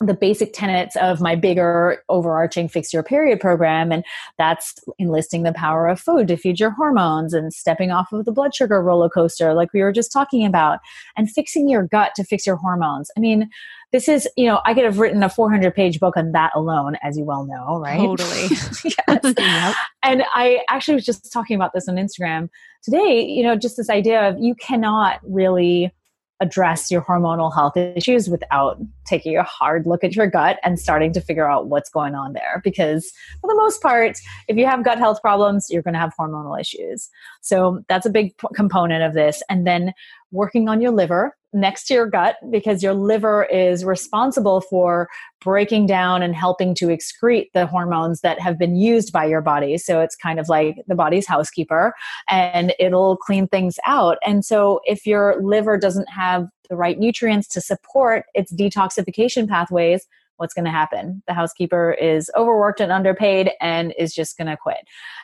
the 0.00 0.14
basic 0.14 0.52
tenets 0.52 0.96
of 0.96 1.20
my 1.20 1.34
bigger 1.34 2.02
overarching 2.08 2.68
fix 2.68 2.92
your 2.92 3.02
period 3.02 3.40
program 3.40 3.92
and 3.92 4.04
that's 4.38 4.74
enlisting 4.98 5.42
the 5.42 5.52
power 5.52 5.88
of 5.88 6.00
food 6.00 6.28
to 6.28 6.36
feed 6.36 6.58
your 6.58 6.70
hormones 6.70 7.34
and 7.34 7.52
stepping 7.52 7.90
off 7.90 8.12
of 8.12 8.24
the 8.24 8.32
blood 8.32 8.54
sugar 8.54 8.82
roller 8.82 9.08
coaster 9.08 9.52
like 9.52 9.72
we 9.72 9.82
were 9.82 9.92
just 9.92 10.12
talking 10.12 10.46
about 10.46 10.78
and 11.16 11.30
fixing 11.30 11.68
your 11.68 11.82
gut 11.82 12.12
to 12.14 12.24
fix 12.24 12.46
your 12.46 12.56
hormones 12.56 13.10
i 13.16 13.20
mean 13.20 13.48
this 13.92 14.08
is 14.08 14.28
you 14.36 14.46
know 14.46 14.60
i 14.64 14.72
could 14.72 14.84
have 14.84 14.98
written 14.98 15.22
a 15.22 15.28
400 15.28 15.74
page 15.74 16.00
book 16.00 16.16
on 16.16 16.32
that 16.32 16.50
alone 16.54 16.96
as 17.02 17.18
you 17.18 17.24
well 17.24 17.44
know 17.44 17.78
right 17.78 17.98
totally 17.98 18.42
yes. 18.48 18.84
yep. 19.38 19.76
and 20.02 20.22
i 20.34 20.60
actually 20.70 20.94
was 20.94 21.04
just 21.04 21.32
talking 21.32 21.56
about 21.56 21.72
this 21.74 21.88
on 21.88 21.96
instagram 21.96 22.48
today 22.82 23.22
you 23.22 23.42
know 23.42 23.56
just 23.56 23.76
this 23.76 23.90
idea 23.90 24.28
of 24.28 24.38
you 24.38 24.54
cannot 24.54 25.20
really 25.22 25.92
address 26.40 26.90
your 26.90 27.02
hormonal 27.02 27.54
health 27.54 27.76
issues 27.76 28.28
without 28.28 28.78
taking 29.04 29.36
a 29.36 29.42
hard 29.42 29.86
look 29.86 30.02
at 30.02 30.16
your 30.16 30.26
gut 30.26 30.58
and 30.62 30.78
starting 30.78 31.12
to 31.12 31.20
figure 31.20 31.48
out 31.50 31.68
what's 31.68 31.90
going 31.90 32.14
on 32.14 32.32
there. 32.32 32.60
Because 32.64 33.12
for 33.40 33.48
the 33.48 33.56
most 33.56 33.82
part, 33.82 34.18
if 34.48 34.56
you 34.56 34.66
have 34.66 34.84
gut 34.84 34.98
health 34.98 35.20
problems, 35.20 35.68
you're 35.70 35.82
going 35.82 35.94
to 35.94 36.00
have 36.00 36.14
hormonal 36.18 36.58
issues. 36.58 37.08
So 37.42 37.82
that's 37.88 38.06
a 38.06 38.10
big 38.10 38.36
p- 38.38 38.48
component 38.54 39.02
of 39.02 39.14
this. 39.14 39.42
And 39.48 39.66
then 39.66 39.92
working 40.30 40.68
on 40.68 40.80
your 40.80 40.92
liver 40.92 41.36
next 41.52 41.84
to 41.84 41.94
your 41.94 42.06
gut 42.06 42.36
because 42.50 42.82
your 42.82 42.94
liver 42.94 43.44
is 43.44 43.84
responsible 43.84 44.60
for 44.60 45.08
breaking 45.40 45.86
down 45.86 46.22
and 46.22 46.34
helping 46.34 46.74
to 46.74 46.86
excrete 46.86 47.46
the 47.54 47.66
hormones 47.66 48.20
that 48.20 48.40
have 48.40 48.58
been 48.58 48.76
used 48.76 49.12
by 49.12 49.24
your 49.24 49.40
body. 49.40 49.78
So 49.78 50.00
it's 50.00 50.14
kind 50.14 50.38
of 50.38 50.48
like 50.48 50.76
the 50.86 50.94
body's 50.94 51.26
housekeeper 51.26 51.94
and 52.28 52.74
it'll 52.78 53.16
clean 53.16 53.48
things 53.48 53.78
out. 53.86 54.18
And 54.24 54.44
so 54.44 54.80
if 54.84 55.06
your 55.06 55.40
liver 55.42 55.78
doesn't 55.78 56.08
have 56.08 56.48
the 56.68 56.76
right 56.76 56.98
nutrients 56.98 57.48
to 57.48 57.60
support 57.60 58.24
its 58.34 58.52
detoxification 58.54 59.48
pathways, 59.48 60.06
what's 60.40 60.54
going 60.54 60.64
to 60.64 60.70
happen? 60.70 61.22
The 61.26 61.34
housekeeper 61.34 61.92
is 61.92 62.30
overworked 62.34 62.80
and 62.80 62.90
underpaid 62.90 63.50
and 63.60 63.92
is 63.98 64.14
just 64.14 64.38
going 64.38 64.48
to 64.48 64.56
quit. 64.56 64.78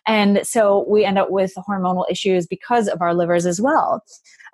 And 0.06 0.40
so 0.46 0.84
we 0.86 1.06
end 1.06 1.18
up 1.18 1.30
with 1.30 1.54
hormonal 1.56 2.04
issues 2.10 2.46
because 2.46 2.86
of 2.86 3.00
our 3.00 3.14
livers 3.14 3.46
as 3.46 3.58
well. 3.58 4.04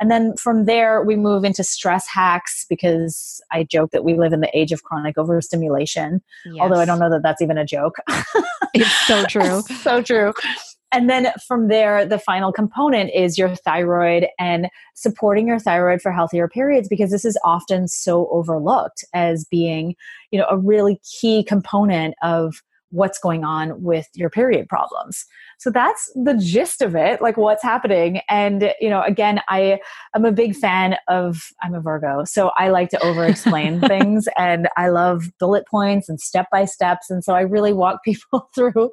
And 0.01 0.09
then 0.09 0.37
from 0.37 0.67
there, 0.67 1.03
we 1.03 1.17
move 1.17 1.45
into 1.45 1.65
stress 1.65 2.07
hacks 2.07 2.65
because 2.69 3.41
I 3.51 3.65
joke 3.65 3.91
that 3.91 4.05
we 4.05 4.17
live 4.17 4.33
in 4.33 4.41
the 4.41 4.57
age 4.57 4.71
of 4.71 4.85
chronic 4.85 5.19
overstimulation, 5.19 6.23
yes. 6.47 6.57
although 6.61 6.81
I 6.81 6.85
don't 6.85 7.01
know 7.01 7.11
that 7.11 7.23
that's 7.25 7.43
even 7.43 7.59
a 7.59 7.65
joke. 7.65 7.97
it's 8.73 9.07
so 9.07 9.25
true. 9.25 9.63
so 9.83 10.01
true 10.01 10.33
and 10.93 11.09
then 11.09 11.33
from 11.47 11.69
there 11.69 12.05
the 12.05 12.19
final 12.19 12.53
component 12.53 13.11
is 13.15 13.39
your 13.39 13.55
thyroid 13.57 14.27
and 14.39 14.69
supporting 14.95 15.49
your 15.49 15.59
thyroid 15.59 16.01
for 16.03 16.13
healthier 16.13 16.49
periods 16.49 16.89
because 16.89 17.11
this 17.11 17.25
is 17.25 17.39
often 17.45 17.89
so 17.89 18.29
overlooked 18.31 19.05
as 19.15 19.45
being 19.51 19.95
you 20.31 20.39
know 20.39 20.47
a 20.51 20.59
really 20.59 21.01
key 21.21 21.45
component 21.45 22.15
of 22.23 22.63
what's 22.93 23.19
going 23.19 23.43
on 23.43 23.83
with 23.83 24.07
your 24.15 24.29
period 24.29 24.69
problems. 24.69 25.25
So 25.59 25.71
that's 25.71 26.13
the 26.15 26.35
gist 26.35 26.83
of 26.83 26.95
it 26.95 27.23
like 27.23 27.39
what's 27.39 27.63
happening. 27.63 28.21
And 28.29 28.73
you 28.81 28.91
know 28.91 29.03
again 29.03 29.41
i 29.49 29.79
i'm 30.15 30.25
a 30.25 30.33
big 30.33 30.55
fan 30.55 30.97
of 31.09 31.41
i'm 31.63 31.75
a 31.75 31.81
virgo 31.81 32.25
so 32.25 32.51
i 32.57 32.69
like 32.69 32.89
to 32.91 33.03
over 33.05 33.25
explain 33.25 33.81
things 33.89 34.29
and 34.37 34.69
i 34.77 34.89
love 34.89 35.25
bullet 35.39 35.67
points 35.67 36.09
and 36.09 36.21
step 36.21 36.47
by 36.51 36.65
steps 36.65 37.11
and 37.11 37.25
so 37.25 37.35
i 37.35 37.41
really 37.41 37.73
walk 37.73 38.03
people 38.05 38.49
through 38.55 38.91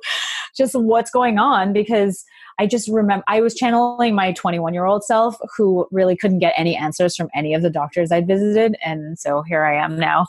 just 0.56 0.76
what's 0.76 1.12
going 1.12 1.38
on 1.40 1.74
because 1.74 2.26
I 2.60 2.68
just 2.68 2.90
remember 2.90 3.24
I 3.28 3.40
was 3.40 3.56
channeling 3.56 4.14
my 4.16 4.34
21 4.34 4.74
year 4.74 4.86
old 4.86 5.06
self 5.06 5.38
who 5.56 5.88
really 5.92 6.18
couldn't 6.18 6.40
get 6.40 6.54
any 6.58 6.76
answers 6.76 7.16
from 7.16 7.30
any 7.34 7.54
of 7.54 7.62
the 7.62 7.70
doctors 7.70 8.12
I'd 8.12 8.28
visited. 8.28 8.76
And 8.84 9.18
so 9.18 9.42
here 9.44 9.64
I 9.64 9.82
am 9.82 9.98
now, 9.98 10.28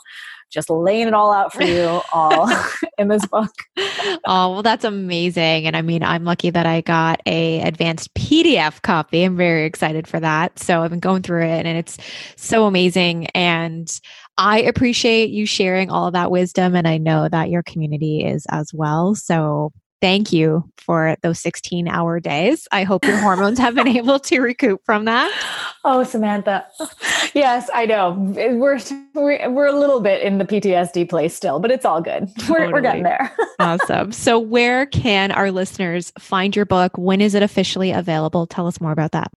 just 0.49 0.69
laying 0.69 1.09
it 1.09 1.13
all 1.13 1.33
out 1.33 1.51
for 1.51 1.63
you 1.63 2.01
all 2.13 2.49
in 2.97 3.09
this 3.09 3.25
book. 3.25 3.51
oh, 4.25 4.51
well, 4.51 4.63
that's 4.63 4.85
amazing. 4.85 5.67
And 5.67 5.75
I 5.75 5.81
mean, 5.81 6.03
I'm 6.03 6.23
lucky 6.23 6.49
that 6.51 6.65
I 6.65 6.79
got 6.79 7.21
a 7.25 7.59
advanced 7.61 8.13
PDF 8.13 8.81
copy. 8.81 9.23
I'm 9.23 9.35
very 9.35 9.65
excited 9.65 10.07
for 10.07 10.21
that. 10.21 10.57
So 10.57 10.83
I've 10.83 10.89
been 10.89 11.01
going 11.01 11.23
through 11.23 11.43
it 11.43 11.65
and 11.65 11.77
it's 11.77 11.97
so 12.37 12.65
amazing. 12.65 13.27
And 13.27 13.91
I 14.37 14.61
appreciate 14.61 15.31
you 15.31 15.45
sharing 15.45 15.89
all 15.89 16.07
of 16.07 16.13
that 16.13 16.31
wisdom. 16.31 16.77
And 16.77 16.87
I 16.87 16.97
know 16.97 17.27
that 17.27 17.49
your 17.49 17.63
community 17.63 18.23
is 18.23 18.45
as 18.49 18.73
well. 18.73 19.15
So 19.15 19.73
thank 20.01 20.33
you 20.33 20.69
for 20.77 21.15
those 21.21 21.39
16 21.39 21.87
hour 21.87 22.19
days. 22.19 22.67
I 22.71 22.83
hope 22.83 23.05
your 23.05 23.17
hormones 23.17 23.59
have 23.59 23.75
been 23.75 23.87
able 23.87 24.19
to 24.19 24.41
recoup 24.41 24.83
from 24.85 25.05
that. 25.05 25.31
Oh, 25.83 26.03
Samantha. 26.03 26.67
Yes, 27.33 27.67
I 27.73 27.87
know. 27.87 28.11
We're, 28.15 28.79
we're, 29.15 29.65
a 29.65 29.71
little 29.71 29.99
bit 29.99 30.21
in 30.21 30.37
the 30.37 30.45
PTSD 30.45 31.09
place 31.09 31.33
still, 31.33 31.59
but 31.59 31.71
it's 31.71 31.85
all 31.85 32.01
good. 32.01 32.29
We're, 32.47 32.59
totally. 32.59 32.73
we're 32.73 32.81
getting 32.81 33.01
there. 33.01 33.35
awesome. 33.59 34.11
So, 34.11 34.37
where 34.37 34.85
can 34.85 35.31
our 35.31 35.51
listeners 35.51 36.13
find 36.19 36.55
your 36.55 36.65
book? 36.65 36.95
When 36.99 37.19
is 37.19 37.33
it 37.33 37.41
officially 37.41 37.89
available? 37.89 38.45
Tell 38.45 38.67
us 38.67 38.79
more 38.79 38.91
about 38.91 39.13
that. 39.13 39.31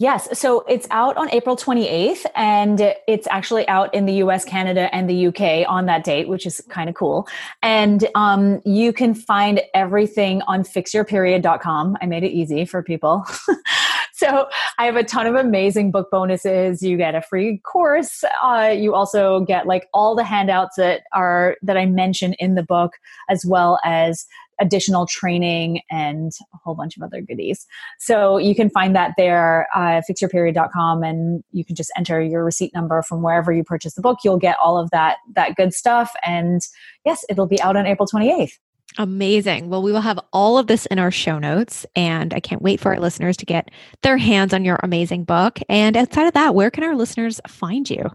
Yes. 0.00 0.38
So 0.38 0.60
it's 0.68 0.86
out 0.92 1.16
on 1.16 1.28
April 1.30 1.56
28th, 1.56 2.24
and 2.36 2.94
it's 3.08 3.26
actually 3.32 3.66
out 3.66 3.92
in 3.92 4.06
the 4.06 4.14
US, 4.24 4.44
Canada, 4.44 4.94
and 4.94 5.10
the 5.10 5.26
UK 5.26 5.68
on 5.68 5.86
that 5.86 6.04
date, 6.04 6.28
which 6.28 6.46
is 6.46 6.62
kind 6.68 6.88
of 6.88 6.94
cool. 6.94 7.26
And 7.62 8.06
um, 8.14 8.60
you 8.64 8.92
can 8.92 9.12
find 9.12 9.60
everything 9.74 10.40
on 10.42 10.62
fixyourperiod.com. 10.62 11.96
I 12.00 12.06
made 12.06 12.22
it 12.22 12.30
easy 12.30 12.64
for 12.64 12.80
people. 12.80 13.26
so 14.12 14.48
I 14.78 14.86
have 14.86 14.94
a 14.94 15.02
ton 15.02 15.26
of 15.26 15.34
amazing 15.34 15.90
book 15.90 16.12
bonuses. 16.12 16.80
You 16.80 16.96
get 16.96 17.16
a 17.16 17.22
free 17.22 17.58
course. 17.58 18.22
Uh, 18.40 18.72
you 18.72 18.94
also 18.94 19.40
get 19.40 19.66
like 19.66 19.88
all 19.92 20.14
the 20.14 20.22
handouts 20.22 20.76
that 20.76 21.02
are 21.12 21.56
that 21.62 21.76
I 21.76 21.86
mention 21.86 22.34
in 22.34 22.54
the 22.54 22.62
book, 22.62 22.92
as 23.28 23.44
well 23.44 23.80
as 23.84 24.26
additional 24.60 25.06
training 25.06 25.80
and 25.90 26.32
a 26.54 26.56
whole 26.64 26.74
bunch 26.74 26.96
of 26.96 27.02
other 27.02 27.20
goodies. 27.20 27.66
So 27.98 28.38
you 28.38 28.54
can 28.54 28.70
find 28.70 28.94
that 28.96 29.12
there, 29.16 29.68
uh, 29.74 30.02
fixyourperiod.com, 30.08 31.02
and 31.02 31.42
you 31.52 31.64
can 31.64 31.76
just 31.76 31.90
enter 31.96 32.20
your 32.20 32.44
receipt 32.44 32.72
number 32.74 33.02
from 33.02 33.22
wherever 33.22 33.52
you 33.52 33.64
purchase 33.64 33.94
the 33.94 34.02
book. 34.02 34.18
You'll 34.24 34.38
get 34.38 34.56
all 34.62 34.78
of 34.78 34.90
that 34.90 35.18
that 35.34 35.56
good 35.56 35.72
stuff, 35.72 36.12
and 36.24 36.60
yes, 37.04 37.24
it'll 37.28 37.46
be 37.46 37.60
out 37.60 37.76
on 37.76 37.86
April 37.86 38.06
twenty 38.06 38.30
eighth. 38.30 38.58
Amazing. 38.96 39.68
Well, 39.68 39.82
we 39.82 39.92
will 39.92 40.00
have 40.00 40.18
all 40.32 40.58
of 40.58 40.66
this 40.66 40.86
in 40.86 40.98
our 40.98 41.10
show 41.10 41.38
notes, 41.38 41.84
and 41.94 42.32
I 42.32 42.40
can't 42.40 42.62
wait 42.62 42.80
for 42.80 42.92
our 42.92 43.00
listeners 43.00 43.36
to 43.36 43.46
get 43.46 43.70
their 44.02 44.16
hands 44.16 44.54
on 44.54 44.64
your 44.64 44.80
amazing 44.82 45.24
book. 45.24 45.60
And 45.68 45.96
outside 45.96 46.26
of 46.26 46.32
that, 46.34 46.54
where 46.54 46.70
can 46.70 46.84
our 46.84 46.96
listeners 46.96 47.40
find 47.46 47.88
you? 47.88 48.10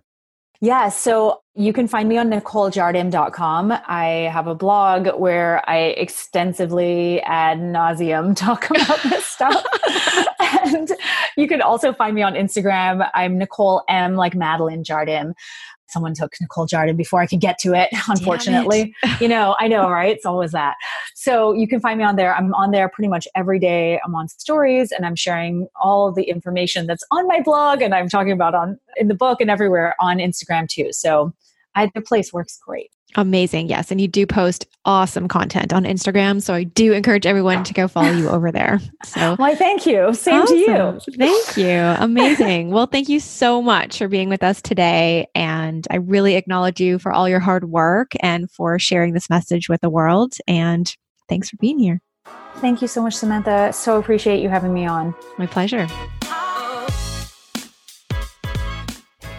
Yeah, 0.64 0.88
so 0.88 1.42
you 1.56 1.74
can 1.74 1.90
find 1.90 2.08
me 2.08 2.18
on 2.18 2.30
NicoleJardim.com. 2.30 3.74
I 3.86 4.06
have 4.32 4.48
a 4.48 4.56
blog 4.56 5.10
where 5.20 5.62
I 5.70 5.78
extensively 5.98 7.22
ad 7.24 7.58
nauseum 7.58 8.34
talk 8.38 8.70
about 8.70 9.04
this 9.04 9.26
stuff. 9.26 9.62
and 10.64 10.90
you 11.36 11.50
can 11.50 11.62
also 11.62 11.92
find 11.92 12.16
me 12.16 12.22
on 12.22 12.36
Instagram. 12.36 13.10
I'm 13.14 13.38
Nicole 13.38 13.84
M, 13.90 14.16
like 14.16 14.36
Madeline 14.36 14.86
Jardim 14.86 15.34
someone 15.94 16.14
took 16.14 16.34
Nicole 16.42 16.68
Jardim 16.68 16.98
before 16.98 17.22
I 17.22 17.28
could 17.28 17.40
get 17.40 17.58
to 17.60 17.74
it, 17.74 17.90
unfortunately. 18.10 18.94
It. 19.04 19.22
you 19.22 19.28
know, 19.28 19.56
I 19.60 19.68
know, 19.68 19.90
right? 19.90 20.14
It's 20.14 20.26
always 20.26 20.52
that. 20.52 20.76
So 21.16 21.54
you 21.54 21.68
can 21.68 21.80
find 21.80 21.98
me 21.98 22.04
on 22.04 22.16
there. 22.16 22.36
I'm 22.36 22.54
on 22.56 22.72
there 22.72 22.90
pretty 22.90 23.08
much 23.08 23.28
every 23.36 23.60
day. 23.60 24.00
I'm 24.06 24.16
on 24.16 24.28
stories 24.28 24.92
and 24.92 25.06
I'm 25.06 25.16
sharing 25.16 25.68
all 25.82 26.12
the 26.12 26.24
information 26.24 26.88
that's 26.88 27.04
on 27.12 27.28
my 27.28 27.42
blog 27.42 27.82
and 27.82 27.96
I'm 27.96 28.10
talking 28.10 28.34
about 28.34 28.56
on 28.56 28.80
in 28.98 29.08
the 29.08 29.16
book 29.16 29.40
and 29.40 29.50
everywhere 29.50 29.96
on 30.02 30.18
Instagram 30.18 30.68
too. 30.68 30.90
So 30.92 31.34
either 31.76 32.02
place 32.02 32.34
works 32.34 32.60
great. 32.66 32.92
Amazing. 33.16 33.70
Yes. 33.70 33.92
And 33.92 34.02
you 34.02 34.08
do 34.08 34.26
post 34.26 34.66
awesome 34.86 35.28
content 35.28 35.74
on 35.74 35.84
Instagram. 35.84 36.42
So 36.42 36.54
I 36.54 36.64
do 36.64 36.94
encourage 36.94 37.26
everyone 37.26 37.64
to 37.64 37.74
go 37.74 37.88
follow 37.88 38.12
you 38.12 38.30
over 38.30 38.52
there. 38.52 38.80
So 39.06 39.36
why 39.38 39.56
thank 39.56 39.86
you. 39.86 40.14
Same 40.14 40.42
awesome. 40.42 40.56
to 40.56 40.62
you. 40.62 41.00
Thank 41.18 41.58
you. 41.58 42.04
Amazing. 42.04 42.72
well, 42.72 42.88
thank 42.88 43.10
you 43.10 43.20
so 43.20 43.62
much 43.62 43.98
for 43.98 44.08
being 44.08 44.30
with 44.30 44.44
us 44.44 44.62
today. 44.62 45.28
And 45.36 45.88
I 45.90 45.98
really 45.98 46.36
acknowledge 46.36 46.80
you 46.80 47.00
for 47.00 47.12
all 47.12 47.30
your 47.30 47.40
hard 47.40 47.66
work 47.70 48.12
and 48.20 48.50
for 48.52 48.80
sharing 48.80 49.14
this 49.14 49.30
message 49.30 49.70
with 49.70 49.82
the 49.82 49.90
world. 49.90 50.34
And 50.48 50.94
thanks 51.30 51.50
for 51.50 51.58
being 51.58 51.80
here. 51.80 52.02
Thank 52.58 52.82
you 52.82 52.88
so 52.88 53.02
much, 53.02 53.16
Samantha. 53.16 53.74
So 53.74 53.98
appreciate 53.98 54.42
you 54.42 54.50
having 54.50 54.74
me 54.74 54.86
on. 54.86 55.14
My 55.38 55.48
pleasure. 55.48 55.88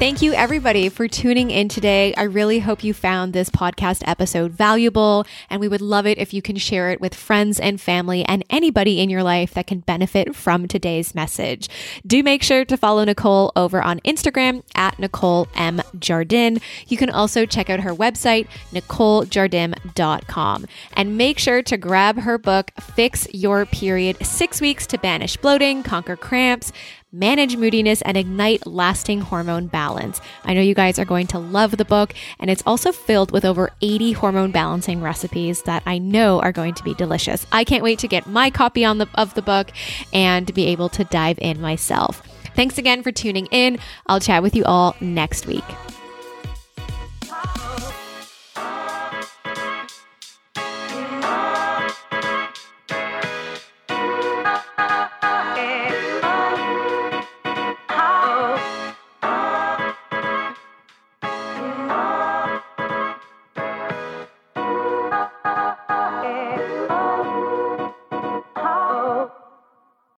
Thank 0.05 0.21
you, 0.21 0.35
everybody, 0.35 0.91
for 0.91 1.09
tuning 1.09 1.51
in 1.51 1.71
today. 1.71 2.13
I 2.15 2.25
really 2.25 2.59
hope 2.59 2.85
you 2.85 2.93
found 2.93 3.33
this 3.33 3.49
podcast 3.49 4.03
episode 4.07 4.53
valuable, 4.53 5.25
and 5.49 5.63
we 5.63 5.69
would 5.69 5.81
love 5.81 6.07
it 6.07 6.19
if 6.19 6.35
you 6.35 6.43
can 6.43 6.57
share 6.57 6.91
it 6.91 7.01
with 7.01 7.15
friends 7.15 7.59
and 7.59 7.81
family 7.81 8.23
and 8.27 8.45
anybody 8.51 9.01
in 9.01 9.09
your 9.09 9.23
life 9.23 9.55
that 9.55 9.67
can 9.67 9.81
benefit 9.81 10.37
from 10.37 10.69
today's 10.69 11.15
message. 11.15 11.71
Do 12.07 12.23
make 12.23 12.43
sure 12.43 12.67
to 12.67 12.77
follow 12.77 13.03
Nicole 13.03 13.51
over 13.57 13.83
on 13.83 13.99
Instagram 14.01 14.63
at 14.75 14.99
Nicole 14.99 15.49
M. 15.55 15.81
Jardim. 15.97 16.61
You 16.87 16.99
can 16.99 17.09
also 17.09 17.47
check 17.47 17.71
out 17.71 17.81
her 17.81 17.95
website, 17.95 18.47
NicoleJardim.com. 18.73 20.67
And 20.99 21.17
make 21.17 21.39
sure 21.39 21.63
to 21.63 21.79
grab 21.79 22.19
her 22.19 22.37
book, 22.37 22.73
Fix 22.79 23.27
Your 23.33 23.65
Period 23.65 24.19
Six 24.21 24.61
Weeks 24.61 24.87
to 24.89 24.99
Banish 24.99 25.39
Bloating, 25.39 25.83
Conquer 25.83 26.17
Cramps, 26.17 26.73
manage 27.15 27.57
moodiness, 27.57 28.03
and 28.03 28.17
ignite 28.17 28.67
lasting 28.67 29.21
hormone 29.21 29.69
balance. 29.69 30.21
I 30.45 30.53
know 30.53 30.61
you 30.61 30.75
guys 30.75 30.99
are 30.99 31.05
going 31.05 31.29
to 31.29 31.39
love 31.39 31.77
the 31.77 31.85
book, 31.85 32.13
and 32.39 32.51
it's 32.51 32.63
also 32.67 32.93
filled 32.93 33.31
with 33.31 33.45
over 33.45 33.71
80 33.81 34.13
hormone 34.13 34.51
balancing 34.51 35.01
recipes 35.01 35.63
that 35.63 35.83
I 35.87 35.99
know 35.99 36.41
are 36.41 36.53
going 36.53 36.75
to 36.75 36.85
be 36.85 36.95
delicious. 36.95 37.47
I 37.53 37.65
can't 37.65 37.85
wait 37.85 38.01
to 38.01 38.09
get 38.09 38.27
my 38.27 38.51
copy 38.51 38.85
on 38.85 38.99
the, 38.99 39.09
of 39.15 39.35
the 39.35 39.43
book 39.43 39.71
and 40.13 40.53
be 40.55 40.67
able 40.67 40.89
to 40.91 41.05
dive 41.05 41.39
in 41.41 41.61
myself. 41.61 42.23
Thanks 42.55 42.79
again 42.79 43.03
for 43.03 43.13
tuning 43.13 43.47
in. 43.47 43.79
I'll 44.07 44.21
chat 44.21 44.43
with 44.43 44.55
you 44.55 44.65
all 44.65 44.97
next 45.01 45.47
week. 45.47 45.65